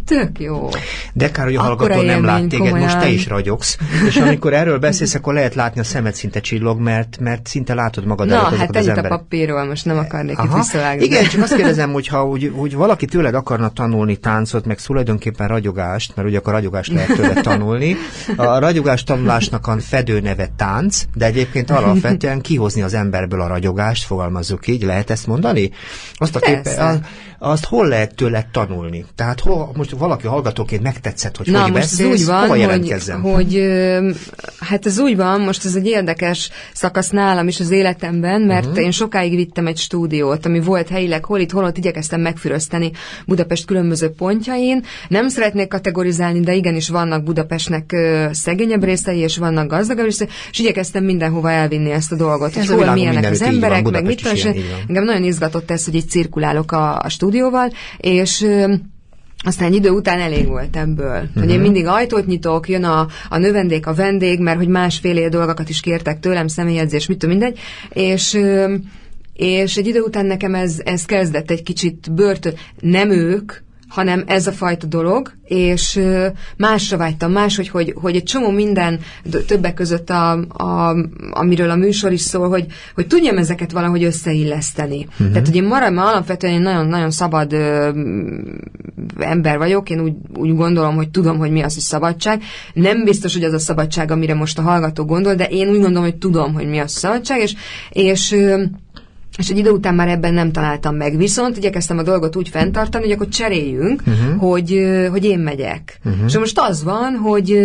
tök 0.09 0.41
jó. 0.41 0.69
De 1.13 1.31
kár, 1.31 1.45
hogy 1.45 1.57
a 1.57 1.61
Akkora 1.61 1.77
hallgató 1.95 2.03
nem 2.03 2.25
lát 2.25 2.49
téged, 2.49 2.73
most 2.73 2.85
te 2.85 2.93
komolyan. 2.93 3.13
is 3.13 3.27
ragyogsz, 3.27 3.79
és 4.07 4.17
amikor 4.17 4.53
erről 4.53 4.79
beszélsz, 4.79 5.15
akkor 5.15 5.35
lehet 5.35 5.55
látni 5.55 5.81
a 5.81 5.85
szemed 5.85 6.15
szinte 6.15 6.41
csillog, 6.41 6.81
mert, 6.81 7.19
mert 7.21 7.47
szinte 7.47 7.75
látod 7.75 8.05
magad 8.07 8.27
Na, 8.27 8.35
előtt 8.35 8.59
hát 8.59 8.69
az 8.69 8.77
ennyit 8.77 8.89
a 8.89 8.91
emberek. 8.91 9.11
papírról, 9.11 9.65
most 9.65 9.85
nem 9.85 9.99
akarnék 9.99 10.33
itt 10.33 10.39
Aha. 10.39 10.57
visszavágni. 10.57 11.05
Igen, 11.05 11.25
csak 11.29 11.43
azt 11.43 11.55
kérdezem, 11.55 11.93
hogy 11.93 12.07
ha 12.07 12.27
úgy, 12.27 12.45
úgy 12.47 12.75
valaki 12.75 13.07
tőled 13.07 13.35
akarna 13.35 13.69
tanulni 13.69 14.17
táncot, 14.17 14.67
meg 14.67 14.81
tulajdonképpen 14.81 15.49
ragyogást, 15.49 16.13
mert 16.17 16.29
ugye 16.29 16.39
akkor 16.39 16.53
ragyogást 16.53 16.93
lehet 16.93 17.15
tőled 17.17 17.41
tanulni. 17.43 17.97
A 18.37 18.59
ragyogás 18.59 19.05
tanulásnak 19.05 19.67
a 19.67 19.77
fedő 19.79 20.21
neve 20.21 20.49
tánc, 20.57 21.03
de 21.15 21.25
egyébként 21.25 21.71
alapvetően 21.71 22.41
kihozni 22.41 22.83
az 22.83 22.95
emberből 22.95 23.41
a 23.41 23.47
ragyogást, 23.47 24.05
fogalmazzuk 24.05 24.67
így, 24.67 24.83
lehet 24.83 25.11
ezt 25.11 25.27
mondani? 25.27 25.71
Azt 26.15 26.37
a 26.37 26.39
kép, 26.39 26.63
Persze. 26.63 26.85
az, 26.85 26.99
azt 27.39 27.65
hol 27.65 27.89
lehet 27.89 28.15
tőled 28.15 28.47
tanulni? 28.47 29.05
Tehát 29.15 29.41
hol, 29.41 29.71
most 29.77 29.93
valaki 29.99 30.27
hallgatóként 30.27 30.83
megtetszett, 30.83 31.37
hogy 31.37 31.47
Na, 31.47 31.63
hogy 31.63 31.73
most 31.73 31.83
ez 31.83 31.91
beszélsz, 31.91 32.21
úgy 32.21 32.27
van, 32.27 32.41
hova 32.41 32.73
hogy, 32.73 32.95
hogy 33.21 33.61
hát 34.59 34.87
ez 34.87 34.99
úgy 34.99 35.17
van, 35.17 35.41
most 35.41 35.65
ez 35.65 35.75
egy 35.75 35.87
érdekes 35.87 36.51
szakasz 36.73 37.11
nálam 37.11 37.49
is 37.49 37.61
az 37.61 37.71
életemben, 37.71 38.41
mert 38.41 38.67
uh-huh. 38.67 38.85
én 38.85 38.91
sokáig 38.91 39.35
vittem 39.35 39.67
egy 39.67 39.77
stúdiót, 39.77 40.47
ami 40.47 40.61
volt 40.61 40.89
helyileg, 40.89 41.25
hol 41.25 41.39
itt, 41.39 41.51
hol 41.51 41.65
ott 41.65 41.77
igyekeztem 41.77 42.21
megfürözteni 42.21 42.91
Budapest 43.27 43.65
különböző 43.65 44.11
pontjain. 44.11 44.85
Nem 45.09 45.29
szeretnék 45.29 45.69
kategorizálni, 45.69 46.41
de 46.41 46.55
igenis 46.55 46.89
vannak 46.89 47.23
Budapestnek 47.23 47.97
szegényebb 48.33 48.85
részei, 48.85 49.19
és 49.19 49.37
vannak 49.37 49.69
gazdagabb 49.69 50.05
részei, 50.05 50.29
és 50.51 50.59
igyekeztem 50.59 51.05
mindenhova 51.05 51.51
elvinni 51.51 51.91
ezt 51.91 52.13
a 52.13 52.17
dolgot, 52.17 52.57
Ez 52.57 52.69
hogy 52.69 52.83
hol 52.83 52.93
milyenek 52.93 53.25
az 53.25 53.33
így 53.33 53.39
van, 53.39 53.55
emberek, 53.55 53.91
meg 53.91 54.05
mit 54.05 54.23
tudom, 54.23 54.55
engem 54.89 55.05
nagyon 55.05 55.25
izgatott 55.25 55.71
ez, 55.71 55.85
hogy 55.85 55.95
így 55.95 56.09
cirkulálok 56.09 56.73
a, 56.73 56.99
a 56.99 57.09
stúdióval, 57.09 57.73
és 57.99 58.47
aztán 59.45 59.73
idő 59.73 59.91
után 59.91 60.21
elég 60.21 60.47
volt 60.47 60.77
ebből. 60.77 61.21
Uh-huh. 61.21 61.43
Hogy 61.43 61.51
én 61.51 61.61
mindig 61.61 61.87
ajtót 61.87 62.27
nyitok, 62.27 62.69
jön 62.69 62.85
a, 62.85 63.07
a 63.29 63.39
növendék, 63.39 63.87
a 63.87 63.95
vendég, 63.95 64.41
mert 64.41 64.57
hogy 64.57 64.69
másféle 64.69 65.29
dolgokat 65.29 65.69
is 65.69 65.81
kértek 65.81 66.21
tőlem, 66.21 66.49
személyedzés, 66.49 67.07
mit 67.07 67.19
tudom, 67.19 67.37
mindegy. 67.37 67.59
És, 67.93 68.39
és 69.35 69.77
egy 69.77 69.87
idő 69.87 70.01
után 70.01 70.27
nekem 70.27 70.55
ez, 70.55 70.81
ez 70.85 71.05
kezdett 71.05 71.51
egy 71.51 71.63
kicsit 71.63 72.13
börtön. 72.15 72.55
Nem 72.81 73.11
ők, 73.11 73.53
hanem 73.89 74.25
ez 74.27 74.47
a 74.47 74.53
fajta 74.53 74.87
dolog, 74.87 75.33
és 75.45 76.01
másra 76.57 76.97
vágytam, 76.97 77.33
más, 77.33 77.57
hogy, 77.57 77.69
hogy, 77.69 77.95
hogy 78.01 78.17
egy 78.17 78.23
csomó 78.23 78.51
minden, 78.51 79.01
többek 79.47 79.75
között, 79.75 80.11
a, 80.11 80.31
a, 80.49 80.97
amiről 81.31 81.71
a 81.71 81.77
műsor 81.77 82.13
is 82.13 82.21
szól, 82.21 82.49
hogy, 82.49 82.67
hogy 82.95 83.07
tudjam 83.07 83.37
ezeket 83.37 83.73
valahogy 83.73 84.05
összeilleszteni. 84.05 85.07
Uh-huh. 85.11 85.29
Tehát, 85.29 85.47
hogy 85.47 85.57
én 85.57 85.65
maradom, 85.65 85.99
alapvetően 85.99 86.53
én 86.53 86.61
nagyon-nagyon 86.61 87.11
szabad 87.11 87.53
ö, 87.53 87.91
ember 89.19 89.59
vagyok, 89.59 89.91
én 89.91 90.01
úgy, 90.01 90.15
úgy 90.35 90.55
gondolom, 90.55 90.95
hogy 90.95 91.09
tudom, 91.09 91.39
hogy 91.39 91.51
mi 91.51 91.63
az, 91.63 91.75
hogy 91.75 91.83
szabadság. 91.83 92.43
Nem 92.73 93.05
biztos, 93.05 93.35
hogy 93.35 93.45
az 93.45 93.53
a 93.53 93.59
szabadság, 93.59 94.11
amire 94.11 94.35
most 94.35 94.59
a 94.59 94.63
hallgató 94.63 95.05
gondol, 95.05 95.35
de 95.35 95.45
én 95.45 95.69
úgy 95.69 95.81
gondolom, 95.81 96.03
hogy 96.03 96.17
tudom, 96.17 96.55
hogy 96.55 96.69
mi 96.69 96.79
az 96.79 96.93
a 96.97 96.99
szabadság, 96.99 97.41
és, 97.41 97.55
és 97.91 98.33
ö, 98.33 98.63
és 99.39 99.49
egy 99.49 99.59
idő 99.59 99.71
után 99.71 99.95
már 99.95 100.09
ebben 100.09 100.35
nem 100.35 100.53
találtam 100.53 100.97
meg. 100.97 101.17
Viszont 101.17 101.57
igyekeztem 101.57 101.99
a 101.99 102.03
dolgot 102.03 102.37
úgy 102.37 102.49
fenntartani, 102.49 103.05
hogy 103.05 103.13
akkor 103.13 103.29
cseréljünk, 103.29 104.03
uh-huh. 104.07 104.41
hogy, 104.41 104.87
hogy 105.11 105.25
én 105.25 105.39
megyek. 105.39 105.99
Uh-huh. 106.05 106.25
És 106.27 106.39
most 106.39 106.59
az 106.59 106.85
van, 106.85 107.17
hogy, 107.17 107.59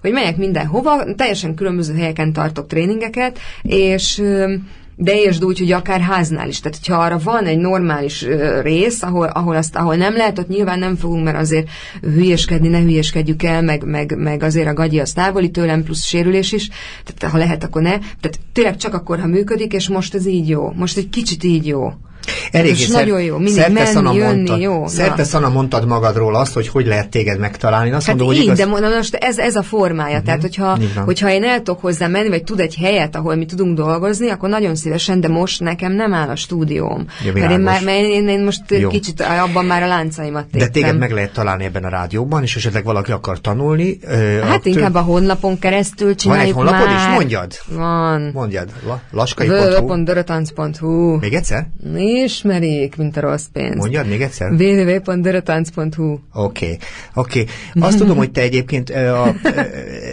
hogy 0.00 0.12
megyek 0.12 0.36
mindenhova, 0.36 1.14
teljesen 1.14 1.54
különböző 1.54 1.94
helyeken 1.94 2.32
tartok 2.32 2.66
tréningeket, 2.66 3.38
és 3.62 4.22
de 5.02 5.16
értsd 5.16 5.44
úgy, 5.44 5.58
hogy 5.58 5.72
akár 5.72 6.00
háznál 6.00 6.48
is. 6.48 6.60
Tehát, 6.60 6.78
hogyha 6.78 7.02
arra 7.02 7.18
van 7.18 7.44
egy 7.44 7.58
normális 7.58 8.26
rész, 8.62 9.02
ahol, 9.02 9.26
ahol, 9.26 9.56
azt, 9.56 9.76
ahol 9.76 9.96
nem 9.96 10.16
lehet, 10.16 10.38
ott 10.38 10.48
nyilván 10.48 10.78
nem 10.78 10.96
fogunk, 10.96 11.24
mert 11.24 11.36
azért 11.36 11.68
hülyeskedni, 12.00 12.68
ne 12.68 12.80
hülyeskedjük 12.80 13.42
el, 13.42 13.62
meg, 13.62 13.84
meg, 13.84 14.16
meg 14.18 14.42
azért 14.42 14.68
a 14.68 14.74
gagyi 14.74 14.98
az 14.98 15.12
távoli 15.12 15.50
tőlem, 15.50 15.82
plusz 15.82 16.04
sérülés 16.04 16.52
is. 16.52 16.68
Tehát, 17.04 17.32
ha 17.32 17.38
lehet, 17.38 17.64
akkor 17.64 17.82
ne. 17.82 17.90
Tehát 17.98 18.40
tényleg 18.52 18.76
csak 18.76 18.94
akkor, 18.94 19.20
ha 19.20 19.26
működik, 19.26 19.72
és 19.72 19.88
most 19.88 20.14
ez 20.14 20.26
így 20.26 20.48
jó. 20.48 20.72
Most 20.76 20.96
egy 20.96 21.08
kicsit 21.08 21.44
így 21.44 21.66
jó. 21.66 21.92
Elég 22.50 22.70
és 22.70 22.88
nagyon 22.88 23.22
jó, 23.22 23.38
mindig 23.38 23.64
menni, 23.72 24.16
jönni, 24.16 24.18
mondtad, 24.18 24.60
jó. 24.60 24.86
Szerte 24.86 25.24
Szana 25.24 25.48
mondtad 25.48 25.86
magadról 25.86 26.34
azt, 26.34 26.52
hogy 26.52 26.68
hogy 26.68 26.86
lehet 26.86 27.08
téged 27.08 27.38
megtalálni. 27.38 27.90
Azt 27.90 28.06
hát 28.06 28.16
mondom, 28.16 28.34
így, 28.34 28.48
hogy 28.48 28.58
igaz... 28.58 28.80
de 28.80 28.96
most 28.96 29.14
ez, 29.14 29.38
ez 29.38 29.56
a 29.56 29.62
formája. 29.62 30.10
Uh-huh. 30.10 30.24
Tehát, 30.24 30.40
hogyha, 30.40 30.78
hogyha 31.04 31.30
én 31.30 31.44
el 31.44 31.62
tudok 31.62 31.80
hozzá 31.80 32.06
menni, 32.06 32.28
vagy 32.28 32.44
tud 32.44 32.60
egy 32.60 32.74
helyet, 32.74 33.16
ahol 33.16 33.34
mi 33.34 33.44
tudunk 33.44 33.76
dolgozni, 33.76 34.28
akkor 34.28 34.48
nagyon 34.48 34.74
szívesen, 34.74 35.20
de 35.20 35.28
most 35.28 35.60
nekem 35.60 35.92
nem 35.92 36.14
áll 36.14 36.28
a 36.28 36.36
stúdióm. 36.36 37.06
Ja, 37.24 37.32
mert 37.32 37.52
én, 37.52 37.60
már, 37.60 37.84
mert 37.84 37.98
én, 37.98 38.28
én 38.28 38.44
most 38.44 38.62
jó. 38.68 38.88
kicsit 38.88 39.20
abban 39.20 39.64
már 39.64 39.82
a 39.82 39.86
láncaimat 39.86 40.42
téptem. 40.42 40.60
De 40.60 40.68
téged 40.68 40.98
meg 40.98 41.12
lehet 41.12 41.32
találni 41.32 41.64
ebben 41.64 41.84
a 41.84 41.88
rádióban, 41.88 42.42
és 42.42 42.56
esetleg 42.56 42.84
valaki 42.84 43.12
akar 43.12 43.40
tanulni. 43.40 43.98
Hát 44.42 44.66
a 44.66 44.68
inkább 44.68 44.94
a 44.94 45.00
honlapon 45.00 45.58
keresztül 45.58 46.14
csináljuk 46.14 46.54
Van 46.54 46.66
egy 46.66 46.72
honlapod 46.72 46.94
már. 46.94 47.08
is? 47.08 47.14
Mondjad. 47.14 47.52
Van. 47.66 48.30
Mondjad. 48.32 48.68
La, 48.86 49.00
laskai.hu 49.10 51.18
Még 51.18 51.34
egyszer? 51.34 51.66
Ismerik, 52.10 52.96
mint 52.96 53.16
a 53.16 53.20
rossz 53.20 53.46
pénz. 53.52 53.76
Mondjad 53.76 54.06
még 54.06 54.22
egyszer? 54.22 54.50
www.dörötanc.hu 54.50 56.12
Oké, 56.12 56.20
okay. 56.32 56.78
oké. 57.14 57.40
Okay. 57.40 57.88
Azt 57.88 57.98
tudom, 57.98 58.16
hogy 58.16 58.30
te 58.30 58.40
egyébként 58.40 58.90
a, 58.90 59.34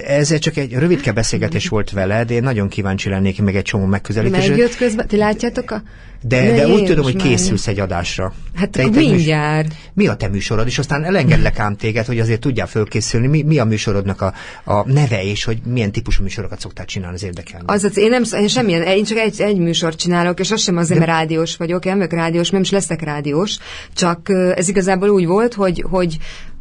ez 0.07 0.39
csak 0.39 0.57
egy 0.57 0.73
rövidke 0.73 1.11
beszélgetés 1.11 1.67
volt 1.67 1.91
veled, 1.91 2.31
én 2.31 2.43
nagyon 2.43 2.67
kíváncsi 2.67 3.09
lennék 3.09 3.41
meg 3.41 3.55
egy 3.55 3.63
csomó 3.63 3.85
megközelítésre. 3.85 4.49
Megjött 4.49 4.75
közben, 4.75 5.07
ti 5.07 5.17
látjátok 5.17 5.71
a... 5.71 5.81
De, 6.21 6.51
de 6.51 6.67
úgy 6.67 6.83
tudom, 6.83 7.03
hogy 7.03 7.15
készülsz 7.15 7.67
egy 7.67 7.79
adásra. 7.79 8.33
Hát 8.55 8.69
te 8.69 8.87
mindjárt. 8.89 9.67
Műs... 9.67 9.77
Mi 9.93 10.07
a 10.07 10.15
te 10.15 10.27
műsorod? 10.27 10.67
És 10.67 10.77
aztán 10.77 11.03
elengedlek 11.03 11.59
ám 11.59 11.75
téged, 11.75 12.05
hogy 12.05 12.19
azért 12.19 12.39
tudjál 12.39 12.67
fölkészülni. 12.67 13.27
Mi, 13.27 13.41
mi 13.41 13.57
a 13.57 13.65
műsorodnak 13.65 14.21
a, 14.21 14.33
a 14.63 14.91
neve, 14.91 15.23
és 15.23 15.43
hogy 15.43 15.57
milyen 15.65 15.91
típusú 15.91 16.23
műsorokat 16.23 16.59
szoktál 16.59 16.85
csinálni, 16.85 17.15
az 17.15 17.23
érdekel. 17.23 17.61
Az, 17.65 17.83
az, 17.83 17.97
én 17.97 18.09
nem, 18.09 18.23
én 18.39 18.47
semmilyen, 18.47 18.81
én 18.81 19.03
csak 19.03 19.17
egy, 19.17 19.41
egy 19.41 19.57
műsort 19.57 19.99
csinálok, 19.99 20.39
és 20.39 20.51
az 20.51 20.61
sem 20.61 20.77
azért, 20.77 20.99
mert 20.99 21.11
rádiós 21.11 21.55
vagyok, 21.55 21.85
én 21.85 21.95
vagyok 21.95 22.13
rádiós, 22.13 22.49
nem 22.49 22.61
is 22.61 22.71
leszek 22.71 23.01
rádiós, 23.01 23.57
csak 23.93 24.29
ez 24.55 24.67
igazából 24.67 25.09
úgy 25.09 25.25
volt, 25.25 25.53
hogy, 25.53 25.85
hogy 25.89 26.17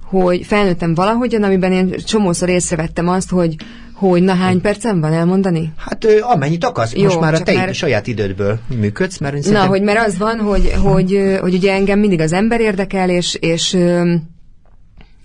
hogy 0.07 0.47
felnőttem 0.47 0.95
valahogyan, 0.95 1.43
amiben 1.43 1.73
én 1.73 1.95
csomószor 2.05 2.49
észrevettem 2.49 3.09
azt, 3.09 3.31
hogy 3.31 3.57
hogy 3.97 4.23
na 4.23 4.35
hány 4.35 4.61
percem 4.61 5.01
van 5.01 5.13
elmondani? 5.13 5.73
Hát 5.77 6.07
amennyit 6.21 6.65
akarsz, 6.65 6.95
Jó, 6.95 7.05
most 7.05 7.21
már 7.21 7.35
a 7.35 7.41
te 7.41 7.53
már... 7.53 7.75
saját 7.75 8.07
idődből 8.07 8.59
működsz, 8.81 9.19
mert 9.19 9.35
szerintem... 9.35 9.63
Na, 9.63 9.69
hogy 9.69 9.83
mert 9.83 10.07
az 10.07 10.19
van, 10.19 10.39
hogy, 10.39 10.73
hogy, 10.83 11.37
hogy 11.41 11.55
ugye 11.55 11.73
engem 11.73 11.99
mindig 11.99 12.21
az 12.21 12.33
ember 12.33 12.61
érdekel, 12.61 13.11
és, 13.11 13.35
és, 13.35 13.77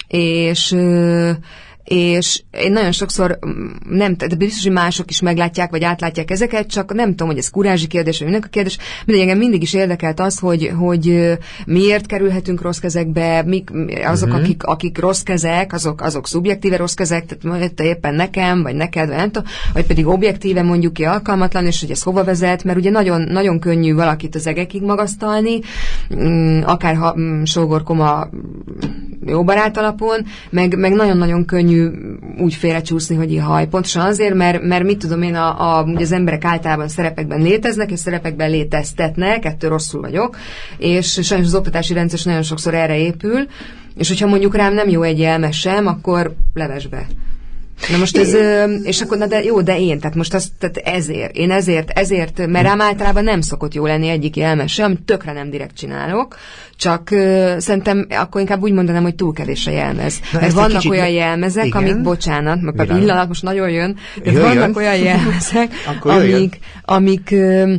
és, 0.08 0.72
és 0.72 0.76
és 1.84 2.42
én 2.52 2.72
nagyon 2.72 2.92
sokszor 2.92 3.40
mm, 3.46 3.70
nem, 3.90 4.16
de 4.18 4.36
biztos, 4.36 4.64
hogy 4.64 4.72
mások 4.72 5.10
is 5.10 5.22
meglátják, 5.22 5.70
vagy 5.70 5.84
átlátják 5.84 6.32
ezeket, 6.32 6.68
csak 6.68 6.94
nem 6.94 7.10
tudom, 7.10 7.28
hogy 7.28 7.38
ez 7.38 7.50
kurázsi 7.50 7.88
kérdés, 7.88 8.20
vagy 8.20 8.28
mindenki 8.28 8.48
a 8.48 8.52
kérdés. 8.52 8.78
Mindegy, 9.06 9.24
engem 9.24 9.38
mindig 9.38 9.62
is 9.62 9.74
érdekelt 9.74 10.20
az, 10.20 10.40
hogy, 10.40 10.72
hogy 10.78 11.38
miért 11.66 12.06
kerülhetünk 12.06 12.62
rossz 12.62 12.78
kezekbe, 12.78 13.44
mik, 13.44 13.70
azok, 14.06 14.28
uh-huh. 14.28 14.44
akik, 14.44 14.64
akik 14.64 14.98
rossz 15.00 15.22
kezek, 15.22 15.74
azok, 15.74 16.02
azok 16.02 16.28
szubjektíve 16.28 16.78
rossz 16.78 16.94
kezek, 16.94 17.26
tehát 17.26 17.74
te 17.74 17.84
éppen 17.84 18.14
nekem, 18.14 18.62
vagy 18.62 18.76
neked, 18.76 19.08
vagy 19.08 19.18
nem 19.18 19.32
tudom, 19.32 19.50
vagy 19.74 19.86
pedig 19.86 20.08
objektíve 20.08 20.62
mondjuk 20.62 20.94
ki 20.94 21.04
alkalmatlan, 21.04 21.66
és 21.66 21.82
hogy 21.82 21.92
ez 21.92 22.02
hova 22.02 22.24
vezet, 22.24 22.64
mert 22.64 22.78
ugye 22.78 22.90
nagyon, 22.90 23.22
nagyon 23.22 23.60
könnyű 23.60 23.94
valakit 23.94 24.36
az 24.36 24.48
egekig 24.48 24.82
magasztalni, 24.82 25.60
mm, 26.16 26.62
akár 26.62 26.96
ha 26.96 27.16
mm, 27.18 27.44
sógorkoma 27.44 28.30
jó 29.26 29.44
barát 29.44 29.78
alapon, 29.78 30.26
meg, 30.50 30.78
meg 30.78 30.94
nagyon-nagyon 30.94 31.46
könnyű 31.46 31.71
úgy 32.38 32.54
félrecsúszni, 32.54 33.16
hogy 33.16 33.32
ihaj. 33.32 33.68
Pontosan 33.68 34.06
azért, 34.06 34.34
mert, 34.34 34.64
mert 34.64 34.84
mit 34.84 34.98
tudom 34.98 35.22
én, 35.22 35.36
a, 35.36 35.78
a, 35.78 35.84
ugye 35.84 36.04
az 36.04 36.12
emberek 36.12 36.46
általában 36.46 36.88
szerepekben 36.88 37.42
léteznek, 37.42 37.92
és 37.92 38.00
szerepekben 38.00 38.50
léteztetnek, 38.50 39.46
ettől 39.46 39.70
rosszul 39.70 40.02
vagyok, 40.02 40.38
és 40.78 41.20
sajnos 41.24 41.48
az 41.48 41.56
oktatási 41.56 41.94
rendszer 41.94 42.20
nagyon 42.24 42.44
sokszor 42.44 42.74
erre 42.74 42.98
épül, 42.98 43.48
és 43.96 44.08
hogyha 44.08 44.28
mondjuk 44.28 44.56
rám 44.56 44.74
nem 44.74 44.90
jó 44.90 45.02
egy 45.02 45.20
jelmes 45.20 45.60
sem, 45.60 45.88
akkor 45.88 46.36
levesbe. 46.54 47.08
Na 47.90 47.98
most 47.98 48.18
ez, 48.18 48.36
és 48.84 49.02
akkor, 49.02 49.18
na 49.18 49.28
de 49.28 49.44
jó, 49.44 49.62
de 49.62 49.80
én, 49.80 50.00
tehát 50.00 50.16
most 50.16 50.34
azt, 50.34 50.50
tehát 50.60 50.78
ezért, 50.78 51.36
én 51.36 51.52
ezért, 51.52 51.90
ezért, 51.90 52.48
mert 52.48 52.66
rám 52.66 52.82
általában 52.82 53.24
nem 53.24 53.42
szokott 53.42 53.74
jó 53.74 53.86
lenni 53.86 54.08
egyik 54.08 54.36
jelmes 54.36 54.74
sem, 54.74 54.86
amit 54.86 55.02
tökre 55.02 55.34
nem 55.34 55.50
direkt 55.50 55.76
csinálok, 55.76 56.38
csak 56.78 57.10
uh, 57.12 57.58
szerintem 57.58 58.08
akkor 58.10 58.42
inkább 58.42 58.62
úgy 58.62 58.72
mondanám, 58.72 59.04
hogy 59.04 59.16
túl 59.16 59.34
kevés 59.34 59.68
a 59.68 59.72
jelmez. 59.72 60.20
Na, 60.32 60.40
mert 60.40 60.54
vannak 60.54 60.72
kicsit... 60.72 60.92
olyan 60.92 61.10
jelmezek, 61.10 61.66
igen? 61.66 61.82
amik, 61.82 62.02
bocsánat, 62.02 62.62
mert 62.62 62.80
a 62.80 62.96
pillanat 62.96 63.28
most 63.28 63.44
nagyon 63.44 63.70
jön, 63.70 63.98
de 64.24 64.32
vannak 64.32 64.78
olyan 64.78 64.98
jelmezek, 64.98 65.74
amik, 66.04 66.60
amik 66.86 67.30
uh, 67.32 67.74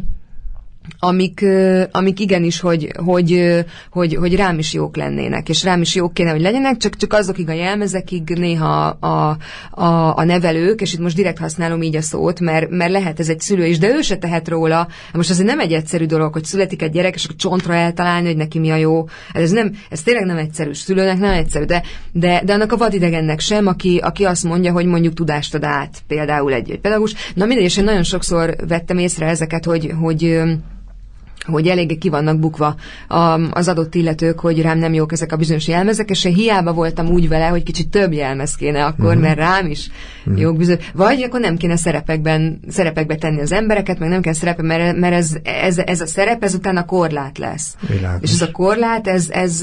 amik, 0.99 1.45
amik 1.91 2.21
igenis, 2.21 2.61
hogy, 2.61 2.93
hogy, 3.05 3.65
hogy, 3.91 4.15
hogy 4.15 4.37
rám 4.37 4.59
is 4.59 4.73
jók 4.73 4.97
lennének, 4.97 5.49
és 5.49 5.65
rám 5.65 5.81
is 5.81 5.95
jók 5.95 6.15
kéne, 6.15 6.31
hogy 6.31 6.41
legyenek, 6.41 6.77
csak, 6.77 6.97
csak 6.97 7.13
azokig 7.13 7.49
a 7.49 7.53
jelmezekig 7.53 8.29
néha 8.29 8.87
a, 8.87 9.37
a, 9.71 10.17
a 10.17 10.25
nevelők, 10.25 10.81
és 10.81 10.93
itt 10.93 11.01
most 11.01 11.17
direkt 11.17 11.39
használom 11.39 11.83
így 11.83 11.97
a 11.97 12.03
szót, 12.03 12.41
mert, 12.41 12.71
mert 12.71 12.91
lehet 12.91 13.21
ez 13.21 13.29
egy 13.29 13.41
szülő 13.41 13.67
is, 13.67 13.79
de 13.79 13.89
ő 13.89 14.01
se 14.01 14.17
tehet 14.17 14.49
róla. 14.49 14.89
Most 15.13 15.31
azért 15.31 15.47
nem 15.49 15.61
egy 15.61 15.73
egyszerű 15.73 16.07
dolog, 16.07 16.33
hogy 16.33 16.45
születik 16.45 16.83
egy 16.83 16.91
gyerek, 16.91 17.15
és 17.15 17.25
akkor 17.25 17.37
csontra 17.37 17.75
eltalálni, 17.75 18.27
hogy 18.27 18.37
neki 18.37 18.59
mi 18.59 18.71
a 18.71 18.77
jó. 18.77 19.05
Ez, 19.33 19.51
nem, 19.51 19.73
ez 19.91 20.03
tényleg 20.03 20.25
nem 20.25 20.37
egyszerű. 20.37 20.73
Szülőnek 20.73 21.19
nem 21.19 21.33
egyszerű, 21.33 21.65
de, 21.65 21.83
de, 22.13 22.43
de 22.45 22.53
annak 22.53 22.73
a 22.73 22.77
vadidegennek 22.77 23.41
sem, 23.41 23.67
aki, 23.67 23.99
aki 24.03 24.25
azt 24.25 24.45
mondja, 24.45 24.73
hogy 24.73 24.87
mondjuk 24.87 25.15
tudást 25.15 25.55
ad 25.55 25.65
át, 25.65 26.03
például 26.07 26.53
egy, 26.53 26.71
egy 26.71 26.81
pedagógus. 26.81 27.15
Na 27.35 27.47
mindegy, 27.47 27.65
és 27.65 27.77
én 27.77 27.85
nagyon 27.85 28.03
sokszor 28.03 28.57
vettem 28.69 28.99
észre 28.99 29.27
ezeket, 29.27 29.65
hogy, 29.65 29.93
hogy 30.01 30.43
hogy 31.47 31.67
eléggé 31.67 31.95
ki 31.95 32.09
vannak 32.09 32.39
bukva 32.39 32.75
az 33.51 33.69
adott 33.69 33.95
illetők, 33.95 34.41
hogy 34.41 34.61
rám 34.61 34.79
nem 34.79 34.95
jók 34.95 35.13
ezek 35.13 35.33
a 35.33 35.37
bizonyos 35.37 35.69
jelmezek, 35.69 36.11
és 36.11 36.25
én 36.25 36.35
hiába 36.35 36.73
voltam 36.73 37.07
úgy 37.07 37.29
vele, 37.29 37.47
hogy 37.47 37.63
kicsit 37.63 37.89
több 37.89 38.13
jelmez 38.13 38.55
kéne 38.55 38.85
akkor, 38.85 39.07
uh-huh. 39.07 39.23
mert 39.23 39.39
rám 39.39 39.67
is 39.67 39.89
uh-huh. 40.25 40.41
jók 40.41 40.57
bizony. 40.57 40.79
Vagy 40.95 41.23
akkor 41.23 41.41
nem 41.41 41.57
kéne 41.57 41.77
szerepekben, 41.77 42.61
szerepekbe 42.69 43.15
tenni 43.15 43.41
az 43.41 43.53
embereket, 43.53 43.99
meg 43.99 44.09
nem 44.09 44.21
kell 44.21 44.33
szerepe, 44.33 44.63
mert, 44.63 44.97
mert 44.97 45.15
ez, 45.15 45.37
ez, 45.43 45.79
ez 45.79 46.01
a 46.01 46.07
szerep, 46.07 46.43
ez 46.43 46.55
utána 46.55 46.85
korlát 46.85 47.39
lesz. 47.39 47.77
Világos. 47.89 48.31
És 48.31 48.33
ez 48.33 48.49
a 48.49 48.51
korlát, 48.51 49.07
ez, 49.07 49.31
ez, 49.31 49.63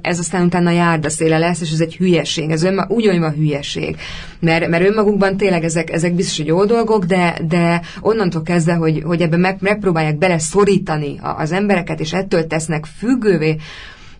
ez 0.00 0.18
aztán 0.18 0.44
utána 0.44 0.70
járdaszéle 0.70 1.38
lesz, 1.38 1.60
és 1.60 1.72
ez 1.72 1.80
egy 1.80 1.96
hülyeség, 1.96 2.50
ez 2.50 2.62
önma, 2.62 2.86
úgy 2.88 3.08
olyan 3.08 3.32
hülyeség. 3.32 3.96
Mert, 4.40 4.68
mert 4.68 4.84
önmagukban 4.84 5.36
tényleg 5.36 5.64
ezek, 5.64 5.90
ezek 5.90 6.14
biztos, 6.14 6.36
hogy 6.36 6.46
jó 6.46 6.64
dolgok, 6.64 7.04
de, 7.04 7.38
de 7.48 7.80
onnantól 8.00 8.42
kezdve, 8.42 8.74
hogy, 8.74 9.02
hogy 9.04 9.20
ebbe 9.20 9.36
meg, 9.36 9.56
megpróbálják 9.60 10.18
beleszorítani 10.18 11.17
az 11.20 11.52
embereket, 11.52 12.00
és 12.00 12.12
ettől 12.12 12.46
tesznek 12.46 12.84
függővé, 12.84 13.56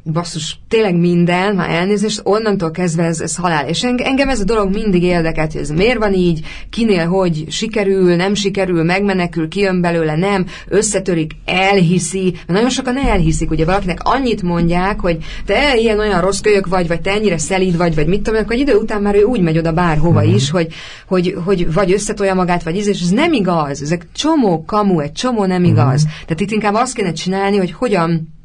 basszus, 0.05 0.59
tényleg 0.69 0.97
minden, 0.97 1.55
már 1.55 1.71
elnézést, 1.71 2.21
onnantól 2.25 2.71
kezdve 2.71 3.05
ez, 3.05 3.21
ez 3.21 3.37
halál. 3.37 3.69
És 3.69 3.83
engem 3.83 4.29
ez 4.29 4.41
a 4.41 4.45
dolog 4.45 4.75
mindig 4.75 5.03
érdekelt, 5.03 5.53
hogy 5.53 5.61
ez 5.61 5.71
miért 5.71 5.99
van 5.99 6.15
így, 6.15 6.41
kinél 6.71 7.07
hogy 7.07 7.45
sikerül, 7.49 8.17
nem 8.17 8.35
sikerül, 8.35 8.83
megmenekül, 8.83 9.49
kijön 9.49 9.81
belőle, 9.81 10.17
nem, 10.17 10.47
összetörik, 10.69 11.33
elhiszi. 11.45 12.31
Mert 12.33 12.47
nagyon 12.47 12.71
sokan 12.71 12.99
elhiszik, 12.99 13.51
ugye 13.51 13.65
valakinek 13.65 14.01
annyit 14.03 14.43
mondják, 14.43 15.01
hogy 15.01 15.19
te 15.47 15.77
ilyen 15.77 15.99
olyan 15.99 16.21
rossz 16.21 16.41
kölyök 16.41 16.67
vagy, 16.67 16.89
vagy 16.89 17.01
te 17.01 17.11
ennyire 17.11 17.39
szelíd 17.39 17.77
vagy, 17.77 17.95
vagy 17.95 18.07
mit 18.07 18.23
tudom, 18.23 18.41
akkor 18.41 18.55
egy 18.55 18.61
idő 18.61 18.75
után 18.75 19.03
már 19.03 19.15
ő 19.15 19.23
úgy 19.23 19.41
megy 19.41 19.59
oda 19.59 19.73
bárhova 19.73 20.21
uh-huh. 20.21 20.35
is, 20.35 20.51
hogy, 20.51 20.69
hogy, 21.07 21.37
hogy 21.45 21.73
vagy 21.73 21.93
összetolja 21.93 22.35
magát, 22.35 22.63
vagy 22.63 22.77
íz, 22.77 22.87
és 22.87 23.01
ez 23.01 23.11
nem 23.11 23.33
igaz. 23.33 23.83
Ezek 23.83 24.07
csomó 24.13 24.65
kamu, 24.65 25.01
egy 25.01 25.13
csomó 25.13 25.45
nem 25.45 25.65
igaz. 25.65 26.03
Uh-huh. 26.03 26.21
Tehát 26.23 26.41
itt 26.41 26.51
inkább 26.51 26.75
azt 26.75 26.95
kéne 26.95 27.13
csinálni, 27.13 27.57
hogy 27.57 27.73
hogyan 27.73 28.37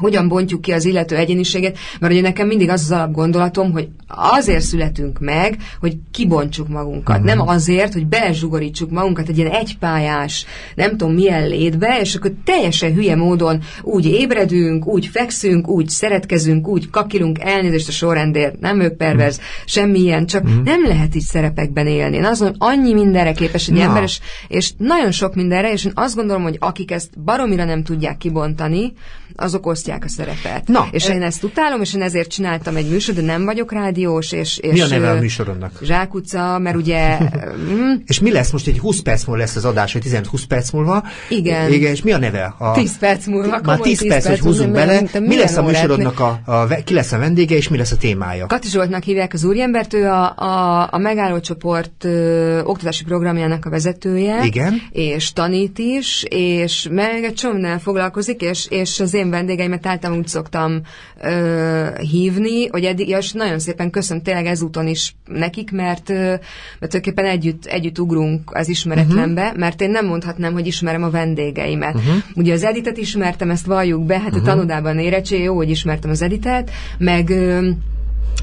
hogyan 0.00 0.28
bontjuk 0.28 0.60
ki 0.60 0.72
az 0.72 0.84
illető 0.84 1.16
egyéniséget, 1.16 1.78
mert 2.00 2.12
ugye 2.12 2.22
nekem 2.22 2.46
mindig 2.46 2.68
az 2.68 2.82
az 2.82 2.90
alapgondolatom, 2.90 3.72
hogy 3.72 3.88
azért 4.06 4.64
születünk 4.64 5.18
meg, 5.18 5.56
hogy 5.80 5.96
kibontsuk 6.10 6.68
magunkat. 6.68 7.18
Uh-huh. 7.18 7.34
Nem 7.34 7.48
azért, 7.48 7.92
hogy 7.92 8.06
belezsugorítsuk 8.06 8.90
magunkat 8.90 9.28
egy 9.28 9.38
ilyen 9.38 9.50
egypályás, 9.50 10.46
nem 10.74 10.90
tudom 10.90 11.14
milyen 11.14 11.48
létbe, 11.48 11.98
és 12.00 12.14
akkor 12.14 12.32
teljesen 12.44 12.94
hülye 12.94 13.16
módon 13.16 13.62
úgy 13.82 14.06
ébredünk, 14.06 14.86
úgy 14.86 15.06
fekszünk, 15.06 15.68
úgy 15.68 15.88
szeretkezünk, 15.88 16.68
úgy 16.68 16.90
kakilunk, 16.90 17.38
elnézést 17.40 17.88
a 17.88 17.92
sorrendért, 17.92 18.60
nem 18.60 18.80
ők 18.80 18.96
perverz, 18.96 19.36
uh-huh. 19.36 19.50
semmilyen, 19.64 20.26
csak 20.26 20.44
uh-huh. 20.44 20.64
nem 20.64 20.84
lehet 20.86 21.14
így 21.14 21.22
szerepekben 21.22 21.86
élni. 21.86 22.16
Én 22.16 22.24
azon, 22.24 22.54
annyi 22.58 22.92
mindenre 22.92 23.32
képes 23.32 23.68
egy 23.68 23.74
no. 23.74 23.80
ember, 23.80 24.02
és, 24.02 24.20
és 24.48 24.72
nagyon 24.76 25.10
sok 25.10 25.34
mindenre, 25.34 25.72
és 25.72 25.84
én 25.84 25.92
azt 25.94 26.14
gondolom, 26.14 26.42
hogy 26.42 26.56
akik 26.58 26.90
ezt 26.90 27.20
baromira 27.20 27.64
nem 27.64 27.82
tudják 27.82 28.16
kibontani, 28.16 28.92
azok 29.36 29.66
osztják 29.66 29.89
megosztják 29.90 30.04
a 30.04 30.08
szerepet. 30.08 30.68
Na, 30.68 30.88
és 30.90 31.08
e- 31.08 31.14
én 31.14 31.22
ezt 31.22 31.44
utálom, 31.44 31.80
és 31.80 31.94
én 31.94 32.02
ezért 32.02 32.30
csináltam 32.30 32.76
egy 32.76 32.90
műsor, 32.90 33.14
de 33.14 33.20
nem 33.20 33.44
vagyok 33.44 33.72
rádiós, 33.72 34.32
és... 34.32 34.58
és 34.58 34.72
Mi 34.72 34.80
a 34.80 34.86
neve 34.86 35.10
a 35.10 35.18
műsorodnak? 35.18 35.72
Zsákutca, 35.82 36.58
mert 36.58 36.76
ugye... 36.76 37.18
mm, 37.72 37.92
És 38.06 38.20
mi 38.20 38.32
lesz 38.32 38.50
most 38.50 38.66
egy 38.66 38.78
20 38.78 39.00
perc 39.00 39.24
múlva 39.24 39.42
lesz 39.42 39.56
az 39.56 39.64
adás, 39.64 39.92
vagy 39.92 40.02
15-20 40.06 40.42
perc 40.48 40.70
múlva? 40.70 41.04
Igen. 41.28 41.72
Igen, 41.72 41.92
és 41.92 42.02
mi 42.02 42.12
a 42.12 42.18
neve? 42.18 42.54
A... 42.58 42.72
10 42.72 42.98
perc 42.98 43.26
múlva. 43.26 43.48
Már 43.48 43.60
komoly 43.60 43.80
10 43.80 44.06
perc, 44.06 44.26
hogy 44.26 44.38
húzzunk 44.38 44.76
múlva, 44.76 44.86
bele. 44.86 45.26
Mi 45.26 45.36
lesz 45.36 45.56
a 45.56 45.62
műsorodnak 45.62 46.20
a, 46.20 46.40
a, 46.44 46.66
ki 46.84 46.94
lesz 46.94 47.12
a 47.12 47.18
vendége, 47.18 47.56
és 47.56 47.68
mi 47.68 47.76
lesz 47.76 47.92
a 47.92 47.96
témája? 47.96 48.46
Kati 48.46 48.68
Zsoltnak 48.68 49.02
hívják 49.02 49.32
az 49.32 49.44
úriembert, 49.44 49.94
ő 49.94 50.06
a, 50.06 50.36
a, 50.36 50.88
a 50.90 50.98
megállócsoport 50.98 52.04
ö, 52.04 52.60
oktatási 52.62 53.04
programjának 53.04 53.64
a 53.64 53.70
vezetője. 53.70 54.44
Igen. 54.44 54.82
És 54.90 55.32
tanít 55.32 55.78
is, 55.78 56.24
és 56.28 56.88
meg 56.90 57.24
egy 57.24 57.34
mindennel 57.60 57.78
foglalkozik, 57.78 58.40
és, 58.40 58.66
és 58.70 59.00
az 59.00 59.14
én 59.14 59.30
vendégeimet 59.30 59.79
általában 59.86 60.22
úgy 60.22 60.28
szoktam 60.28 60.80
ö, 61.22 61.86
hívni, 61.98 62.66
hogy 62.66 62.84
eddig, 62.84 63.08
ja, 63.08 63.18
és 63.18 63.32
nagyon 63.32 63.58
szépen 63.58 63.90
köszönöm 63.90 64.22
tényleg 64.22 64.46
ezúton 64.46 64.86
is 64.86 65.14
nekik, 65.24 65.70
mert, 65.70 66.10
ö, 66.10 66.14
mert 66.14 66.40
tulajdonképpen 66.78 67.24
együtt, 67.24 67.64
együtt 67.64 67.98
ugrunk 67.98 68.50
az 68.54 68.68
ismeretlenbe, 68.68 69.42
uh-huh. 69.42 69.58
mert 69.58 69.80
én 69.80 69.90
nem 69.90 70.06
mondhatnám, 70.06 70.52
hogy 70.52 70.66
ismerem 70.66 71.02
a 71.02 71.10
vendégeimet. 71.10 71.94
Uh-huh. 71.94 72.14
Ugye 72.34 72.52
az 72.52 72.64
Editet 72.64 72.96
ismertem, 72.96 73.50
ezt 73.50 73.66
valljuk 73.66 74.04
be, 74.04 74.18
hát 74.18 74.26
uh-huh. 74.26 74.42
a 74.42 74.44
tanodában 74.44 74.98
érettség, 74.98 75.42
jó, 75.42 75.56
hogy 75.56 75.70
ismertem 75.70 76.10
az 76.10 76.22
Editet, 76.22 76.70
meg 76.98 77.30
ö, 77.30 77.68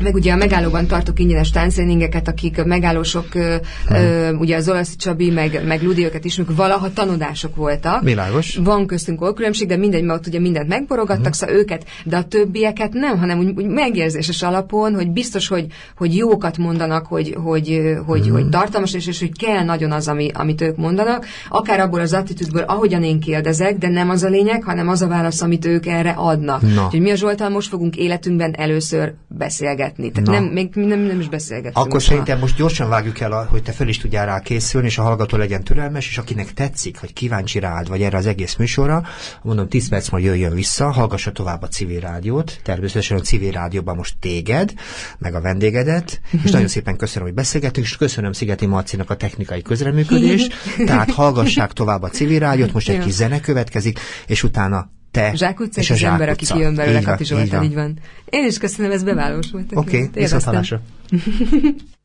meg 0.01 0.15
ugye 0.15 0.33
a 0.33 0.35
megállóban 0.35 0.87
tartok 0.87 1.19
ingyenes 1.19 1.49
tánctréningeket, 1.49 2.27
akik 2.27 2.63
megállósok, 2.63 3.35
ö, 3.35 3.55
ö, 3.89 4.33
ugye 4.33 4.55
az 4.55 4.69
Olaszi 4.69 4.95
Csabi, 4.95 5.29
meg, 5.29 5.61
meg 5.67 5.81
Ludi, 5.81 6.05
őket 6.05 6.25
ismerjük, 6.25 6.57
valaha 6.57 6.93
tanodások 6.93 7.55
voltak. 7.55 8.03
Világos. 8.03 8.59
Van 8.63 8.87
köztünk 8.87 9.33
különbség, 9.33 9.67
de 9.67 9.77
mindegy, 9.77 10.03
mert 10.03 10.19
ott 10.19 10.27
ugye 10.27 10.39
mindent 10.39 10.67
megborogattak, 10.67 11.33
szóval 11.33 11.55
őket, 11.55 11.85
de 12.03 12.17
a 12.17 12.23
többieket 12.23 12.93
nem, 12.93 13.17
hanem 13.17 13.39
úgy, 13.39 13.53
úgy 13.55 13.65
megérzéses 13.65 14.43
alapon, 14.43 14.93
hogy 14.93 15.11
biztos, 15.11 15.47
hogy, 15.47 15.65
hogy 15.95 16.15
jókat 16.15 16.57
mondanak, 16.57 17.05
hogy, 17.05 17.35
hogy, 17.43 17.81
hogy, 18.05 18.29
hogy 18.29 18.49
tartalmas, 18.49 18.93
és, 18.93 19.07
és 19.07 19.19
hogy 19.19 19.37
kell 19.37 19.63
nagyon 19.63 19.91
az, 19.91 20.07
ami, 20.07 20.29
amit 20.33 20.61
ők 20.61 20.77
mondanak, 20.77 21.25
akár 21.49 21.79
abból 21.79 21.99
az 21.99 22.13
attitűdből, 22.13 22.61
ahogyan 22.61 23.03
én 23.03 23.19
kérdezek, 23.19 23.77
de 23.77 23.89
nem 23.89 24.09
az 24.09 24.23
a 24.23 24.29
lényeg, 24.29 24.63
hanem 24.63 24.87
az 24.87 25.01
a 25.01 25.07
válasz, 25.07 25.41
amit 25.41 25.65
ők 25.65 25.85
erre 25.85 26.11
adnak. 26.11 26.61
Na. 26.61 26.85
Úgyhogy 26.85 27.01
mi 27.01 27.11
a 27.11 27.15
Zsoltal 27.15 27.49
most 27.49 27.69
fogunk 27.69 27.95
életünkben 27.95 28.53
először 28.57 29.13
beszélgetni. 29.27 29.86
Tehát 29.95 30.21
Na. 30.21 30.31
nem, 30.31 30.43
még 30.43 30.75
nem, 30.75 30.99
nem 30.99 31.19
is 31.19 31.29
beszélgetünk. 31.29 31.77
Akkor 31.77 32.01
szerintem 32.01 32.39
most 32.39 32.55
gyorsan 32.55 32.89
vágjuk 32.89 33.19
el, 33.19 33.47
hogy 33.49 33.63
te 33.63 33.71
fel 33.71 33.87
is 33.87 33.97
tudjál 33.97 34.25
rá 34.25 34.39
készülni, 34.39 34.87
és 34.87 34.97
a 34.97 35.01
hallgató 35.01 35.37
legyen 35.37 35.63
türelmes, 35.63 36.07
és 36.07 36.17
akinek 36.17 36.53
tetszik, 36.53 36.99
vagy 36.99 37.13
kíváncsi 37.13 37.59
rád, 37.59 37.87
vagy 37.87 38.01
erre 38.01 38.17
az 38.17 38.25
egész 38.25 38.55
műsorra, 38.55 39.03
mondom, 39.41 39.67
10 39.67 39.89
perc 39.89 40.09
múlva 40.09 40.27
jöjjön 40.27 40.53
vissza, 40.53 40.91
hallgassa 40.91 41.31
tovább 41.31 41.61
a 41.61 41.67
civil 41.67 41.99
rádiót, 41.99 42.59
természetesen 42.63 43.17
a 43.17 43.21
civil 43.21 43.51
rádióban 43.51 43.95
most 43.95 44.15
téged, 44.19 44.73
meg 45.17 45.35
a 45.35 45.41
vendégedet, 45.41 46.21
és 46.43 46.51
nagyon 46.51 46.67
szépen 46.67 46.95
köszönöm, 46.95 47.27
hogy 47.27 47.35
beszélgetünk, 47.35 47.85
és 47.85 47.97
köszönöm 47.97 48.31
Szigeti 48.31 48.65
Marcinak 48.65 49.09
a 49.09 49.15
technikai 49.15 49.61
közreműködést, 49.61 50.53
tehát 50.85 51.11
hallgassák 51.11 51.73
tovább 51.73 52.03
a 52.03 52.09
civil 52.09 52.39
rádiót, 52.39 52.73
most 52.73 52.89
egy 52.89 52.99
kis 52.99 53.13
zene 53.13 53.39
következik, 53.39 53.99
és 54.27 54.43
utána 54.43 54.89
te 55.11 55.35
Zsák 55.35 55.59
utca 55.59 55.79
és 55.81 55.89
és 55.89 56.03
a 56.03 56.05
az 56.05 56.11
ember, 56.11 56.29
aki 56.29 56.45
Zsák 56.45 56.55
utca. 56.55 56.55
kijön 56.55 56.75
belőle, 56.75 57.01
Kati 57.01 57.25
Zsoltán, 57.25 57.47
van. 57.49 57.63
így 57.63 57.73
van. 57.73 57.99
Én 58.29 58.45
is 58.45 58.57
köszönöm, 58.57 58.91
ez 58.91 59.03
beválós 59.03 59.51
volt. 59.51 59.71
Oké, 59.73 60.03
okay, 60.03 60.23
viszont. 60.23 60.81